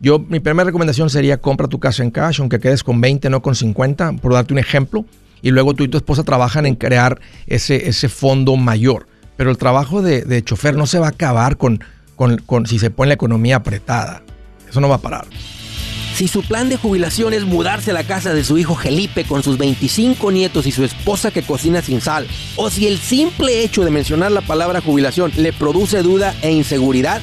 Yo, 0.00 0.18
mi 0.18 0.40
primera 0.40 0.64
recomendación 0.64 1.10
sería 1.10 1.40
compra 1.40 1.68
tu 1.68 1.78
casa 1.78 2.02
en 2.02 2.10
cash, 2.10 2.40
aunque 2.40 2.58
quedes 2.58 2.82
con 2.82 3.00
20, 3.00 3.30
no 3.30 3.42
con 3.42 3.54
50, 3.54 4.14
por 4.14 4.32
darte 4.32 4.52
un 4.52 4.58
ejemplo. 4.58 5.04
Y 5.42 5.50
luego 5.50 5.74
tú 5.74 5.84
y 5.84 5.88
tu 5.88 5.96
esposa 5.96 6.22
trabajan 6.22 6.66
en 6.66 6.74
crear 6.74 7.20
ese, 7.46 7.88
ese 7.88 8.08
fondo 8.10 8.56
mayor. 8.56 9.06
Pero 9.40 9.50
el 9.50 9.56
trabajo 9.56 10.02
de, 10.02 10.20
de 10.20 10.44
chofer 10.44 10.76
no 10.76 10.84
se 10.84 10.98
va 10.98 11.06
a 11.06 11.10
acabar 11.12 11.56
con, 11.56 11.82
con, 12.14 12.36
con 12.44 12.66
si 12.66 12.78
se 12.78 12.90
pone 12.90 13.08
la 13.08 13.14
economía 13.14 13.56
apretada. 13.56 14.20
Eso 14.68 14.82
no 14.82 14.88
va 14.90 14.96
a 14.96 15.00
parar. 15.00 15.24
Si 16.14 16.28
su 16.28 16.42
plan 16.42 16.68
de 16.68 16.76
jubilación 16.76 17.32
es 17.32 17.46
mudarse 17.46 17.92
a 17.92 17.94
la 17.94 18.04
casa 18.04 18.34
de 18.34 18.44
su 18.44 18.58
hijo 18.58 18.74
Felipe 18.74 19.24
con 19.24 19.42
sus 19.42 19.56
25 19.56 20.30
nietos 20.30 20.66
y 20.66 20.72
su 20.72 20.84
esposa 20.84 21.30
que 21.30 21.40
cocina 21.40 21.80
sin 21.80 22.02
sal, 22.02 22.26
o 22.56 22.68
si 22.68 22.86
el 22.86 22.98
simple 22.98 23.64
hecho 23.64 23.82
de 23.82 23.90
mencionar 23.90 24.30
la 24.30 24.42
palabra 24.42 24.82
jubilación 24.82 25.32
le 25.38 25.54
produce 25.54 26.02
duda 26.02 26.34
e 26.42 26.52
inseguridad, 26.52 27.22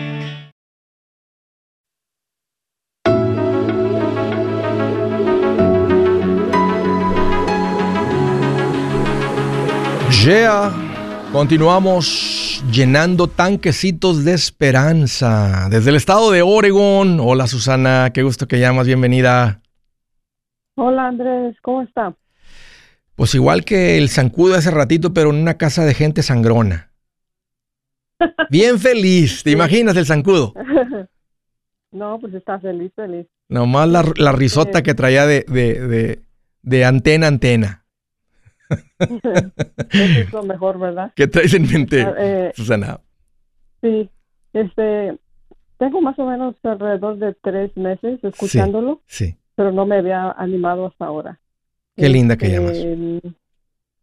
Yeah. 10.23 10.71
Continuamos 11.31 12.63
llenando 12.71 13.27
tanquecitos 13.27 14.23
de 14.23 14.33
esperanza. 14.33 15.67
Desde 15.71 15.89
el 15.89 15.95
estado 15.95 16.29
de 16.29 16.43
Oregon. 16.43 17.19
Hola 17.19 17.47
Susana, 17.47 18.11
qué 18.13 18.21
gusto 18.21 18.47
que 18.47 18.59
llamas, 18.59 18.85
bienvenida. 18.85 19.61
Hola 20.75 21.07
Andrés, 21.07 21.55
¿cómo 21.63 21.81
está? 21.81 22.13
Pues 23.15 23.33
igual 23.33 23.65
que 23.65 23.97
el 23.97 24.09
zancudo 24.09 24.53
hace 24.53 24.69
ratito, 24.69 25.11
pero 25.11 25.31
en 25.31 25.37
una 25.37 25.57
casa 25.57 25.85
de 25.85 25.95
gente 25.95 26.21
sangrona. 26.21 26.91
Bien 28.51 28.77
feliz, 28.77 29.41
¿te 29.41 29.49
imaginas 29.51 29.97
el 29.97 30.05
zancudo? 30.05 30.53
No, 31.93 32.19
pues 32.21 32.33
está 32.33 32.57
feliz, 32.57 32.89
feliz. 32.95 33.27
Nomás 33.49 33.89
la, 33.89 34.05
la 34.15 34.31
risota 34.31 34.81
que 34.81 34.93
traía 34.93 35.25
de, 35.25 35.43
de, 35.49 35.87
de, 35.87 36.21
de 36.61 36.85
antena 36.85 37.27
antena. 37.27 37.80
Eso 38.99 39.31
es 39.93 40.33
lo 40.33 40.43
mejor, 40.43 40.79
¿verdad? 40.79 41.11
¿Qué 41.15 41.27
traes 41.27 41.53
en 41.53 41.63
mente, 41.71 42.01
ah, 42.01 42.13
eh, 42.17 42.51
Susana? 42.55 42.99
Sí, 43.81 44.09
este, 44.53 45.17
tengo 45.77 46.01
más 46.01 46.17
o 46.19 46.25
menos 46.25 46.55
alrededor 46.63 47.17
de 47.17 47.33
tres 47.41 47.75
meses 47.75 48.23
escuchándolo, 48.23 49.01
sí, 49.07 49.35
pero 49.55 49.71
no 49.71 49.85
me 49.85 49.97
había 49.97 50.31
animado 50.31 50.87
hasta 50.87 51.05
ahora. 51.05 51.39
Qué 51.95 52.09
linda 52.09 52.37
que 52.37 52.49
llamas. 52.49 52.77
Este, 52.77 53.21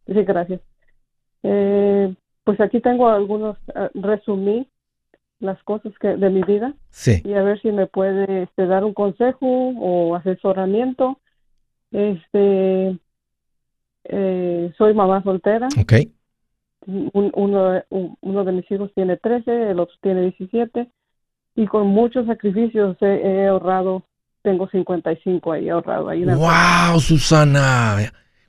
sí, 0.07 0.23
gracias. 0.23 0.61
Eh, 1.43 2.13
pues 2.43 2.59
aquí 2.61 2.81
tengo 2.81 3.09
algunos, 3.09 3.57
uh, 3.75 4.01
resumí 4.01 4.67
las 5.39 5.61
cosas 5.63 5.93
que 5.99 6.09
de 6.09 6.29
mi 6.29 6.43
vida 6.43 6.73
sí. 6.89 7.21
y 7.23 7.33
a 7.33 7.43
ver 7.43 7.61
si 7.61 7.71
me 7.71 7.87
puede 7.87 8.43
este, 8.43 8.65
dar 8.65 8.83
un 8.83 8.93
consejo 8.93 9.47
o 9.47 10.15
asesoramiento. 10.15 11.19
Este, 11.91 12.97
eh, 14.09 14.73
soy 14.77 14.93
mamá 14.93 15.21
soltera. 15.23 15.67
Ok. 15.79 15.93
uno, 17.13 17.83
uno 18.21 18.43
de 18.43 18.51
mis 18.51 18.69
hijos 18.71 18.91
tiene 18.95 19.17
13, 19.17 19.71
el 19.71 19.79
otro 19.79 19.95
tiene 20.01 20.21
17. 20.21 20.89
Y 21.55 21.67
con 21.67 21.87
muchos 21.87 22.25
sacrificios 22.25 22.97
he, 23.01 23.47
ahorrado, 23.47 24.03
tengo 24.41 24.67
55 24.69 25.51
ahí 25.51 25.69
ahorrado. 25.69 26.09
Ahí 26.09 26.23
¡Wow, 26.23 26.99
Susana! 26.99 27.97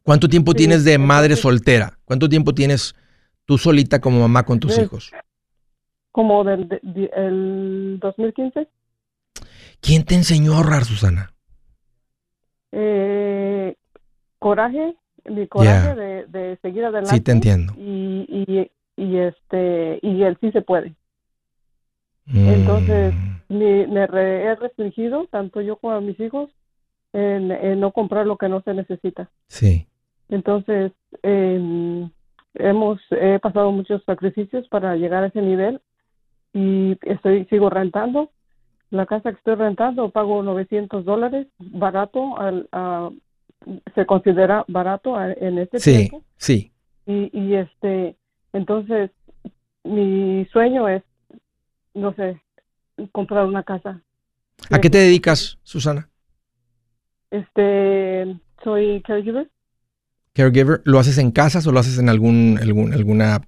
¿Cuánto 0.03 0.29
tiempo 0.29 0.55
tienes 0.55 0.85
de 0.85 0.97
madre 0.97 1.37
soltera? 1.37 1.99
¿Cuánto 2.05 2.29
tiempo 2.29 2.55
tienes 2.55 2.95
tú 3.45 3.59
solita 3.59 4.01
como 4.01 4.21
mamá 4.21 4.45
con 4.45 4.59
tus 4.59 4.79
hijos? 4.79 5.13
Como 6.11 6.43
del 6.45 6.81
el 7.15 7.99
2015. 8.01 8.67
¿Quién 9.81 10.05
te 10.05 10.15
enseñó 10.15 10.55
a 10.55 10.57
ahorrar, 10.59 10.85
Susana? 10.85 11.33
Eh, 12.73 13.75
coraje 14.39 14.95
mi 15.31 15.47
coraje 15.47 15.95
de, 16.27 16.59
seguir 16.63 16.85
adelante. 16.85 17.15
Sí, 17.15 17.21
te 17.21 17.33
entiendo. 17.33 17.73
Y, 17.77 18.69
y, 18.97 19.17
este, 19.17 19.99
y 20.03 20.23
él 20.23 20.37
sí 20.41 20.51
se 20.53 20.63
puede. 20.63 20.95
Entonces, 22.33 23.15
mm. 23.49 23.57
me, 23.57 24.03
he 24.05 24.55
restringido, 24.55 25.27
tanto 25.27 25.61
yo 25.61 25.77
como 25.77 25.95
a 25.95 26.01
mis 26.01 26.19
hijos, 26.21 26.51
en, 27.13 27.81
no 27.81 27.93
comprar 27.93 28.27
lo 28.27 28.37
que 28.37 28.49
no 28.49 28.61
se 28.63 28.75
necesita. 28.75 29.31
Sí. 29.49 29.87
Entonces, 30.29 30.93
hemos 31.23 33.01
he 33.11 33.39
pasado 33.41 33.73
muchos 33.73 34.03
sacrificios 34.05 34.69
para 34.69 34.97
llegar 34.97 35.25
a 35.25 35.27
ese 35.29 35.43
nivel 35.43 35.81
y 36.53 36.97
estoy 37.03 37.47
sigo 37.47 37.71
rentando. 37.71 38.31
La 38.91 39.07
casa 39.07 39.31
que 39.31 39.39
estoy 39.39 39.55
rentando 39.55 40.11
pago 40.11 40.43
900 40.43 41.05
dólares, 41.05 41.47
barato 41.59 42.39
al, 42.39 42.69
a, 42.73 43.11
se 43.95 44.07
considera 44.07 44.65
barato 44.69 45.21
en 45.21 45.59
este 45.59 45.79
tiempo. 45.79 46.25
Sí, 46.37 46.73
y, 47.07 47.31
y 47.33 47.55
este, 47.57 48.17
entonces, 48.53 49.11
mi 49.85 50.47
sueño 50.53 50.89
es, 50.89 51.03
no 51.95 52.15
sé, 52.15 52.41
comprar 53.13 53.47
una 53.47 53.63
casa. 53.63 54.01
¿A 54.71 54.81
qué 54.81 54.91
te 54.91 54.99
dedicas, 54.99 55.59
Susana? 55.63 56.09
Este, 57.31 58.37
soy 58.63 59.03
caregiver. 59.03 59.51
Caregiver, 60.33 60.83
¿lo 60.85 60.99
haces 60.99 61.19
en 61.19 61.31
casas 61.31 61.67
o 61.67 61.73
lo 61.73 61.81
haces 61.81 61.99
en 61.99 62.09
algún, 62.09 62.59
algún 62.61 62.93
alguna 62.93 63.41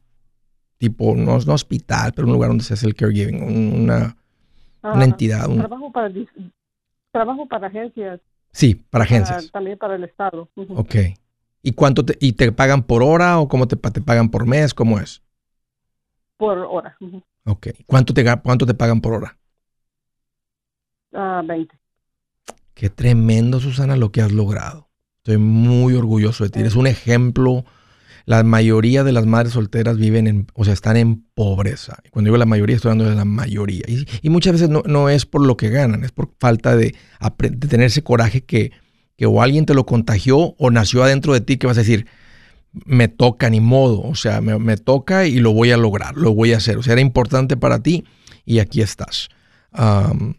tipo, 0.78 1.14
no, 1.14 1.38
no 1.38 1.52
hospital, 1.52 2.12
pero 2.14 2.26
un 2.26 2.32
lugar 2.32 2.48
donde 2.48 2.64
se 2.64 2.74
hace 2.74 2.86
el 2.86 2.94
caregiving, 2.94 3.42
una, 3.42 4.16
una 4.82 5.00
ah, 5.00 5.04
entidad? 5.04 5.48
Trabajo 5.48 5.92
para 5.92 6.12
trabajo 7.12 7.46
para 7.46 7.66
agencias 7.68 8.20
Sí, 8.52 8.74
para 8.74 9.04
agencias. 9.04 9.50
también 9.50 9.78
para 9.78 9.96
el 9.96 10.04
Estado. 10.04 10.48
Ok. 10.76 10.94
¿Y 11.62 11.72
cuánto 11.72 12.04
te, 12.04 12.16
y 12.20 12.32
te 12.32 12.52
pagan 12.52 12.82
por 12.82 13.02
hora 13.02 13.38
o 13.38 13.48
cómo 13.48 13.66
te, 13.66 13.76
te 13.76 14.00
pagan 14.00 14.30
por 14.30 14.46
mes? 14.46 14.74
¿Cómo 14.74 14.98
es? 14.98 15.22
Por 16.36 16.58
hora. 16.58 16.96
Ok. 17.44 17.68
¿Cuánto 17.86 18.12
te, 18.12 18.24
¿Cuánto 18.42 18.66
te 18.66 18.74
pagan 18.74 19.00
por 19.00 19.14
hora? 19.14 19.38
Ah, 21.12 21.42
20. 21.44 21.78
Qué 22.74 22.90
tremendo, 22.90 23.60
Susana, 23.60 23.96
lo 23.96 24.10
que 24.10 24.22
has 24.22 24.32
logrado. 24.32 24.88
Estoy 25.18 25.38
muy 25.38 25.94
orgulloso 25.94 26.44
de 26.44 26.50
ti. 26.50 26.60
Eres 26.60 26.74
un 26.74 26.86
ejemplo. 26.86 27.64
La 28.24 28.42
mayoría 28.42 29.04
de 29.04 29.12
las 29.12 29.26
madres 29.26 29.52
solteras 29.52 29.96
viven 29.96 30.26
en, 30.26 30.46
o 30.54 30.64
sea, 30.64 30.72
están 30.72 30.96
en 30.96 31.24
pobreza. 31.34 31.98
Cuando 32.10 32.28
digo 32.28 32.36
la 32.36 32.46
mayoría, 32.46 32.76
estoy 32.76 32.92
hablando 32.92 33.10
de 33.10 33.16
la 33.16 33.24
mayoría. 33.24 33.84
Y, 34.22 34.30
muchas 34.30 34.52
veces 34.52 34.68
no, 34.68 34.82
no, 34.86 35.08
es 35.08 35.26
por 35.26 35.44
lo 35.46 35.56
que 35.56 35.70
ganan, 35.70 36.04
es 36.04 36.12
por 36.12 36.30
falta 36.38 36.76
de, 36.76 36.94
de 37.38 37.68
tener 37.68 37.86
ese 37.86 38.02
coraje 38.02 38.44
que, 38.44 38.72
que 39.16 39.26
o 39.26 39.42
alguien 39.42 39.66
te 39.66 39.74
lo 39.74 39.84
contagió 39.84 40.54
o 40.58 40.70
nació 40.70 41.02
adentro 41.02 41.32
de 41.32 41.40
ti 41.40 41.56
que 41.56 41.66
vas 41.66 41.76
a 41.78 41.80
decir, 41.80 42.06
me 42.86 43.08
toca 43.08 43.50
ni 43.50 43.60
modo, 43.60 44.00
o 44.02 44.14
sea, 44.14 44.40
me, 44.40 44.76
toca 44.76 45.26
y 45.26 45.40
lo 45.40 45.52
voy 45.52 45.70
a 45.72 45.76
lograr, 45.76 46.16
lo 46.16 46.34
voy 46.34 46.52
a 46.52 46.56
hacer. 46.56 46.78
O 46.78 46.82
sea, 46.82 46.94
era 46.94 47.02
importante 47.02 47.56
para 47.56 47.82
ti 47.82 48.04
y 48.44 48.58
aquí 48.60 48.80
estás. 48.80 49.28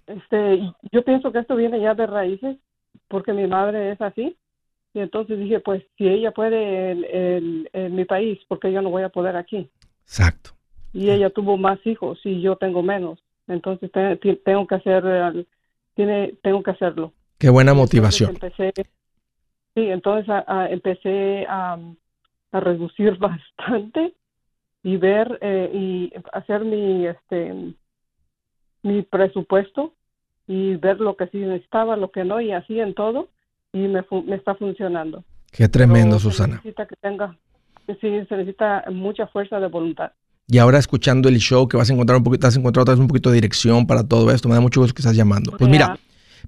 este, 0.08 0.60
yo 0.91 1.04
pienso 1.04 1.32
que 1.32 1.39
esto 1.39 1.56
viene 1.56 1.80
ya 1.80 1.93
de 1.93 2.08
raíces, 2.08 2.58
porque 3.08 3.34
mi 3.34 3.48
madre 3.48 3.91
es 3.91 4.02
así. 4.02 4.36
Y 4.93 4.99
entonces 4.99 5.39
dije, 5.39 5.60
pues 5.60 5.84
si 5.97 6.08
ella 6.08 6.32
puede 6.32 6.91
en, 7.71 7.95
mi 7.95 8.06
país, 8.06 8.39
porque 8.47 8.71
yo 8.71 8.82
no 8.82 8.89
voy 8.89 9.03
a 9.03 9.10
poder 9.10 9.36
aquí? 9.36 9.69
Exacto. 10.03 10.51
Y 10.93 11.10
ella 11.10 11.32
tuvo 11.32 11.58
más 11.58 11.79
hijos 11.86 12.19
y 12.23 12.41
yo 12.41 12.56
tengo 12.58 12.84
menos. 12.84 13.19
Entonces 13.47 13.91
tengo 14.43 14.67
que 14.67 14.75
hacer, 14.75 15.45
tiene, 15.95 16.36
tengo 16.43 16.62
que 16.62 16.71
hacerlo. 16.71 17.12
Qué 17.39 17.49
buena 17.49 17.73
motivación. 17.73 18.32
empecé, 18.32 18.71
sí, 19.73 19.89
entonces 19.89 20.32
empecé 20.69 21.45
a, 21.49 21.79
a 22.51 22.60
reducir 22.60 23.17
bastante 23.17 24.13
y 24.84 24.97
ver 24.97 25.39
eh, 25.41 25.71
y 25.73 26.13
hacer 26.34 26.63
mi 26.63 27.08
este 27.08 27.73
mi 28.84 29.01
presupuesto 29.01 29.93
y 30.45 30.75
ver 30.75 30.99
lo 30.99 31.15
que 31.15 31.27
sí 31.27 31.38
necesitaba, 31.38 31.95
lo 31.95 32.12
que 32.12 32.25
no 32.25 32.41
y 32.41 32.51
así 32.51 32.79
en 32.79 32.93
todo 32.93 33.29
y 33.73 33.79
me, 33.79 34.01
me 34.27 34.36
está 34.36 34.55
funcionando. 34.55 35.23
Qué 35.51 35.67
tremendo, 35.67 36.19
Susana. 36.19 36.62
Se 36.62 36.69
necesita 36.69 36.86
que 36.86 36.95
tenga, 36.95 37.38
sí, 37.88 38.25
se 38.29 38.38
necesita 38.38 38.86
mucha 38.91 39.27
fuerza 39.27 39.59
de 39.59 39.67
voluntad. 39.67 40.12
Y 40.47 40.57
ahora 40.57 40.77
escuchando 40.77 41.29
el 41.29 41.38
show 41.38 41.67
que 41.67 41.77
vas 41.77 41.89
a 41.89 41.93
encontrar 41.93 42.17
un 42.17 42.23
poquito, 42.23 42.47
has 42.47 42.55
encontrado 42.55 42.83
otra 42.83 42.93
vez 42.93 43.01
un 43.01 43.07
poquito 43.07 43.29
de 43.29 43.36
dirección 43.36 43.88
para 43.88 44.03
todo 44.03 44.31
esto. 44.31 44.49
Me 44.49 44.55
da 44.55 44.62
mucho 44.62 44.81
gusto 44.81 44.93
que 44.93 45.01
estás 45.01 45.15
llamando. 45.15 45.55
Pues 45.57 45.69
mira, 45.69 45.97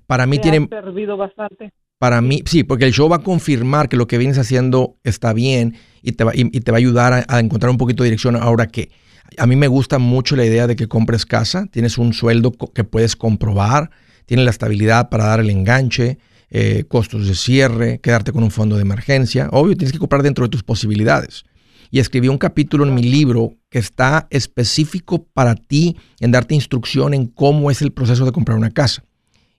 para 0.05 0.25
mí 0.25 0.39
tiene... 0.39 0.67
Servido 0.69 1.17
bastante. 1.17 1.71
Para 1.97 2.21
mí, 2.21 2.41
sí, 2.45 2.63
porque 2.63 2.85
el 2.85 2.91
show 2.91 3.09
va 3.09 3.17
a 3.17 3.23
confirmar 3.23 3.87
que 3.87 3.95
lo 3.95 4.05
que 4.05 4.17
vienes 4.17 4.37
haciendo 4.37 4.97
está 5.03 5.31
bien 5.31 5.75
y 6.01 6.11
te 6.11 6.25
va, 6.25 6.33
y, 6.35 6.49
te 6.49 6.71
va 6.71 6.77
a 6.77 6.79
ayudar 6.79 7.25
a, 7.27 7.39
encontrar 7.39 7.69
un 7.71 7.77
poquito 7.77 8.03
de 8.03 8.09
dirección 8.09 8.35
ahora 8.35 8.67
que 8.67 8.91
a 9.37 9.47
mí 9.47 9.55
me 9.55 9.67
gusta 9.67 9.97
mucho 9.97 10.35
la 10.35 10.45
idea 10.45 10.67
de 10.67 10.75
que 10.75 10.87
compres 10.87 11.25
casa, 11.25 11.67
tienes 11.71 11.97
un 11.97 12.13
sueldo 12.13 12.51
que 12.51 12.83
puedes 12.83 13.15
comprobar, 13.15 13.91
tienes 14.25 14.43
la 14.43 14.51
estabilidad 14.51 15.09
para 15.09 15.25
dar 15.25 15.39
el 15.39 15.49
enganche, 15.49 16.19
eh, 16.57 16.85
costos 16.87 17.27
de 17.27 17.35
cierre, 17.35 17.99
quedarte 17.99 18.31
con 18.31 18.41
un 18.41 18.49
fondo 18.49 18.77
de 18.77 18.83
emergencia. 18.83 19.49
Obvio, 19.51 19.75
tienes 19.75 19.91
que 19.91 19.99
comprar 19.99 20.23
dentro 20.23 20.45
de 20.45 20.49
tus 20.49 20.63
posibilidades. 20.63 21.43
Y 21.91 21.99
escribí 21.99 22.29
un 22.29 22.37
capítulo 22.37 22.85
en 22.85 22.93
mi 22.93 23.03
libro 23.03 23.55
que 23.69 23.79
está 23.79 24.27
específico 24.29 25.25
para 25.33 25.55
ti 25.55 25.97
en 26.21 26.31
darte 26.31 26.55
instrucción 26.55 27.13
en 27.13 27.27
cómo 27.27 27.71
es 27.71 27.81
el 27.81 27.91
proceso 27.91 28.23
de 28.23 28.31
comprar 28.31 28.57
una 28.57 28.71
casa 28.71 29.03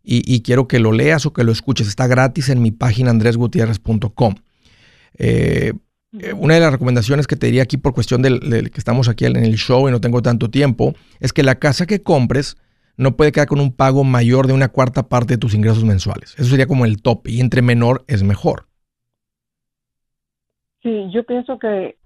y, 0.09 0.41
quiero 0.41 0.69
que 0.69 0.79
lo 0.79 0.93
leas 0.93 1.27
o 1.27 1.33
que 1.33 1.45
lo 1.45 1.53
escuches. 1.53 1.87
Está 1.87 2.07
gratis 2.07 2.49
en 2.49 2.63
mi 2.63 2.71
página 2.71 3.11
andresgutierrez.com. 3.11 4.37
Eh, 5.19 5.73
eh, 6.19 6.33
una 6.33 6.55
de 6.55 6.61
las 6.61 6.73
recomendaciones 6.73 7.27
que 7.27 7.37
te 7.37 7.47
diría 7.47 7.65
aquí 7.65 7.77
por 7.77 7.93
cuestión 7.93 8.23
del, 8.23 8.71
que 8.71 8.79
estamos 8.79 9.09
aquí 9.09 9.27
en 9.27 9.37
el 9.37 9.57
show 9.57 9.87
y 9.89 9.91
no 9.91 10.01
tengo 10.01 10.23
tanto 10.23 10.49
tiempo, 10.49 10.95
es 11.21 11.33
que 11.33 11.43
la 11.43 11.57
casa 11.57 11.87
que 11.87 12.03
compres 12.03 12.57
no 12.97 13.17
puede 13.17 13.33
quedar 13.33 13.47
con 13.47 13.61
un 13.61 13.73
pago 13.73 14.05
mayor 14.05 14.47
de 14.47 14.53
una 14.53 14.69
cuarta 14.69 15.09
parte 15.09 15.35
de 15.35 15.39
tus 15.39 15.55
ingresos 15.55 15.85
mensuales. 15.85 16.35
Eso 16.39 16.51
sería 16.51 16.67
como 16.67 16.85
el 16.85 17.03
top 17.03 17.29
y 17.29 17.41
entre 17.41 17.63
menor 17.63 18.05
es 18.09 18.23
mejor. 18.23 18.67
Sí, 20.83 21.09
yo 21.13 21.25
pienso 21.25 21.59
que 21.59 21.97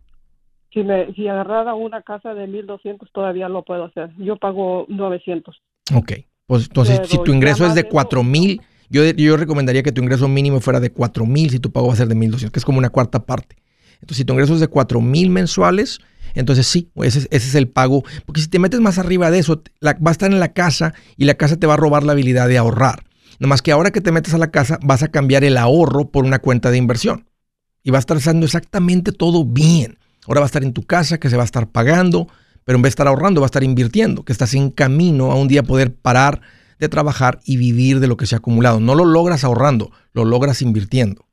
si, 0.73 0.83
me, 0.83 1.13
si 1.15 1.29
agarrara 1.29 1.75
una 1.75 2.03
casa 2.03 2.35
de 2.35 2.47
1.200 2.47 3.09
todavía 3.13 3.49
lo 3.49 3.65
puedo 3.65 3.85
hacer. 3.85 4.11
Yo 4.19 4.37
pago 4.37 4.87
900. 4.89 5.61
Ok. 5.95 6.13
Pues 6.47 6.65
entonces, 6.65 7.01
si 7.05 7.23
tu 7.23 7.33
ingreso 7.33 7.65
es 7.65 7.75
de 7.75 7.85
4 7.85 8.25
mil, 8.25 8.61
yo, 8.89 9.05
yo 9.05 9.37
recomendaría 9.37 9.85
que 9.85 9.93
tu 9.93 10.03
ingreso 10.03 10.27
mínimo 10.27 10.61
fuera 10.61 10.81
de 10.81 10.91
4 10.91 11.25
mil 11.25 11.51
si 11.51 11.61
tu 11.61 11.71
pago 11.71 11.87
va 11.87 11.93
a 11.93 11.97
ser 11.97 12.09
de 12.09 12.17
1.200, 12.17 12.51
que 12.51 12.59
es 12.59 12.65
como 12.65 12.79
una 12.79 12.91
cuarta 12.91 13.25
parte. 13.25 13.57
Entonces, 13.95 14.17
si 14.17 14.25
tu 14.25 14.33
ingreso 14.33 14.55
es 14.55 14.61
de 14.61 14.69
4 14.69 15.01
mil 15.01 15.31
mensuales, 15.31 16.01
entonces 16.35 16.67
sí, 16.67 16.91
ese, 16.97 17.27
es 17.31 17.55
el 17.55 17.69
pago. 17.69 18.05
Porque 18.27 18.41
si 18.41 18.49
te 18.49 18.59
metes 18.59 18.81
más 18.81 18.99
arriba 18.99 19.31
de 19.31 19.39
eso, 19.39 19.63
va 19.83 19.97
a 20.05 20.11
estar 20.11 20.31
en 20.31 20.41
la 20.41 20.53
casa 20.53 20.95
y 21.17 21.25
la 21.25 21.35
casa 21.35 21.57
te 21.57 21.67
va 21.67 21.75
a 21.75 21.77
robar 21.77 22.05
la 22.05 22.13
habilidad 22.13 22.49
de 22.49 22.59
ahorrar. 22.59 23.05
Nomás 23.39 23.63
que 23.63 23.73
ahora 23.73 23.91
que 23.91 24.01
te 24.01 24.13
metes 24.13 24.35
a 24.35 24.39
la 24.39 24.51
casa, 24.51 24.79
vas 24.83 25.03
a 25.03 25.09
cambiar 25.09 25.45
el 25.45 25.57
ahorro 25.57 26.11
por 26.11 26.25
una 26.25 26.41
cuenta 26.41 26.71
de 26.71 26.77
inversión. 26.77 27.27
Y 27.83 27.91
va 27.91 27.99
a 27.99 28.01
estar 28.01 28.17
haciendo 28.17 28.45
exactamente 28.45 29.13
todo 29.13 29.45
bien. 29.45 29.99
Ahora 30.27 30.41
va 30.41 30.45
a 30.45 30.49
estar 30.49 30.63
en 30.63 30.75
tu 30.75 30.83
casa, 30.83 31.19
que 31.19 31.31
se 31.31 31.37
va 31.37 31.43
a 31.43 31.47
estar 31.47 31.71
pagando, 31.71 32.29
pero 32.65 32.77
en 32.77 32.83
vez 32.83 32.91
de 32.91 32.93
estar 32.93 33.09
ahorrando, 33.09 33.41
va 33.41 33.47
a 33.47 33.49
estar 33.49 33.65
invirtiendo, 33.65 34.25
que 34.25 34.33
estás 34.33 34.53
en 34.55 34.71
camino 34.71 35.33
a 35.33 35.37
un 35.37 35.49
día 35.49 35.63
poder 35.63 35.95
parar 35.95 36.43
de 36.79 36.89
trabajar 36.89 37.41
y 37.45 37.57
vivir 37.57 38.01
de 38.01 38.09
lo 38.09 38.17
que 38.17 38.27
se 38.27 38.35
ha 38.35 38.39
acumulado. 38.39 38.81
No 38.81 38.95
lo 38.95 39.05
logras 39.05 39.45
ahorrando, 39.45 39.91
lo 40.13 40.25
logras 40.25 40.61
invirtiendo. 40.61 41.27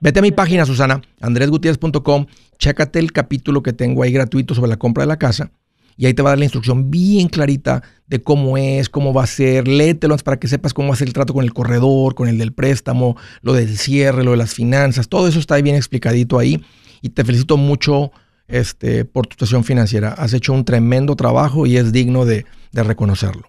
Vete 0.00 0.18
a 0.18 0.22
mi 0.22 0.30
página, 0.30 0.66
Susana, 0.66 1.00
andresgutierrez.com, 1.20 2.26
chécate 2.58 2.98
el 2.98 3.12
capítulo 3.12 3.62
que 3.62 3.72
tengo 3.72 4.02
ahí 4.02 4.12
gratuito 4.12 4.54
sobre 4.54 4.68
la 4.68 4.76
compra 4.76 5.04
de 5.04 5.08
la 5.08 5.16
casa 5.16 5.50
y 5.96 6.06
ahí 6.06 6.14
te 6.14 6.22
va 6.22 6.30
a 6.30 6.32
dar 6.32 6.38
la 6.38 6.44
instrucción 6.44 6.90
bien 6.90 7.28
clarita 7.28 7.82
de 8.06 8.22
cómo 8.22 8.58
es, 8.58 8.88
cómo 8.88 9.14
va 9.14 9.24
a 9.24 9.26
ser, 9.26 9.66
léetelo 9.68 10.16
para 10.18 10.38
que 10.38 10.48
sepas 10.48 10.74
cómo 10.74 10.88
va 10.88 10.94
a 10.94 10.98
ser 10.98 11.08
el 11.08 11.14
trato 11.14 11.32
con 11.32 11.44
el 11.44 11.54
corredor, 11.54 12.14
con 12.14 12.28
el 12.28 12.36
del 12.36 12.52
préstamo, 12.52 13.16
lo 13.42 13.52
del 13.52 13.76
cierre, 13.76 14.24
lo 14.24 14.32
de 14.32 14.36
las 14.36 14.54
finanzas, 14.54 15.08
todo 15.08 15.28
eso 15.28 15.38
está 15.38 15.56
bien 15.60 15.76
explicadito 15.76 16.38
ahí 16.38 16.62
y 17.00 17.10
te 17.10 17.24
felicito 17.24 17.56
mucho 17.56 18.12
este, 18.48 19.04
por 19.04 19.26
tu 19.26 19.34
situación 19.34 19.64
financiera. 19.64 20.08
Has 20.12 20.34
hecho 20.34 20.52
un 20.52 20.64
tremendo 20.64 21.16
trabajo 21.16 21.66
y 21.66 21.76
es 21.76 21.92
digno 21.92 22.24
de, 22.24 22.44
reconocerlo. 22.72 23.48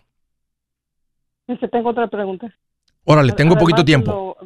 Este, 1.48 1.68
tengo 1.68 1.90
otra 1.90 2.08
pregunta. 2.08 2.54
Órale, 3.04 3.34
tengo 3.34 3.54
un 3.54 3.60
poquito 3.60 3.84
tiempo. 3.84 4.38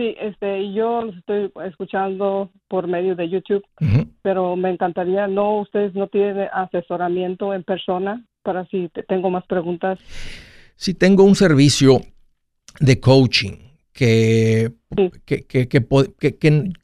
Sí, 0.00 0.16
este, 0.18 0.72
yo 0.72 1.02
los 1.02 1.16
estoy 1.16 1.52
escuchando 1.66 2.50
por 2.68 2.88
medio 2.88 3.14
de 3.14 3.28
YouTube, 3.28 3.62
pero 4.22 4.56
me 4.56 4.70
encantaría, 4.70 5.26
no, 5.26 5.60
ustedes 5.60 5.94
no 5.94 6.08
tienen 6.08 6.48
asesoramiento 6.52 7.52
en 7.52 7.62
persona 7.62 8.24
para 8.42 8.66
si 8.66 8.90
tengo 9.08 9.28
más 9.28 9.44
preguntas. 9.46 9.98
Sí, 10.76 10.94
tengo 10.94 11.24
un 11.24 11.34
servicio 11.34 12.00
de 12.80 12.98
coaching 12.98 13.58
que, 13.92 14.72
que, 15.26 15.44
que, 15.44 15.68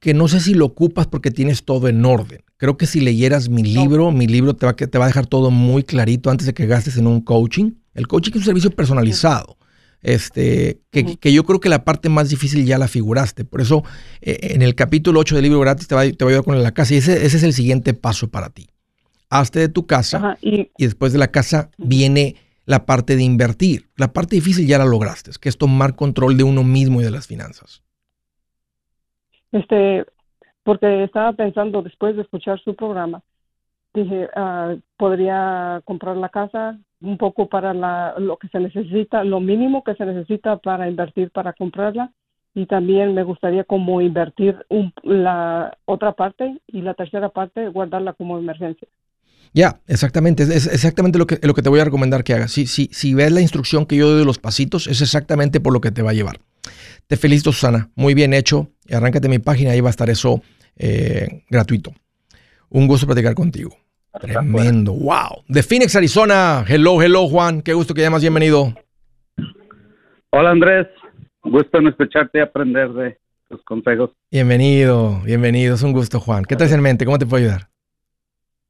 que, 0.00 0.14
no 0.14 0.28
sé 0.28 0.40
si 0.40 0.52
lo 0.52 0.66
ocupas 0.66 1.06
porque 1.06 1.30
tienes 1.30 1.64
todo 1.64 1.88
en 1.88 2.04
orden. 2.04 2.40
Creo 2.58 2.76
que 2.76 2.86
si 2.86 3.00
leyeras 3.00 3.48
mi 3.48 3.62
libro, 3.62 4.12
mi 4.12 4.26
libro 4.26 4.54
te 4.54 4.66
va, 4.66 4.74
te 4.74 4.98
va 4.98 5.04
a 5.04 5.08
dejar 5.08 5.26
todo 5.26 5.50
muy 5.50 5.82
clarito 5.82 6.30
antes 6.30 6.46
de 6.46 6.52
que 6.52 6.66
gastes 6.66 6.98
en 6.98 7.06
un 7.06 7.22
coaching. 7.22 7.72
El 7.94 8.06
coaching 8.08 8.32
es 8.32 8.36
un 8.38 8.44
servicio 8.44 8.70
personalizado. 8.70 9.56
Este, 10.06 10.82
que, 10.92 11.32
yo 11.32 11.42
creo 11.42 11.58
que 11.58 11.68
la 11.68 11.84
parte 11.84 12.08
más 12.08 12.30
difícil 12.30 12.64
ya 12.64 12.78
la 12.78 12.86
figuraste. 12.86 13.44
Por 13.44 13.60
eso, 13.60 13.82
eh, 14.20 14.38
en 14.54 14.62
el 14.62 14.76
capítulo 14.76 15.18
8 15.18 15.34
del 15.34 15.42
libro 15.42 15.58
gratis 15.58 15.88
te 15.88 15.96
va, 15.96 16.02
te 16.02 16.24
va 16.24 16.28
a 16.28 16.32
ayudar 16.32 16.44
con 16.44 16.62
la 16.62 16.70
casa. 16.70 16.94
Y 16.94 16.98
ese, 16.98 17.26
ese, 17.26 17.38
es 17.38 17.42
el 17.42 17.52
siguiente 17.52 17.92
paso 17.92 18.30
para 18.30 18.50
ti. 18.50 18.68
Hazte 19.30 19.58
de 19.58 19.68
tu 19.68 19.88
casa 19.88 20.38
y, 20.40 20.70
después 20.78 21.12
de 21.12 21.18
la 21.18 21.26
casa 21.32 21.70
viene 21.76 22.36
la 22.66 22.86
parte 22.86 23.16
de 23.16 23.24
invertir. 23.24 23.88
La 23.96 24.12
parte 24.12 24.36
difícil 24.36 24.68
ya 24.68 24.78
la 24.78 24.84
lograste, 24.84 25.32
que 25.40 25.48
es 25.48 25.58
tomar 25.58 25.96
control 25.96 26.36
de 26.36 26.44
uno 26.44 26.62
mismo 26.62 27.00
y 27.00 27.04
de 27.04 27.10
las 27.10 27.26
finanzas. 27.26 27.82
Este, 29.50 30.04
porque 30.62 31.02
estaba 31.02 31.32
pensando 31.32 31.82
después 31.82 32.14
de 32.14 32.22
escuchar 32.22 32.60
su 32.60 32.76
programa, 32.76 33.24
dije, 33.92 34.28
ah, 34.36 34.76
podría 34.96 35.80
comprar 35.84 36.16
la 36.16 36.28
casa 36.28 36.78
un 37.00 37.18
poco 37.18 37.48
para 37.48 37.74
la, 37.74 38.14
lo 38.18 38.36
que 38.36 38.48
se 38.48 38.58
necesita, 38.58 39.24
lo 39.24 39.40
mínimo 39.40 39.84
que 39.84 39.94
se 39.94 40.06
necesita 40.06 40.56
para 40.58 40.88
invertir 40.88 41.30
para 41.30 41.52
comprarla 41.52 42.12
y 42.54 42.66
también 42.66 43.14
me 43.14 43.22
gustaría 43.22 43.64
como 43.64 44.00
invertir 44.00 44.56
la 45.02 45.76
otra 45.84 46.12
parte 46.12 46.58
y 46.66 46.80
la 46.80 46.94
tercera 46.94 47.28
parte 47.28 47.68
guardarla 47.68 48.14
como 48.14 48.38
emergencia. 48.38 48.88
Ya, 49.52 49.80
exactamente, 49.86 50.42
es 50.42 50.66
exactamente 50.66 51.18
lo 51.18 51.26
que, 51.26 51.38
lo 51.42 51.54
que 51.54 51.62
te 51.62 51.68
voy 51.68 51.80
a 51.80 51.84
recomendar 51.84 52.24
que 52.24 52.34
hagas. 52.34 52.52
Si, 52.52 52.66
si, 52.66 52.88
si 52.92 53.14
ves 53.14 53.30
la 53.30 53.40
instrucción 53.40 53.86
que 53.86 53.96
yo 53.96 54.08
doy 54.08 54.18
de 54.18 54.24
los 54.24 54.38
pasitos, 54.38 54.86
es 54.86 55.02
exactamente 55.02 55.60
por 55.60 55.72
lo 55.72 55.80
que 55.80 55.90
te 55.90 56.02
va 56.02 56.10
a 56.10 56.14
llevar. 56.14 56.40
Te 57.06 57.16
felicito, 57.16 57.52
Susana. 57.52 57.90
Muy 57.94 58.14
bien 58.14 58.34
hecho. 58.34 58.70
Arráncate 58.90 59.28
mi 59.28 59.38
página, 59.38 59.70
ahí 59.70 59.80
va 59.80 59.88
a 59.88 59.90
estar 59.90 60.10
eso 60.10 60.42
eh, 60.76 61.44
gratuito. 61.48 61.92
Un 62.70 62.86
gusto 62.86 63.06
platicar 63.06 63.34
contigo. 63.34 63.76
Tremendo, 64.20 64.92
wow. 64.92 65.42
De 65.48 65.62
Phoenix, 65.62 65.94
Arizona. 65.96 66.64
Hello, 66.66 67.00
hello, 67.02 67.28
Juan. 67.28 67.62
Qué 67.62 67.74
gusto 67.74 67.94
que 67.94 68.02
llamas. 68.02 68.22
Bienvenido. 68.22 68.72
Hola, 70.30 70.50
Andrés. 70.50 70.86
Gusto 71.42 71.78
en 71.78 71.88
escucharte 71.88 72.38
y 72.38 72.40
aprender 72.42 72.90
de 72.92 73.18
tus 73.48 73.62
consejos. 73.62 74.10
Bienvenido, 74.30 75.20
bienvenido. 75.24 75.74
Es 75.74 75.82
un 75.82 75.92
gusto, 75.92 76.18
Juan. 76.18 76.44
¿Qué 76.44 76.56
traes 76.56 76.72
en 76.72 76.80
mente? 76.82 77.04
¿Cómo 77.04 77.18
te 77.18 77.26
puedo 77.26 77.44
ayudar? 77.44 77.68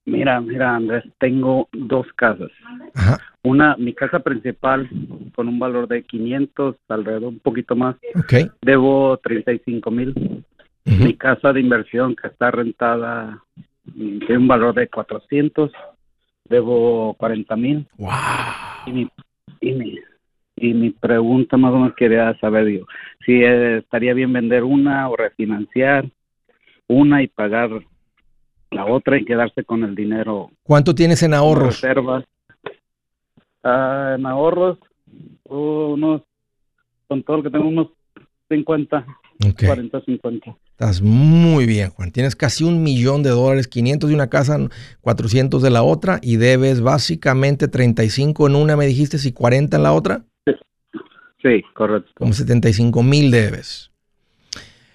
Mira, 0.05 0.41
mira, 0.41 0.77
Andrés, 0.77 1.05
tengo 1.19 1.69
dos 1.73 2.07
casas. 2.15 2.51
Ajá. 2.95 3.19
Una, 3.43 3.77
mi 3.77 3.93
casa 3.95 4.21
principal 4.21 4.89
con 5.35 5.49
un 5.49 5.59
valor 5.59 5.89
de 5.89 6.03
500, 6.03 6.77
alrededor 6.89 7.25
un 7.25 7.39
poquito 7.39 7.75
más, 7.75 7.97
Ok. 8.15 8.53
debo 8.63 9.17
35 9.23 9.91
mil. 9.91 10.45
Ujú. 10.85 11.05
Mi 11.05 11.15
casa 11.17 11.53
de 11.53 11.61
inversión 11.61 12.15
que 12.15 12.29
está 12.29 12.51
rentada 12.51 13.43
tiene 13.95 14.39
un 14.39 14.49
valor 14.49 14.75
de 14.75 14.89
400, 14.89 15.71
debo 16.45 17.15
40 17.15 17.57
mil. 17.57 17.87
Wow. 17.99 18.11
Y 18.87 18.93
mi, 18.93 19.09
y, 19.61 19.73
mi, 19.73 19.99
y 20.57 20.75
mi 20.75 20.91
pregunta 20.91 21.57
más 21.57 21.73
o 21.73 21.79
menos 21.79 21.95
quería 21.97 22.37
saber, 22.39 22.65
digo, 22.67 22.87
si 23.25 23.43
eh, 23.43 23.79
estaría 23.79 24.15
bien 24.15 24.33
vender 24.33 24.65
una 24.65 25.09
o 25.09 25.17
refinanciar 25.17 26.07
una 26.89 27.23
y 27.23 27.27
pagar 27.29 27.71
la 28.71 28.87
otra 28.87 29.17
y 29.19 29.25
quedarse 29.25 29.65
con 29.65 29.85
el 29.85 29.95
dinero 29.95 30.51
¿Cuánto 30.63 30.95
tienes 30.95 31.23
en 31.23 31.35
ahorros? 31.35 31.81
reservas. 31.81 32.25
Ah, 33.63 34.15
en 34.19 34.27
ahorros, 34.27 34.79
unos, 35.45 36.23
con 37.09 37.23
todo 37.23 37.39
lo 37.39 37.43
que 37.43 37.51
tengo, 37.51 37.67
unos 37.69 37.89
50, 38.49 39.05
Ok. 39.49 39.65
40, 39.67 40.01
50. 40.03 40.57
Estás 40.79 41.01
muy 41.01 41.65
bien, 41.65 41.89
Juan. 41.89 42.11
Tienes 42.13 42.37
casi 42.37 42.63
un 42.63 42.83
millón 42.83 43.23
de 43.23 43.31
dólares, 43.31 43.67
500 43.67 44.11
de 44.11 44.15
una 44.15 44.27
casa, 44.27 44.59
400 45.01 45.63
de 45.63 45.71
la 45.71 45.83
otra 45.83 46.19
y 46.23 46.37
debes 46.37 46.83
básicamente 46.83 47.67
35 47.67 48.47
en 48.47 48.57
una, 48.57 48.77
me 48.77 48.87
dijiste, 48.87 49.17
y 49.27 49.33
40 49.33 49.79
en 49.79 49.83
la 49.83 49.95
otra. 49.95 50.23
Sí, 51.43 51.63
correcto. 51.75 52.11
Como 52.15 52.35
75 52.35 53.03
mil 53.03 53.31
debes. 53.31 53.91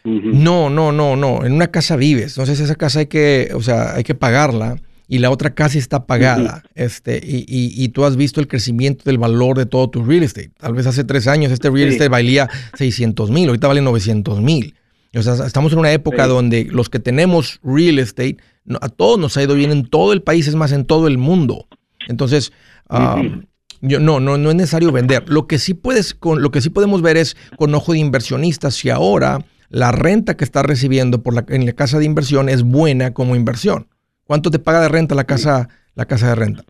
No, 0.04 0.70
no, 0.70 0.92
no, 0.92 1.16
no. 1.16 1.44
En 1.46 1.54
una 1.54 1.72
casa 1.72 1.96
vives. 1.96 2.34
Entonces 2.38 2.60
esa 2.60 2.76
casa 2.76 3.00
hay 3.00 3.08
que, 3.08 3.50
o 3.56 3.62
sea, 3.64 3.96
hay 3.96 4.04
que 4.04 4.14
pagarla 4.14 4.76
y 5.08 5.18
la 5.18 5.32
otra 5.32 5.56
casa 5.56 5.80
está 5.80 6.06
pagada. 6.06 6.62
Este, 6.76 7.20
y, 7.24 7.38
y- 7.48 7.84
y 7.84 7.90
tú 7.90 8.06
has 8.06 8.18
visto 8.18 8.40
el 8.40 8.48
crecimiento 8.48 9.04
del 9.06 9.18
valor 9.18 9.58
de 9.58 9.66
todo 9.66 9.90
tu 9.90 10.04
real 10.06 10.22
estate. 10.22 10.52
Tal 10.60 10.74
vez 10.76 10.86
hace 10.86 11.04
tres 11.04 11.28
años 11.28 11.52
este 11.52 11.72
real 11.72 11.88
Sí. 11.90 11.94
estate 11.96 12.10
valía 12.10 12.50
600 12.78 13.32
mil, 13.32 13.48
ahorita 13.50 13.68
vale 13.68 13.82
900 13.82 14.42
mil. 14.42 14.76
O 15.16 15.22
sea, 15.22 15.46
estamos 15.46 15.74
en 15.74 15.80
una 15.80 15.92
época 15.92 16.24
Sí. 16.24 16.30
donde 16.30 16.66
los 16.66 16.90
que 16.90 17.00
tenemos 17.00 17.60
real 17.64 18.00
estate, 18.00 18.38
a 18.80 18.90
todos 18.90 19.20
nos 19.20 19.36
ha 19.38 19.44
ido 19.44 19.56
bien 19.56 19.72
en 19.72 19.86
todo 19.86 20.14
el 20.14 20.22
país, 20.22 20.48
es 20.48 20.56
más, 20.56 20.72
en 20.72 20.86
todo 20.86 21.08
el 21.08 21.18
mundo. 21.18 21.68
Entonces, 22.08 22.54
Ujú. 22.90 23.44
yo, 23.82 24.00
no, 24.00 24.20
no, 24.20 24.38
no 24.38 24.50
es 24.50 24.56
necesario 24.56 24.92
vender. 24.92 25.28
Lo 25.28 25.48
que 25.48 25.60
sí 25.60 25.74
puedes, 25.74 26.14
con, 26.14 26.42
lo 26.42 26.52
que 26.52 26.62
sí 26.62 26.70
podemos 26.70 27.02
ver 27.02 27.18
es 27.18 27.36
con 27.58 27.76
ojo 27.76 27.92
de 27.94 28.00
inversionista 28.00 28.72
si 28.72 28.90
ahora 28.90 29.44
la 29.70 29.92
renta 29.92 30.38
que 30.38 30.44
estás 30.46 30.66
recibiendo 30.66 31.22
por 31.24 31.34
la, 31.34 31.46
en 31.50 31.66
la 31.66 31.74
casa 31.74 31.98
de 32.00 32.06
inversión 32.06 32.48
es 32.50 32.64
buena 32.64 33.14
como 33.14 33.36
inversión. 33.36 33.88
¿Cuánto 34.24 34.50
te 34.50 34.60
paga 34.60 34.82
de 34.82 34.90
renta 34.90 35.14
la 35.16 35.26
casa, 35.26 35.68
la 35.96 36.06
casa 36.06 36.30
de 36.30 36.36
renta? 36.36 36.64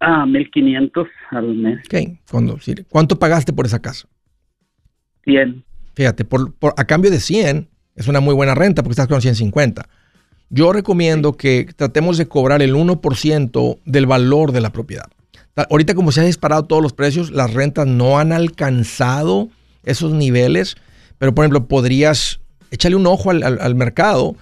Ah, 0.00 0.26
1500 0.26 1.06
al 1.30 1.54
mes. 1.54 1.78
Ok, 1.86 2.18
¿Cuánto 2.90 3.18
pagaste 3.18 3.52
por 3.52 3.66
esa 3.66 3.80
casa? 3.80 4.06
100. 5.24 5.64
Fíjate, 5.94 6.24
por, 6.24 6.52
por- 6.54 6.74
a 6.76 6.84
cambio 6.84 7.10
de 7.10 7.20
100 7.20 7.68
es 7.96 8.08
una 8.08 8.20
muy 8.20 8.34
buena 8.34 8.54
renta 8.54 8.82
porque 8.82 8.92
estás 8.92 9.08
con 9.08 9.20
150. 9.20 9.86
Yo 10.50 10.72
recomiendo 10.72 11.32
que 11.36 11.68
tratemos 11.76 12.18
de 12.18 12.26
cobrar 12.26 12.62
el 12.62 12.74
1% 12.74 13.78
del 13.84 14.06
valor 14.06 14.52
de 14.52 14.60
la 14.60 14.70
propiedad. 14.70 15.06
Ta- 15.54 15.66
Ahorita 15.70 15.94
como 15.94 16.12
se 16.12 16.20
han 16.20 16.26
disparado 16.26 16.64
todos 16.64 16.82
los 16.82 16.92
precios, 16.92 17.30
las 17.30 17.52
rentas 17.52 17.86
no 17.86 18.18
han 18.18 18.32
alcanzado 18.32 19.48
esos 19.84 20.12
niveles, 20.12 20.76
pero 21.18 21.34
por 21.34 21.44
ejemplo, 21.44 21.66
podrías 21.68 22.40
echarle 22.70 22.96
un 22.96 23.06
ojo 23.06 23.30
al, 23.30 23.42
al- 23.42 23.60
al 23.60 23.74
mercado, 23.74 24.34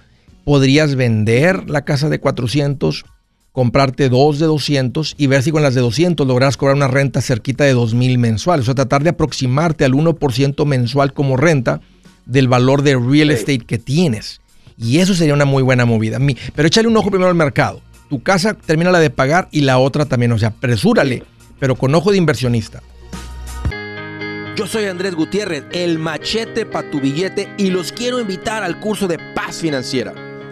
podrías 0.45 0.95
vender 0.95 1.69
la 1.69 1.83
casa 1.83 2.09
de 2.09 2.19
400, 2.19 3.05
comprarte 3.51 4.09
dos 4.09 4.39
de 4.39 4.45
200 4.45 5.15
y 5.17 5.27
ver 5.27 5.43
si 5.43 5.51
con 5.51 5.61
las 5.61 5.75
de 5.75 5.81
200 5.81 6.25
logras 6.25 6.55
cobrar 6.57 6.75
una 6.75 6.87
renta 6.87 7.21
cerquita 7.21 7.63
de 7.65 7.73
2000 7.73 8.17
mensuales. 8.17 8.63
O 8.63 8.65
sea, 8.67 8.75
tratar 8.75 9.03
de 9.03 9.09
aproximarte 9.09 9.83
al 9.85 9.93
1% 9.93 10.65
mensual 10.65 11.13
como 11.13 11.35
renta 11.37 11.81
del 12.25 12.47
valor 12.47 12.81
de 12.81 12.95
real 12.97 13.31
estate 13.31 13.59
que 13.59 13.77
tienes. 13.77 14.39
Y 14.77 14.99
eso 14.99 15.13
sería 15.13 15.33
una 15.33 15.45
muy 15.45 15.63
buena 15.63 15.85
movida. 15.85 16.17
Mi- 16.17 16.37
Pero 16.55 16.67
échale 16.67 16.87
un 16.87 16.95
ojo 16.97 17.09
primero 17.11 17.29
al 17.29 17.35
mercado. 17.35 17.81
Tu 18.09 18.21
casa 18.23 18.53
termina 18.53 18.89
la 18.91 18.99
de 18.99 19.09
pagar 19.09 19.47
y 19.51 19.61
la 19.61 19.77
otra 19.79 20.05
también. 20.05 20.31
O 20.31 20.37
sea, 20.39 20.49
apresúrale, 20.49 21.23
pero 21.59 21.75
con 21.75 21.93
ojo 21.93 22.11
de 22.11 22.17
inversionista. 22.17 22.81
Yo 24.55 24.67
soy 24.67 24.85
Andrés 24.85 25.15
Gutiérrez, 25.15 25.63
el 25.71 25.97
machete 25.97 26.65
para 26.65 26.89
tu 26.91 26.99
billete 26.99 27.49
y 27.57 27.69
los 27.69 27.91
quiero 27.91 28.19
invitar 28.19 28.63
al 28.63 28.79
curso 28.79 29.07
de 29.07 29.17
paz 29.33 29.57
financiera. 29.57 30.13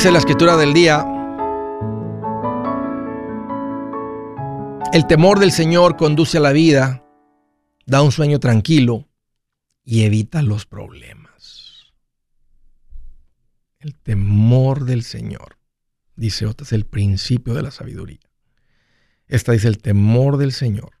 Dice 0.00 0.12
la 0.12 0.18
escritura 0.18 0.56
del 0.56 0.72
día, 0.72 1.04
el 4.94 5.06
temor 5.06 5.38
del 5.40 5.52
Señor 5.52 5.98
conduce 5.98 6.38
a 6.38 6.40
la 6.40 6.52
vida, 6.52 7.04
da 7.84 8.00
un 8.00 8.10
sueño 8.10 8.40
tranquilo 8.40 9.10
y 9.84 10.04
evita 10.04 10.40
los 10.40 10.64
problemas. 10.64 11.92
El 13.78 13.94
temor 13.94 14.86
del 14.86 15.02
Señor, 15.02 15.58
dice 16.16 16.46
otra, 16.46 16.64
es 16.64 16.72
el 16.72 16.86
principio 16.86 17.52
de 17.52 17.60
la 17.60 17.70
sabiduría. 17.70 18.20
Esta 19.26 19.52
dice, 19.52 19.68
el 19.68 19.82
temor 19.82 20.38
del 20.38 20.52
Señor 20.52 20.92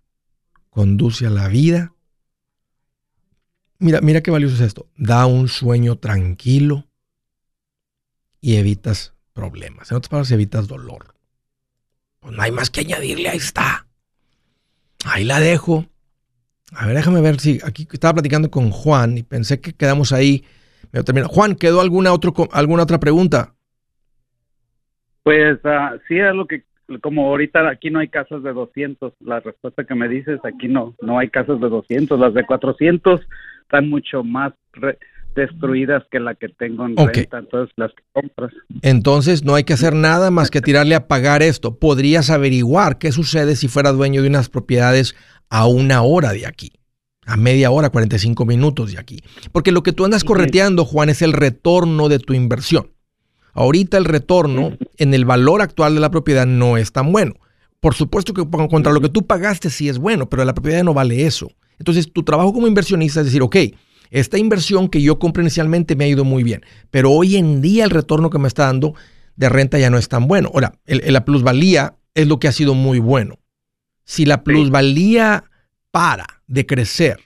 conduce 0.68 1.26
a 1.26 1.30
la 1.30 1.48
vida. 1.48 1.94
Mira, 3.78 4.02
mira 4.02 4.20
qué 4.20 4.30
valioso 4.30 4.56
es 4.56 4.60
esto. 4.60 4.90
Da 4.98 5.24
un 5.24 5.48
sueño 5.48 5.96
tranquilo 5.96 6.89
y 8.40 8.56
evitas 8.56 9.14
problemas. 9.32 9.90
En 9.90 9.96
otras 9.96 10.08
palabras, 10.08 10.30
evitas 10.32 10.68
dolor. 10.68 11.14
Pues 12.20 12.34
no 12.34 12.42
hay 12.42 12.52
más 12.52 12.70
que 12.70 12.80
añadirle, 12.80 13.28
ahí 13.28 13.38
está. 13.38 13.86
Ahí 15.04 15.24
la 15.24 15.40
dejo. 15.40 15.86
A 16.72 16.86
ver, 16.86 16.96
déjame 16.96 17.20
ver 17.20 17.40
si 17.40 17.58
aquí 17.64 17.88
estaba 17.90 18.14
platicando 18.14 18.50
con 18.50 18.70
Juan 18.70 19.18
y 19.18 19.22
pensé 19.22 19.60
que 19.60 19.72
quedamos 19.72 20.12
ahí. 20.12 20.44
Me 20.92 21.02
termino. 21.02 21.28
Juan, 21.28 21.54
¿quedó 21.54 21.80
alguna, 21.80 22.12
otro, 22.12 22.32
alguna 22.52 22.82
otra 22.82 23.00
pregunta? 23.00 23.54
Pues 25.22 25.58
ah, 25.64 25.96
sí, 26.08 26.18
es 26.18 26.34
lo 26.34 26.46
que, 26.46 26.64
como 27.02 27.26
ahorita 27.26 27.68
aquí 27.68 27.90
no 27.90 27.98
hay 27.98 28.08
casas 28.08 28.42
de 28.42 28.52
200, 28.52 29.14
la 29.20 29.40
respuesta 29.40 29.84
que 29.84 29.94
me 29.94 30.08
dices, 30.08 30.40
aquí 30.44 30.68
no, 30.68 30.94
no 31.00 31.18
hay 31.18 31.28
casas 31.28 31.60
de 31.60 31.68
200, 31.68 32.18
las 32.18 32.34
de 32.34 32.44
400 32.44 33.20
están 33.62 33.88
mucho 33.88 34.24
más 34.24 34.52
destruidas 35.34 36.02
que 36.10 36.20
la 36.20 36.34
que 36.34 36.48
tengo 36.48 36.86
en 36.86 36.96
renta, 36.96 37.38
entonces 37.38 37.72
las 37.76 37.90
que 37.92 38.02
compras. 38.12 38.52
Entonces 38.82 39.44
no 39.44 39.54
hay 39.54 39.64
que 39.64 39.72
hacer 39.72 39.94
nada 39.94 40.30
más 40.30 40.50
que 40.50 40.60
tirarle 40.60 40.94
a 40.94 41.08
pagar 41.08 41.42
esto. 41.42 41.78
Podrías 41.78 42.30
averiguar 42.30 42.98
qué 42.98 43.12
sucede 43.12 43.56
si 43.56 43.68
fuera 43.68 43.92
dueño 43.92 44.22
de 44.22 44.28
unas 44.28 44.48
propiedades 44.48 45.14
a 45.48 45.66
una 45.66 46.02
hora 46.02 46.32
de 46.32 46.46
aquí, 46.46 46.72
a 47.26 47.36
media 47.36 47.70
hora, 47.70 47.90
45 47.90 48.44
minutos 48.44 48.92
de 48.92 48.98
aquí. 48.98 49.20
Porque 49.52 49.72
lo 49.72 49.82
que 49.82 49.92
tú 49.92 50.04
andas 50.04 50.24
correteando, 50.24 50.84
Juan, 50.84 51.08
es 51.08 51.22
el 51.22 51.32
retorno 51.32 52.08
de 52.08 52.18
tu 52.18 52.34
inversión. 52.34 52.92
Ahorita 53.52 53.98
el 53.98 54.04
retorno 54.04 54.76
en 54.96 55.12
el 55.12 55.24
valor 55.24 55.60
actual 55.60 55.94
de 55.94 56.00
la 56.00 56.10
propiedad 56.10 56.46
no 56.46 56.76
es 56.76 56.92
tan 56.92 57.12
bueno. 57.12 57.34
Por 57.80 57.94
supuesto 57.94 58.34
que 58.34 58.46
contra 58.48 58.92
lo 58.92 59.00
que 59.00 59.08
tú 59.08 59.26
pagaste 59.26 59.70
sí 59.70 59.88
es 59.88 59.98
bueno, 59.98 60.28
pero 60.28 60.44
la 60.44 60.54
propiedad 60.54 60.84
no 60.84 60.94
vale 60.94 61.26
eso. 61.26 61.50
Entonces 61.78 62.12
tu 62.12 62.22
trabajo 62.22 62.52
como 62.52 62.66
inversionista 62.66 63.20
es 63.20 63.26
decir, 63.26 63.42
ok, 63.42 63.56
esta 64.10 64.38
inversión 64.38 64.88
que 64.88 65.00
yo 65.02 65.18
compré 65.18 65.42
inicialmente 65.42 65.96
me 65.96 66.04
ha 66.04 66.08
ido 66.08 66.24
muy 66.24 66.42
bien, 66.42 66.64
pero 66.90 67.12
hoy 67.12 67.36
en 67.36 67.60
día 67.60 67.84
el 67.84 67.90
retorno 67.90 68.30
que 68.30 68.38
me 68.38 68.48
está 68.48 68.66
dando 68.66 68.94
de 69.36 69.48
renta 69.48 69.78
ya 69.78 69.90
no 69.90 69.98
es 69.98 70.08
tan 70.08 70.28
bueno. 70.28 70.50
Ahora, 70.52 70.74
la 70.86 71.24
plusvalía 71.24 71.94
es 72.14 72.28
lo 72.28 72.38
que 72.38 72.48
ha 72.48 72.52
sido 72.52 72.74
muy 72.74 72.98
bueno. 72.98 73.38
Si 74.04 74.26
la 74.26 74.42
plusvalía 74.42 75.44
para 75.90 76.26
de 76.46 76.66
crecer, 76.66 77.18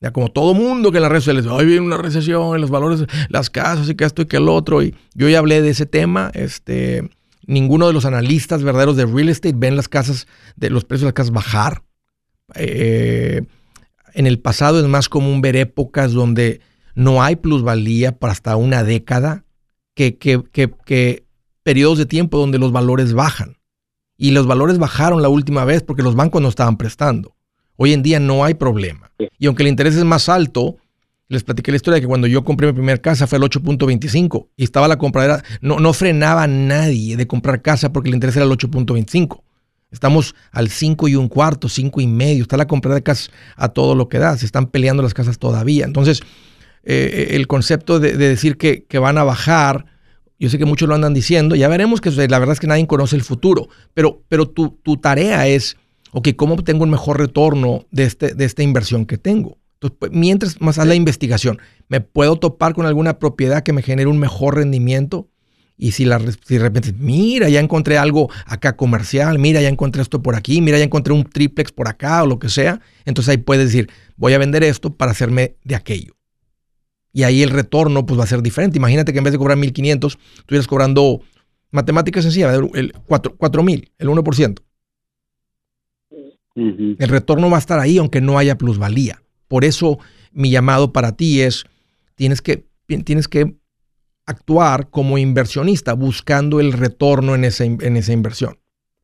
ya 0.00 0.12
como 0.12 0.30
todo 0.30 0.54
mundo 0.54 0.92
que 0.92 0.98
en 0.98 1.02
las 1.02 1.10
redes 1.10 1.24
sociales, 1.24 1.46
hoy 1.46 1.66
viene 1.66 1.80
una 1.80 1.98
recesión 1.98 2.54
en 2.54 2.60
los 2.60 2.70
valores, 2.70 3.04
las 3.28 3.50
casas 3.50 3.88
y 3.88 3.96
que 3.96 4.04
esto 4.04 4.22
y 4.22 4.26
que 4.26 4.36
el 4.36 4.48
otro, 4.48 4.82
y 4.82 4.94
yo 5.14 5.28
ya 5.28 5.40
hablé 5.40 5.60
de 5.60 5.70
ese 5.70 5.86
tema, 5.86 6.30
este, 6.34 7.10
ninguno 7.46 7.88
de 7.88 7.92
los 7.92 8.04
analistas 8.04 8.62
verdaderos 8.62 8.96
de 8.96 9.06
real 9.06 9.28
estate 9.28 9.54
ven 9.56 9.74
las 9.74 9.88
casas, 9.88 10.28
de 10.56 10.70
los 10.70 10.84
precios 10.84 11.02
de 11.02 11.08
las 11.08 11.14
casas 11.14 11.32
bajar. 11.32 11.82
Eh, 12.54 13.42
en 14.18 14.26
el 14.26 14.40
pasado 14.40 14.80
es 14.80 14.86
más 14.86 15.08
común 15.08 15.40
ver 15.40 15.54
épocas 15.54 16.12
donde 16.12 16.60
no 16.96 17.22
hay 17.22 17.36
plusvalía 17.36 18.18
para 18.18 18.32
hasta 18.32 18.56
una 18.56 18.82
década 18.82 19.44
que, 19.94 20.18
que, 20.18 20.42
que 20.52 21.24
periodos 21.62 21.98
de 21.98 22.06
tiempo 22.06 22.36
donde 22.36 22.58
los 22.58 22.72
valores 22.72 23.14
bajan. 23.14 23.58
Y 24.16 24.32
los 24.32 24.48
valores 24.48 24.78
bajaron 24.78 25.22
la 25.22 25.28
última 25.28 25.64
vez 25.64 25.84
porque 25.84 26.02
los 26.02 26.16
bancos 26.16 26.42
no 26.42 26.48
estaban 26.48 26.76
prestando. 26.76 27.36
Hoy 27.76 27.92
en 27.92 28.02
día 28.02 28.18
no 28.18 28.44
hay 28.44 28.54
problema. 28.54 29.12
Y 29.38 29.46
aunque 29.46 29.62
el 29.62 29.68
interés 29.68 29.94
es 29.94 30.02
más 30.02 30.28
alto, 30.28 30.78
les 31.28 31.44
platiqué 31.44 31.70
la 31.70 31.76
historia 31.76 31.94
de 31.94 32.00
que 32.00 32.08
cuando 32.08 32.26
yo 32.26 32.42
compré 32.42 32.66
mi 32.66 32.72
primera 32.72 33.00
casa 33.00 33.28
fue 33.28 33.38
el 33.38 33.44
8.25 33.44 34.48
y 34.56 34.64
estaba 34.64 34.88
la 34.88 34.98
compradera, 34.98 35.44
no, 35.60 35.78
no 35.78 35.92
frenaba 35.92 36.42
a 36.42 36.48
nadie 36.48 37.16
de 37.16 37.26
comprar 37.28 37.62
casa 37.62 37.92
porque 37.92 38.08
el 38.08 38.16
interés 38.16 38.34
era 38.34 38.46
el 38.46 38.50
8.25. 38.50 39.42
Estamos 39.90 40.34
al 40.52 40.68
5 40.68 41.08
y 41.08 41.16
un 41.16 41.28
cuarto, 41.28 41.68
5 41.68 42.00
y 42.00 42.06
medio. 42.06 42.42
Está 42.42 42.56
la 42.56 42.66
compra 42.66 42.94
de 42.94 43.02
casas 43.02 43.30
a 43.56 43.68
todo 43.68 43.94
lo 43.94 44.08
que 44.08 44.18
da. 44.18 44.36
Se 44.36 44.46
están 44.46 44.66
peleando 44.66 45.02
las 45.02 45.14
casas 45.14 45.38
todavía. 45.38 45.84
Entonces, 45.84 46.20
eh, 46.84 47.28
el 47.32 47.46
concepto 47.46 47.98
de, 47.98 48.16
decir 48.16 48.56
que, 48.56 48.84
que, 48.84 48.98
van 48.98 49.18
a 49.18 49.24
bajar 49.24 49.86
yo 50.38 50.48
sé 50.48 50.58
que 50.58 50.64
muchos 50.64 50.88
lo 50.88 50.94
andan 50.94 51.14
diciendo, 51.14 51.56
ya 51.56 51.68
veremos 51.68 52.00
que 52.00 52.10
la 52.10 52.38
verdad 52.38 52.52
es 52.52 52.60
que 52.60 52.68
nadie 52.68 52.86
conoce 52.86 53.16
el 53.16 53.22
futuro, 53.22 53.68
pero, 53.92 54.22
pero 54.28 54.48
tu, 54.48 54.70
tu 54.82 54.96
tarea 54.96 55.48
es, 55.48 55.76
ok, 56.12 56.28
¿cómo 56.36 56.54
obtengo 56.54 56.84
un 56.84 56.90
mejor 56.90 57.18
retorno 57.18 57.86
de, 57.90 58.04
este, 58.04 58.34
de 58.34 58.44
esta 58.44 58.62
inversión 58.62 59.04
que 59.04 59.18
tengo? 59.18 59.58
Entonces, 59.74 59.96
pues, 59.98 60.12
mientras 60.12 60.60
más 60.60 60.78
haz 60.78 60.86
la 60.86 60.94
investigación, 60.94 61.58
¿me 61.88 62.00
puedo 62.00 62.36
topar 62.36 62.74
con 62.74 62.86
alguna 62.86 63.18
propiedad 63.18 63.62
que 63.62 63.72
me 63.72 63.82
genere 63.82 64.08
un 64.08 64.18
mejor 64.18 64.56
rendimiento? 64.56 65.28
Y 65.78 65.92
si, 65.92 66.04
la, 66.04 66.18
si 66.18 66.54
de 66.56 66.58
repente, 66.58 66.92
mira, 66.98 67.48
ya 67.48 67.60
encontré 67.60 67.96
algo 67.96 68.28
acá 68.44 68.76
comercial, 68.76 69.38
mira, 69.38 69.62
ya 69.62 69.68
encontré 69.68 70.02
esto 70.02 70.20
por 70.20 70.34
aquí, 70.34 70.60
mira, 70.60 70.76
ya 70.76 70.84
encontré 70.84 71.14
un 71.14 71.24
triplex 71.24 71.70
por 71.72 71.88
acá 71.88 72.22
o 72.24 72.26
lo 72.26 72.38
que 72.38 72.48
sea, 72.48 72.80
entonces 73.04 73.30
ahí 73.30 73.36
puedes 73.38 73.66
decir, 73.66 73.88
voy 74.16 74.34
a 74.34 74.38
vender 74.38 74.64
esto 74.64 74.94
para 74.94 75.12
hacerme 75.12 75.54
de 75.62 75.76
aquello 75.76 76.18
y 77.12 77.24
ahí 77.24 77.42
el 77.42 77.50
retorno 77.50 78.06
pues 78.06 78.18
va 78.18 78.24
a 78.24 78.28
ser 78.28 78.42
diferente. 78.42 78.78
Imagínate 78.78 79.12
que 79.12 79.18
en 79.18 79.24
vez 79.24 79.32
de 79.32 79.38
cobrar 79.38 79.58
1.500, 79.58 80.18
estuvieras 80.38 80.66
cobrando 80.66 81.20
matemáticas 81.70 82.22
sencilla, 82.22 82.54
el 82.54 82.92
4.000, 82.92 83.90
el 83.98 84.08
1%. 84.08 84.62
El 86.54 87.08
retorno 87.08 87.50
va 87.50 87.56
a 87.56 87.60
estar 87.60 87.78
ahí 87.78 87.98
aunque 87.98 88.20
no 88.20 88.38
haya 88.38 88.58
plusvalía. 88.58 89.22
Por 89.46 89.64
eso 89.64 89.98
mi 90.32 90.50
llamado 90.50 90.92
para 90.92 91.16
ti 91.16 91.40
es, 91.40 91.64
tienes 92.14 92.42
que, 92.42 92.66
tienes 93.04 93.28
que 93.28 93.56
actuar 94.28 94.90
como 94.90 95.16
inversionista 95.16 95.94
buscando 95.94 96.60
el 96.60 96.72
retorno 96.72 97.34
en 97.34 97.44
esa, 97.44 97.64
en 97.64 97.96
esa 97.96 98.12
inversión. 98.12 98.58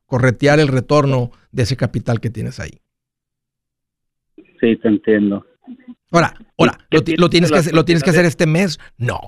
Corretear 0.05 0.59
el 0.59 0.67
retorno 0.67 1.31
de 1.51 1.63
ese 1.63 1.75
capital 1.75 2.21
que 2.21 2.29
tienes 2.29 2.59
ahí. 2.59 2.79
Sí, 4.59 4.75
te 4.77 4.87
entiendo. 4.87 5.43
Ahora, 6.11 6.33
ahora, 6.57 6.77
¿lo, 6.91 7.29
tienes, 7.29 7.51
que 7.51 7.57
hacer, 7.57 7.73
¿lo 7.73 7.85
tienes 7.85 8.03
que 8.03 8.11
hacer 8.11 8.25
este 8.25 8.45
mes? 8.45 8.79
No. 8.97 9.19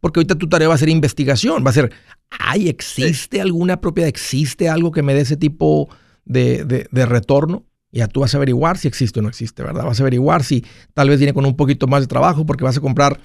Porque 0.00 0.20
ahorita 0.20 0.34
tu 0.36 0.48
tarea 0.48 0.68
va 0.68 0.74
a 0.74 0.78
ser 0.78 0.88
investigación. 0.88 1.64
Va 1.64 1.70
a 1.70 1.74
ser, 1.74 1.92
¿ay, 2.30 2.68
existe 2.68 3.40
alguna 3.40 3.80
propiedad? 3.80 4.08
¿Existe 4.08 4.68
algo 4.70 4.90
que 4.90 5.02
me 5.02 5.14
dé 5.14 5.20
ese 5.20 5.36
tipo 5.36 5.88
de, 6.24 6.64
de, 6.64 7.06
retorno? 7.06 7.66
Y 7.92 7.98
ya 7.98 8.08
tú 8.08 8.20
vas 8.20 8.34
a 8.34 8.38
averiguar 8.38 8.78
si 8.78 8.88
existe 8.88 9.20
o 9.20 9.22
no 9.22 9.28
existe, 9.28 9.62
¿verdad? 9.62 9.84
Vas 9.84 10.00
a 10.00 10.02
averiguar 10.02 10.42
si 10.42 10.64
tal 10.94 11.10
vez 11.10 11.18
viene 11.18 11.34
con 11.34 11.44
un 11.44 11.56
poquito 11.56 11.86
más 11.86 12.00
de 12.00 12.06
trabajo 12.06 12.46
porque 12.46 12.64
vas 12.64 12.78
a 12.78 12.80
comprar 12.80 13.20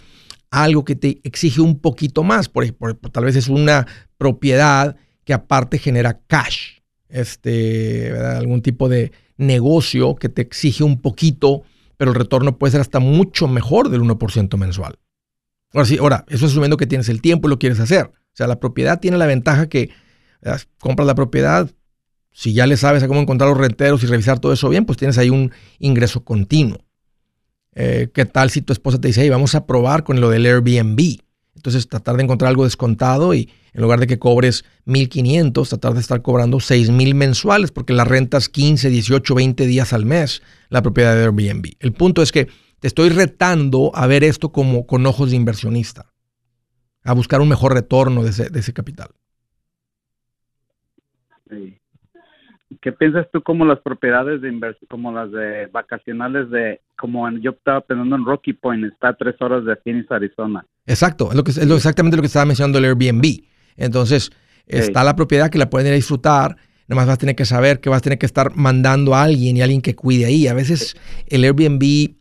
algo 0.52 0.86
que 0.86 0.96
te 0.96 1.20
exige 1.24 1.62
un 1.62 1.80
poquito 1.80 2.24
más. 2.24 2.50
Por, 2.50 2.64
ejemplo, 2.64 2.96
tal 3.12 3.26
vez 3.26 3.36
es 3.36 3.48
una 3.50 3.88
propiedad 4.18 4.96
que 5.24 5.34
aparte 5.34 5.78
genera 5.78 6.22
cash. 6.28 6.80
Este, 7.10 8.12
Algún 8.12 8.62
tipo 8.62 8.90
de 8.90 9.12
negocio 9.38 10.16
que 10.16 10.30
te 10.30 10.42
exige 10.42 10.84
un 10.84 11.02
poquito 11.02 11.64
pero 11.98 12.12
el 12.12 12.16
retorno 12.16 12.58
puede 12.58 12.72
ser 12.72 12.82
hasta 12.82 13.00
mucho 13.00 13.48
mejor 13.48 13.90
del 13.90 14.02
1% 14.02 14.58
mensual. 14.58 15.00
Ahora 15.74 15.86
sí, 15.86 15.98
ahora, 15.98 16.26
eso 16.30 16.46
es 16.46 16.52
asumiendo 16.52 16.78
que 16.78 16.88
tienes 16.88 17.10
el 17.10 17.22
tiempo 17.22 17.48
y 17.48 17.50
lo 17.50 17.60
quieres 17.60 17.80
hacer. 17.80 18.06
O 18.06 18.36
sea, 18.38 18.48
la 18.48 18.60
propiedad 18.60 19.00
tiene 19.00 19.18
la 19.18 19.26
ventaja 19.26 19.68
que 19.68 19.90
compras 20.80 21.08
la 21.08 21.16
propiedad, 21.16 21.70
si 22.32 22.54
ya 22.54 22.68
le 22.68 22.78
sabes 22.78 23.02
a 23.02 23.08
cómo 23.08 23.20
encontrar 23.20 23.50
los 23.50 23.58
renteros 23.58 24.04
y 24.04 24.06
revisar 24.06 24.40
todo 24.40 24.54
eso 24.54 24.70
bien, 24.70 24.86
pues 24.86 24.98
tienes 24.98 25.18
ahí 25.18 25.32
un 25.32 25.52
ingreso 25.80 26.24
continuo. 26.24 26.78
Eh, 27.80 28.10
¿Qué 28.12 28.26
tal 28.26 28.50
si 28.50 28.64
tu 28.64 28.74
esposa 28.74 29.00
te 29.00 29.10
dice, 29.10 29.22
hey, 29.22 29.30
vamos 29.30 29.54
a 29.54 29.68
probar 29.68 30.04
con 30.04 30.20
lo 30.20 30.32
del 30.32 30.48
Airbnb? 30.48 31.20
Entonces, 31.56 31.88
tratar 31.88 32.18
de 32.18 32.24
encontrar 32.24 32.50
algo 32.50 32.64
descontado 32.64 33.36
y 33.36 33.52
en 33.72 33.82
lugar 33.84 34.00
de 34.00 34.08
que 34.08 34.18
cobres 34.18 34.66
1.500, 34.88 35.70
tratar 35.70 35.94
de 35.94 36.00
estar 36.00 36.24
cobrando 36.24 36.58
6.000 36.58 37.14
mensuales 37.14 37.70
porque 37.70 37.94
la 37.94 38.04
rentas 38.04 38.50
15, 38.50 38.90
18, 38.90 39.36
20 39.36 39.68
días 39.68 39.94
al 39.94 40.06
mes 40.06 40.42
la 40.70 40.82
propiedad 40.82 41.16
de 41.16 41.26
Airbnb. 41.26 41.74
El 41.80 41.94
punto 41.94 42.24
es 42.24 42.32
que 42.32 42.48
te 42.80 42.88
estoy 42.88 43.10
retando 43.10 43.92
a 43.94 44.08
ver 44.08 44.24
esto 44.24 44.52
como 44.52 44.88
con 44.88 45.06
ojos 45.06 45.30
de 45.30 45.36
inversionista, 45.36 46.12
a 47.04 47.14
buscar 47.14 47.42
un 47.42 47.50
mejor 47.50 47.76
retorno 47.76 48.24
de 48.24 48.32
ese, 48.32 48.50
de 48.50 48.60
ese 48.60 48.74
capital. 48.74 49.10
¿Qué 52.88 52.94
piensas 52.94 53.28
tú 53.34 53.44
como 53.44 53.66
las 53.66 53.80
propiedades 53.80 54.42
de 54.42 54.48
inversión, 54.48 54.88
como 54.90 55.12
las 55.12 55.30
de 55.30 55.66
vacacionales 55.74 56.50
de, 56.50 56.80
como 56.98 57.30
yo 57.32 57.52
estaba 57.52 57.82
pensando 57.82 58.16
en 58.16 58.24
Rocky 58.24 58.54
Point, 58.54 58.86
está 58.86 59.10
a 59.10 59.14
tres 59.14 59.36
horas 59.42 59.66
de 59.66 59.76
Phoenix, 59.76 60.10
Arizona? 60.10 60.66
Exacto, 60.86 61.28
es, 61.30 61.36
lo 61.36 61.44
que, 61.44 61.52
es 61.52 61.58
exactamente 61.58 62.16
lo 62.16 62.22
que 62.22 62.28
estaba 62.28 62.46
mencionando 62.46 62.78
el 62.78 62.86
Airbnb. 62.86 63.42
Entonces, 63.76 64.32
está 64.68 65.04
la 65.04 65.18
propiedad 65.18 65.50
que 65.50 65.58
la 65.58 65.70
pueden 65.70 65.88
ir 65.88 65.92
a 65.92 65.96
disfrutar, 65.98 66.56
nomás 66.88 67.08
vas 67.08 67.16
a 67.16 67.18
tener 67.18 67.36
que 67.36 67.44
saber 67.44 67.82
que 67.82 67.90
vas 67.90 67.98
a 67.98 68.04
tener 68.04 68.20
que 68.20 68.26
estar 68.26 68.56
mandando 68.56 69.16
a 69.16 69.24
alguien 69.24 69.58
y 69.58 69.62
alguien 69.62 69.82
que 69.82 69.94
cuide 69.94 70.24
ahí. 70.24 70.48
A 70.48 70.54
veces 70.54 70.96
el 71.28 71.44
Airbnb 71.44 72.16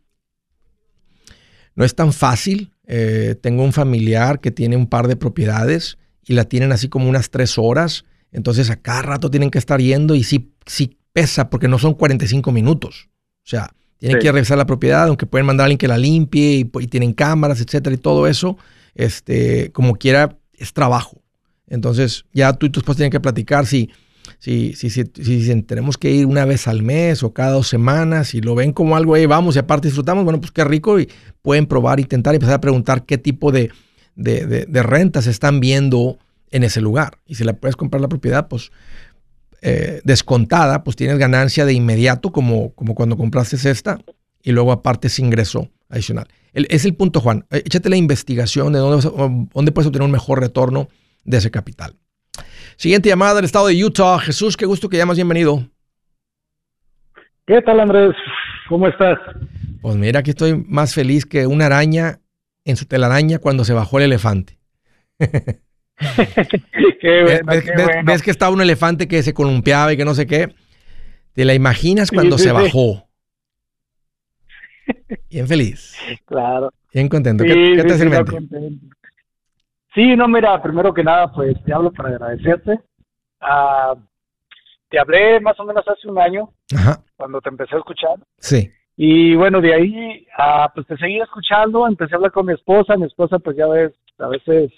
no 1.77 1.85
es 1.85 1.95
tan 1.95 2.13
fácil. 2.13 2.73
Eh, 2.89 3.37
tengo 3.41 3.63
un 3.63 3.73
familiar 3.73 4.41
que 4.41 4.51
tiene 4.51 4.77
un 4.77 4.89
par 4.89 5.07
de 5.07 5.15
propiedades 5.15 5.97
y 6.27 6.33
la 6.33 6.43
tienen 6.43 6.73
así 6.73 6.89
como 6.89 7.09
unas 7.09 7.31
tres 7.31 7.57
horas 7.57 8.05
entonces 8.33 8.71
a 8.71 8.77
cada 8.77 9.03
rato 9.03 9.31
tienen 9.31 9.51
que 9.51 9.59
estar 9.59 9.81
yendo 9.81 10.15
y 10.15 10.23
sí, 10.23 10.53
sí 10.67 10.99
pesa 11.13 11.49
porque 11.49 11.69
no 11.69 11.79
son 11.79 11.95
45 11.95 12.53
minutos. 12.53 13.09
O 13.45 13.49
sea, 13.49 13.71
tienen 13.99 14.19
que 14.19 14.31
revisar 14.31 14.59
la 14.59 14.67
propiedad, 14.67 15.09
aunque 15.09 15.25
pueden 15.25 15.47
mandar 15.47 15.65
a 15.65 15.67
alguien 15.67 15.79
que 15.79 15.89
la 15.89 15.97
limpie 15.97 16.69
y, 16.73 16.87
tienen 16.87 17.15
cámaras, 17.15 17.61
etcétera, 17.61 17.95
y 17.95 17.99
todo 17.99 18.27
eso. 18.27 18.59
Este, 18.95 19.73
como 19.73 19.97
quiera, 19.97 20.37
es 20.53 20.73
trabajo. 20.73 21.23
Entonces, 21.67 22.25
ya 22.33 22.53
tú 22.53 22.67
y 22.67 22.71
tu 22.71 22.81
esposa 22.81 22.99
tienen 22.99 23.11
que 23.11 23.21
platicar 23.21 23.67
si, 23.67 23.91
si, 24.39 24.75
si, 24.75 24.91
si, 24.91 25.05
si, 25.15 25.63
tenemos 25.63 25.97
que 25.97 26.11
ir 26.11 26.27
una 26.27 26.45
vez 26.45 26.69
al 26.69 26.83
mes 26.83 27.23
o 27.23 27.33
cada 27.33 27.53
dos 27.53 27.69
semanas, 27.69 28.35
y 28.35 28.41
lo 28.41 28.55
ven 28.55 28.73
como 28.73 28.97
algo, 28.97 29.15
ahí 29.15 29.27
vamos 29.27 29.57
y 29.57 29.59
aparte 29.59 29.89
disfrutamos, 29.89 30.25
bueno, 30.25 30.41
pues 30.41 30.53
qué 30.53 30.65
rico, 30.65 31.01
y 31.01 31.09
pueden 31.41 31.67
probar, 31.67 31.99
intentar 31.99 32.35
y 32.35 32.37
empezar 32.37 32.57
a 32.57 32.61
preguntar 32.61 33.07
qué 33.07 33.17
tipo 33.17 33.53
de, 33.53 33.71
de, 34.15 34.47
de, 34.47 34.67
de 34.67 34.83
rentas 34.83 35.27
están 35.27 35.61
viendo 35.61 36.19
en 36.51 36.65
ese 36.65 36.81
lugar. 36.81 37.19
Y 37.27 37.35
si 37.35 37.45
la 37.45 37.55
puedes 37.55 37.77
comprar 37.77 38.01
la 38.01 38.09
propiedad, 38.09 38.49
pues 38.49 38.71
eh, 39.63 40.01
descontada, 40.05 40.85
pues 40.85 40.97
tienes 40.97 41.19
ganancia 41.19 41.65
de 41.65 41.73
inmediato, 41.73 42.31
como, 42.31 42.75
como 42.75 42.95
cuando 42.95 43.17
compraste 43.17 43.57
esta, 43.71 43.99
y 44.43 44.53
luego 44.53 44.73
aparte 44.73 45.09
es 45.09 45.19
ingreso 45.19 45.69
adicional. 45.89 46.29
es 46.53 46.85
el 46.85 46.95
punto, 46.95 47.21
Juan. 47.21 47.47
Eh, 47.51 47.63
échate 47.65 47.89
la 47.89 47.97
investigación 47.97 48.73
de 48.73 48.79
dónde, 48.79 49.11
dónde 49.53 49.73
puedes 49.73 49.87
obtener 49.87 50.05
un 50.05 50.13
mejor 50.13 50.41
retorno 50.41 50.89
de 51.25 51.39
ese 51.39 51.51
capital. 51.51 51.97
Siguiente 52.77 53.09
llamada 53.09 53.35
del 53.35 53.45
estado 53.45 53.69
de 53.69 53.85
Utah. 53.85 54.19
Jesús, 54.19 54.57
qué 54.57 54.67
gusto 54.67 54.89
que 54.89 54.99
llamas, 54.99 55.17
bienvenido. 55.17 55.67
¿Qué 57.47 57.63
tal, 57.63 57.81
Andrés? 57.81 58.15
¿Cómo 58.69 58.89
estás? 58.89 59.19
Pues 59.81 59.97
mira, 59.97 60.21
aquí 60.21 60.31
estoy 60.31 60.65
más 60.69 60.95
feliz 60.95 61.25
que 61.25 61.47
una 61.47 61.67
araña 61.67 62.21
en 62.65 62.77
su 62.77 62.87
telaraña 62.87 63.39
cuando 63.39 63.65
se 63.65 63.73
bajó 63.73 63.99
el 63.99 64.05
elefante. 64.05 64.59
ves, 68.05 68.23
que 68.23 68.31
estaba 68.31 68.53
un 68.53 68.61
elefante 68.61 69.09
que 69.09 69.23
se 69.23 69.35
columpiaba 69.35 69.93
y 69.93 69.97
que 69.97 70.05
no 70.05 70.15
sé 70.15 70.27
qué? 70.27 70.55
¿Te 71.33 71.45
la 71.45 71.55
imaginas 71.55 72.11
cuando 72.11 72.39
se 72.39 72.53
bajó? 72.53 73.07
Bien 75.31 75.47
feliz. 75.47 75.97
Claro. 76.25 76.73
Bien 76.93 77.09
contento. 77.09 77.45
¿Qué, 77.45 77.83
te 77.87 77.93
hace 77.93 78.09
Sí, 79.95 80.15
no, 80.15 80.29
mira, 80.29 80.63
primero 80.63 80.93
que 80.93 81.03
nada, 81.03 81.33
pues 81.33 81.57
te 81.65 81.73
hablo 81.73 81.91
para 81.91 82.11
agradecerte. 82.11 82.81
Ah, 83.41 83.95
te 84.91 84.99
hablé 84.99 85.41
más 85.41 85.59
o 85.59 85.65
menos 85.65 85.87
hace 85.89 86.09
un 86.09 86.19
año, 86.19 86.51
cuando 87.17 87.41
te 87.41 87.49
empecé 87.49 87.75
a 87.75 87.79
escuchar. 87.79 88.17
Sí. 88.39 88.71
Y 88.97 89.35
bueno, 89.35 89.61
de 89.61 89.75
ahí, 89.75 90.27
ah, 90.39 90.71
pues 90.75 90.87
te 90.87 90.97
seguí 90.97 91.21
escuchando, 91.21 91.87
empecé 91.87 92.15
a 92.15 92.17
hablar 92.17 92.33
con 92.33 92.47
mi 92.47 92.55
esposa, 92.55 92.97
mi 92.97 93.07
esposa 93.07 93.39
pues 93.39 93.57
ya 93.57 93.67
ves, 93.67 93.93
a 94.19 94.29
veces 94.29 94.71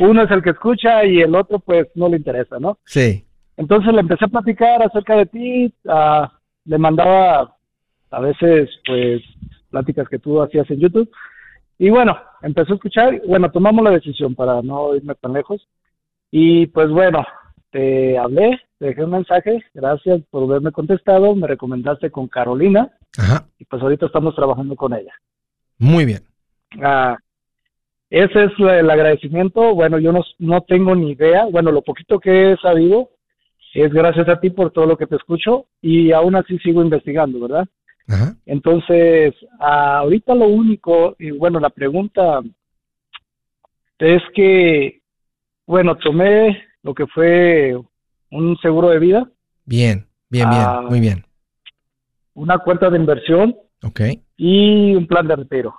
uno 0.00 0.22
es 0.22 0.30
el 0.30 0.42
que 0.42 0.50
escucha 0.50 1.04
y 1.04 1.20
el 1.20 1.34
otro 1.34 1.58
pues 1.58 1.88
no 1.94 2.08
le 2.08 2.16
interesa, 2.16 2.58
¿no? 2.58 2.78
Sí. 2.84 3.24
Entonces 3.56 3.92
le 3.92 4.00
empecé 4.00 4.26
a 4.26 4.28
platicar 4.28 4.82
acerca 4.82 5.16
de 5.16 5.26
ti, 5.26 5.74
ah, 5.88 6.32
le 6.64 6.78
mandaba 6.78 7.56
a 8.10 8.20
veces 8.20 8.70
pues 8.86 9.22
pláticas 9.70 10.08
que 10.08 10.18
tú 10.18 10.40
hacías 10.42 10.70
en 10.70 10.80
YouTube 10.80 11.10
y 11.78 11.90
bueno, 11.90 12.18
empezó 12.42 12.72
a 12.72 12.76
escuchar, 12.76 13.20
bueno, 13.26 13.50
tomamos 13.50 13.84
la 13.84 13.90
decisión 13.90 14.34
para 14.34 14.62
no 14.62 14.94
irme 14.94 15.14
tan 15.14 15.32
lejos 15.32 15.66
y 16.30 16.66
pues 16.66 16.88
bueno, 16.90 17.24
te 17.70 18.18
hablé, 18.18 18.60
te 18.78 18.86
dejé 18.86 19.04
un 19.04 19.10
mensaje, 19.10 19.62
gracias 19.74 20.20
por 20.30 20.44
haberme 20.44 20.72
contestado, 20.72 21.34
me 21.34 21.46
recomendaste 21.46 22.10
con 22.10 22.28
Carolina 22.28 22.90
Ajá. 23.18 23.46
y 23.58 23.64
pues 23.64 23.82
ahorita 23.82 24.06
estamos 24.06 24.34
trabajando 24.34 24.76
con 24.76 24.94
ella. 24.94 25.12
Muy 25.78 26.04
bien. 26.04 26.22
Ah, 26.82 27.16
ese 28.10 28.44
es 28.44 28.58
la- 28.58 28.78
el 28.78 28.88
agradecimiento. 28.90 29.74
Bueno, 29.74 29.98
yo 29.98 30.12
no, 30.12 30.22
no 30.38 30.60
tengo 30.62 30.94
ni 30.94 31.12
idea. 31.12 31.44
Bueno, 31.46 31.70
lo 31.72 31.82
poquito 31.82 32.18
que 32.20 32.52
he 32.52 32.56
sabido 32.58 33.10
es 33.74 33.92
gracias 33.92 34.28
a 34.28 34.40
ti 34.40 34.50
por 34.50 34.70
todo 34.70 34.86
lo 34.86 34.96
que 34.96 35.06
te 35.06 35.16
escucho 35.16 35.66
y 35.82 36.12
aún 36.12 36.34
así 36.36 36.58
sigo 36.60 36.82
investigando, 36.82 37.40
¿verdad? 37.40 37.66
Ajá. 38.08 38.36
Entonces, 38.46 39.34
ah, 39.58 39.98
ahorita 39.98 40.34
lo 40.34 40.46
único, 40.46 41.16
y 41.18 41.30
bueno, 41.32 41.58
la 41.60 41.70
pregunta 41.70 42.40
es 43.98 44.22
que, 44.34 45.00
bueno, 45.66 45.96
tomé 45.96 46.62
lo 46.82 46.94
que 46.94 47.06
fue 47.06 47.76
un 48.30 48.56
seguro 48.58 48.90
de 48.90 48.98
vida, 48.98 49.28
Bien, 49.64 50.06
bien, 50.30 50.48
bien. 50.48 50.62
Ah. 50.64 50.82
Muy 50.88 51.00
bien. 51.00 51.24
una 52.34 52.58
cuenta 52.58 52.88
de 52.90 52.98
inversión 52.98 53.56
Ok. 53.82 54.00
y 54.36 54.94
un 54.94 55.06
plan 55.06 55.26
de 55.26 55.36
retiro. 55.36 55.74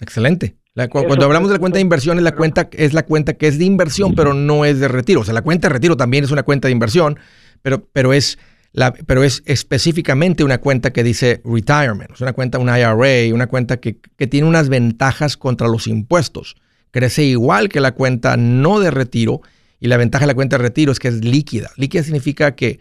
Excelente. 0.00 0.54
La- 0.78 0.88
cu- 0.88 0.98
Eso 0.98 1.06
cuando 1.08 1.24
hablamos 1.26 1.48
de 1.50 1.54
la 1.54 1.58
cuenta 1.58 1.76
de 1.76 1.82
inversión, 1.82 2.18
es 2.18 2.24
la 2.24 2.34
cuenta, 2.34 2.68
es 2.72 2.92
la 2.92 3.04
cuenta 3.04 3.34
que 3.34 3.48
es 3.48 3.58
de 3.58 3.64
inversión, 3.64 4.14
pero 4.14 4.32
no 4.32 4.64
es 4.64 4.78
de 4.78 4.88
retiro. 4.88 5.20
O 5.20 5.24
sea, 5.24 5.34
la 5.34 5.42
cuenta 5.42 5.68
de 5.68 5.74
retiro 5.74 5.96
también 5.96 6.24
es 6.24 6.30
una 6.30 6.42
cuenta 6.44 6.68
de 6.68 6.72
inversión, 6.72 7.18
pero, 7.62 7.86
pero, 7.92 8.12
es, 8.12 8.38
la, 8.72 8.92
pero 8.92 9.24
es 9.24 9.42
específicamente 9.44 10.44
una 10.44 10.58
cuenta 10.58 10.92
que 10.92 11.02
dice 11.02 11.40
retirement. 11.44 12.10
Es 12.12 12.20
una 12.20 12.32
cuenta, 12.32 12.58
una 12.58 12.78
IRA, 12.78 13.34
una 13.34 13.46
cuenta 13.48 13.78
que, 13.78 13.98
que 14.16 14.26
tiene 14.26 14.46
unas 14.46 14.68
ventajas 14.68 15.36
contra 15.36 15.68
los 15.68 15.86
impuestos. 15.86 16.54
Crece 16.90 17.24
igual 17.24 17.68
que 17.68 17.80
la 17.80 17.92
cuenta 17.92 18.36
no 18.36 18.80
de 18.80 18.90
retiro 18.90 19.40
y 19.80 19.88
la 19.88 19.96
ventaja 19.96 20.22
de 20.24 20.28
la 20.28 20.34
cuenta 20.34 20.56
de 20.58 20.62
retiro 20.62 20.90
es 20.92 20.98
que 20.98 21.08
es 21.08 21.24
líquida. 21.24 21.70
Líquida 21.76 22.02
significa 22.02 22.54
que 22.54 22.80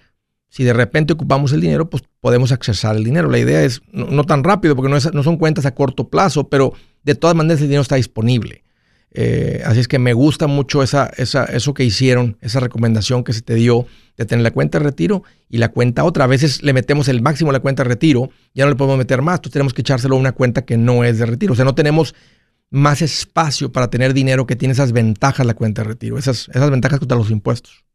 si 0.49 0.63
de 0.63 0.71
repente 0.73 1.13
ocupamos 1.13 1.51
el 1.51 1.59
dinero, 1.61 1.89
pues 1.89 2.03
podemos 2.21 2.51
accesar 2.53 2.95
el 2.95 3.03
dinero. 3.03 3.29
La 3.29 3.37
idea 3.39 3.63
es 3.63 3.81
no, 3.91 4.05
no 4.05 4.23
tan 4.23 4.43
rápido 4.43 4.75
porque 4.75 4.89
no, 4.89 4.97
es- 4.97 5.13
no 5.13 5.23
son 5.23 5.37
cuentas 5.37 5.65
a 5.65 5.75
corto 5.75 6.07
plazo, 6.09 6.47
pero 6.47 6.73
de 7.03 7.15
todas 7.15 7.35
maneras 7.35 7.61
el 7.61 7.67
dinero 7.67 7.81
está 7.81 7.95
disponible. 7.95 8.63
Eh, 9.11 9.63
así 9.65 9.79
es 9.79 9.87
que 9.87 9.99
me 9.99 10.13
gusta 10.13 10.47
mucho 10.47 10.83
esa, 10.83 11.07
esa, 11.17 11.45
eso 11.45 11.73
que 11.73 11.83
hicieron, 11.83 12.37
esa 12.41 12.59
recomendación 12.59 13.23
que 13.23 13.33
se 13.33 13.41
te 13.41 13.55
dio 13.55 13.87
de 14.15 14.25
tener 14.25 14.43
la 14.43 14.51
cuenta 14.51 14.77
de 14.77 14.85
retiro 14.85 15.23
y 15.49 15.57
la 15.57 15.69
cuenta 15.69 16.03
otra. 16.03 16.25
A 16.25 16.27
veces 16.27 16.61
le 16.61 16.73
metemos 16.73 17.07
el 17.07 17.21
máximo 17.21 17.49
a 17.49 17.53
la 17.53 17.59
cuenta 17.59 17.83
de 17.83 17.89
retiro, 17.89 18.29
ya 18.53 18.65
no 18.65 18.71
le 18.71 18.75
podemos 18.75 18.97
meter 18.97 19.21
más, 19.21 19.35
entonces 19.35 19.53
tenemos 19.53 19.73
que 19.73 19.81
echárselo 19.81 20.15
a 20.15 20.19
una 20.19 20.33
cuenta 20.33 20.65
que 20.65 20.77
no 20.77 21.03
es 21.03 21.19
de 21.19 21.25
retiro. 21.25 21.53
O 21.53 21.55
sea, 21.55 21.65
no 21.65 21.73
tenemos 21.73 22.13
más 22.69 23.01
espacio 23.01 23.71
para 23.71 23.89
tener 23.89 24.13
dinero 24.13 24.45
que 24.45 24.55
tiene 24.55 24.73
esas 24.73 24.91
ventajas 24.91 25.45
la 25.45 25.53
cuenta 25.53 25.83
de 25.83 25.87
retiro, 25.87 26.17
esas, 26.17 26.49
esas 26.49 26.69
ventajas 26.69 26.99
contra 26.99 27.17
los 27.17 27.31
impuestos. 27.31 27.85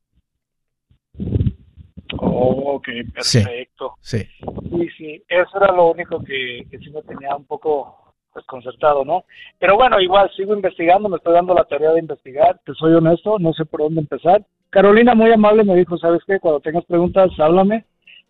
Oh, 2.19 2.77
ok, 2.77 2.89
perfecto. 3.15 3.95
Sí. 4.01 4.19
Sí, 4.19 4.89
sí, 4.97 5.23
eso 5.29 5.57
era 5.57 5.73
lo 5.73 5.91
único 5.91 6.23
que, 6.25 6.67
que 6.71 6.79
sí 6.79 6.91
me 6.91 7.03
tenía 7.03 7.37
un 7.37 7.45
poco 7.45 8.02
desconcertado, 8.35 9.05
¿no? 9.05 9.25
Pero 9.59 9.77
bueno, 9.77 10.01
igual 10.01 10.31
sigo 10.37 10.55
investigando, 10.55 11.09
me 11.09 11.17
estoy 11.17 11.35
dando 11.35 11.55
la 11.55 11.65
tarea 11.65 11.93
de 11.93 12.01
investigar, 12.01 12.61
te 12.65 12.73
soy 12.75 12.93
honesto, 12.95 13.39
no 13.39 13.53
sé 13.53 13.65
por 13.65 13.81
dónde 13.81 14.01
empezar. 14.01 14.45
Carolina 14.71 15.15
muy 15.15 15.31
amable 15.33 15.65
me 15.65 15.77
dijo, 15.77 15.99
¿sabes 15.99 16.23
qué? 16.27 16.39
Cuando 16.41 16.61
tengas 16.61 16.85
preguntas, 16.87 17.31
háblame. 17.39 17.85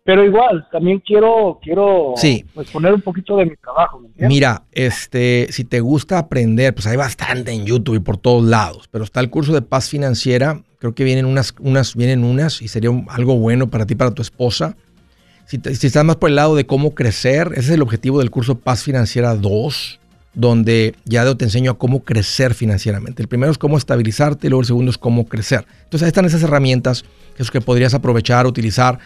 Pero 0.05 0.25
igual, 0.25 0.67
también 0.69 0.99
quiero, 0.99 1.59
quiero 1.63 2.11
Sí. 2.17 2.43
pues, 2.53 2.69
poner 2.71 2.93
un 2.93 3.01
poquito 3.01 3.37
de 3.37 3.45
mi 3.45 3.55
trabajo. 3.55 4.01
Mira, 4.17 4.63
este, 4.73 5.47
si 5.49 5.63
te 5.63 5.79
gusta 5.79 6.17
aprender, 6.19 6.73
pues 6.73 6.85
hay 6.87 6.97
bastante 6.97 7.53
en 7.53 7.65
YouTube 7.65 7.95
y 7.95 7.99
por 8.01 8.17
todos 8.17 8.43
lados, 8.43 8.89
pero 8.91 9.05
está 9.05 9.21
el 9.21 9.29
curso 9.29 9.53
de 9.53 9.61
paz 9.61 9.89
financiera, 9.89 10.59
creo 10.79 10.93
que 10.93 11.05
vienen 11.05 11.23
unas, 11.25 11.55
unas, 11.61 11.95
vienen 11.95 12.25
unas 12.25 12.61
y 12.61 12.67
sería 12.67 12.91
un- 12.91 13.05
algo 13.09 13.37
bueno 13.37 13.69
para 13.69 13.85
ti, 13.85 13.95
para 13.95 14.11
tu 14.11 14.21
esposa. 14.21 14.75
Si, 15.45 15.59
si 15.75 15.87
estás 15.87 16.05
más 16.05 16.15
por 16.15 16.29
el 16.29 16.35
lado 16.35 16.55
de 16.55 16.65
cómo 16.65 16.95
crecer, 16.95 17.49
ese 17.51 17.61
es 17.61 17.69
el 17.69 17.81
objetivo 17.81 18.19
del 18.19 18.31
curso 18.31 18.57
Paz 18.57 18.83
Financiera 18.83 19.35
2, 19.35 19.99
donde 20.33 20.95
ya 21.05 21.35
te 21.35 21.45
enseño 21.45 21.71
a 21.71 21.77
cómo 21.77 22.03
crecer 22.03 22.53
financieramente. 22.53 23.21
El 23.21 23.27
primero 23.27 23.51
es 23.51 23.57
cómo 23.57 23.77
estabilizarte 23.77 24.47
y 24.47 24.49
luego 24.49 24.61
el 24.61 24.67
segundo 24.67 24.91
es 24.91 24.97
cómo 24.97 25.25
crecer. 25.25 25.65
Entonces 25.83 26.03
ahí 26.03 26.07
están 26.07 26.25
esas 26.25 26.43
herramientas 26.43 27.03
que, 27.35 27.43
es 27.43 27.51
que 27.51 27.61
podrías 27.61 27.93
aprovechar, 27.93 28.47
utilizar, 28.47 28.99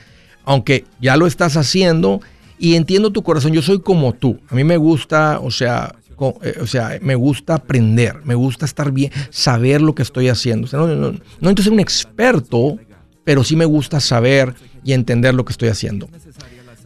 aunque 0.45 0.85
ya 1.01 1.17
lo 1.17 1.27
estás 1.27 1.57
haciendo 1.57 2.21
y 2.57 2.75
entiendo 2.75 3.11
tu 3.11 3.23
corazón, 3.23 3.51
yo 3.51 3.61
soy 3.61 3.81
como 3.81 4.13
tú. 4.13 4.39
A 4.49 4.55
mí 4.55 4.63
me 4.63 4.77
gusta, 4.77 5.39
o 5.39 5.51
sea, 5.51 5.93
eh, 6.41 6.57
o 6.61 6.65
sea, 6.65 6.97
me 7.01 7.15
gusta 7.15 7.55
aprender, 7.55 8.21
me 8.23 8.33
gusta 8.33 8.65
estar 8.65 8.91
bien, 8.91 9.11
saber 9.29 9.81
lo 9.81 9.93
que 9.93 10.03
estoy 10.03 10.29
haciendo. 10.29 10.65
O 10.65 10.67
sea, 10.69 10.79
no, 10.79 10.87
no, 10.87 10.95
no, 10.95 11.11
no 11.11 11.19
necesito 11.41 11.63
ser 11.63 11.73
un 11.73 11.79
experto, 11.79 12.79
pero 13.27 13.43
sí 13.43 13.57
me 13.57 13.65
gusta 13.65 13.99
saber 13.99 14.53
y 14.85 14.93
entender 14.93 15.33
lo 15.33 15.43
que 15.43 15.51
estoy 15.51 15.67
haciendo. 15.67 16.07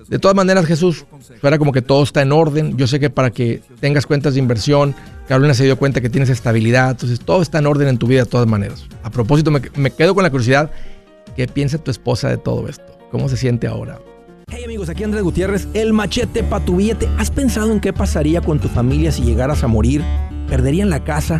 De 0.10 0.18
todas 0.18 0.34
maneras, 0.34 0.66
Jesús, 0.66 1.06
fuera 1.40 1.60
como 1.60 1.72
que 1.72 1.84
todo 1.84 2.02
está 2.02 2.24
en 2.24 2.32
orden. 2.32 2.78
Yo 2.78 2.88
sé 2.88 3.00
que 3.00 3.12
para 3.12 3.30
que 3.30 3.62
tengas 3.80 4.08
cuentas 4.08 4.34
de 4.34 4.40
inversión, 4.40 4.96
Carolina 5.28 5.54
se 5.54 5.66
dio 5.66 5.78
cuenta 5.78 6.02
que 6.02 6.10
tienes 6.10 6.30
estabilidad, 6.30 6.90
entonces 6.90 7.20
todo 7.20 7.44
está 7.44 7.60
en 7.60 7.68
orden 7.68 7.90
en 7.90 8.00
tu 8.00 8.08
vida 8.08 8.24
de 8.24 8.26
todas 8.26 8.48
maneras. 8.48 8.88
A 9.04 9.12
propósito, 9.12 9.52
me, 9.52 9.62
me 9.76 9.92
quedo 9.92 10.16
con 10.16 10.24
la 10.24 10.32
curiosidad, 10.32 10.72
¿qué 11.36 11.48
piensa 11.48 11.78
tu 11.78 11.92
esposa 11.92 12.30
de 12.30 12.38
todo 12.38 12.68
esto? 12.68 12.98
¿Cómo 13.12 13.30
se 13.30 13.38
siente 13.38 13.68
ahora? 13.68 14.00
Hey 14.50 14.64
amigos, 14.66 14.90
aquí 14.90 15.04
Andrés 15.04 15.22
Gutiérrez, 15.22 15.68
el 15.76 15.94
machete 15.94 16.42
para 16.42 16.66
tu 16.66 16.78
billete. 16.78 17.08
¿Has 17.20 17.30
pensado 17.30 17.72
en 17.72 17.80
qué 17.80 17.94
pasaría 17.94 18.42
con 18.42 18.58
tu 18.58 18.68
familia 18.68 19.12
si 19.12 19.22
llegaras 19.22 19.64
a 19.64 19.68
morir? 19.68 20.04
¿Perderían 20.50 20.90
la 20.90 21.04
casa? 21.04 21.40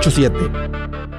887 0.00 1.09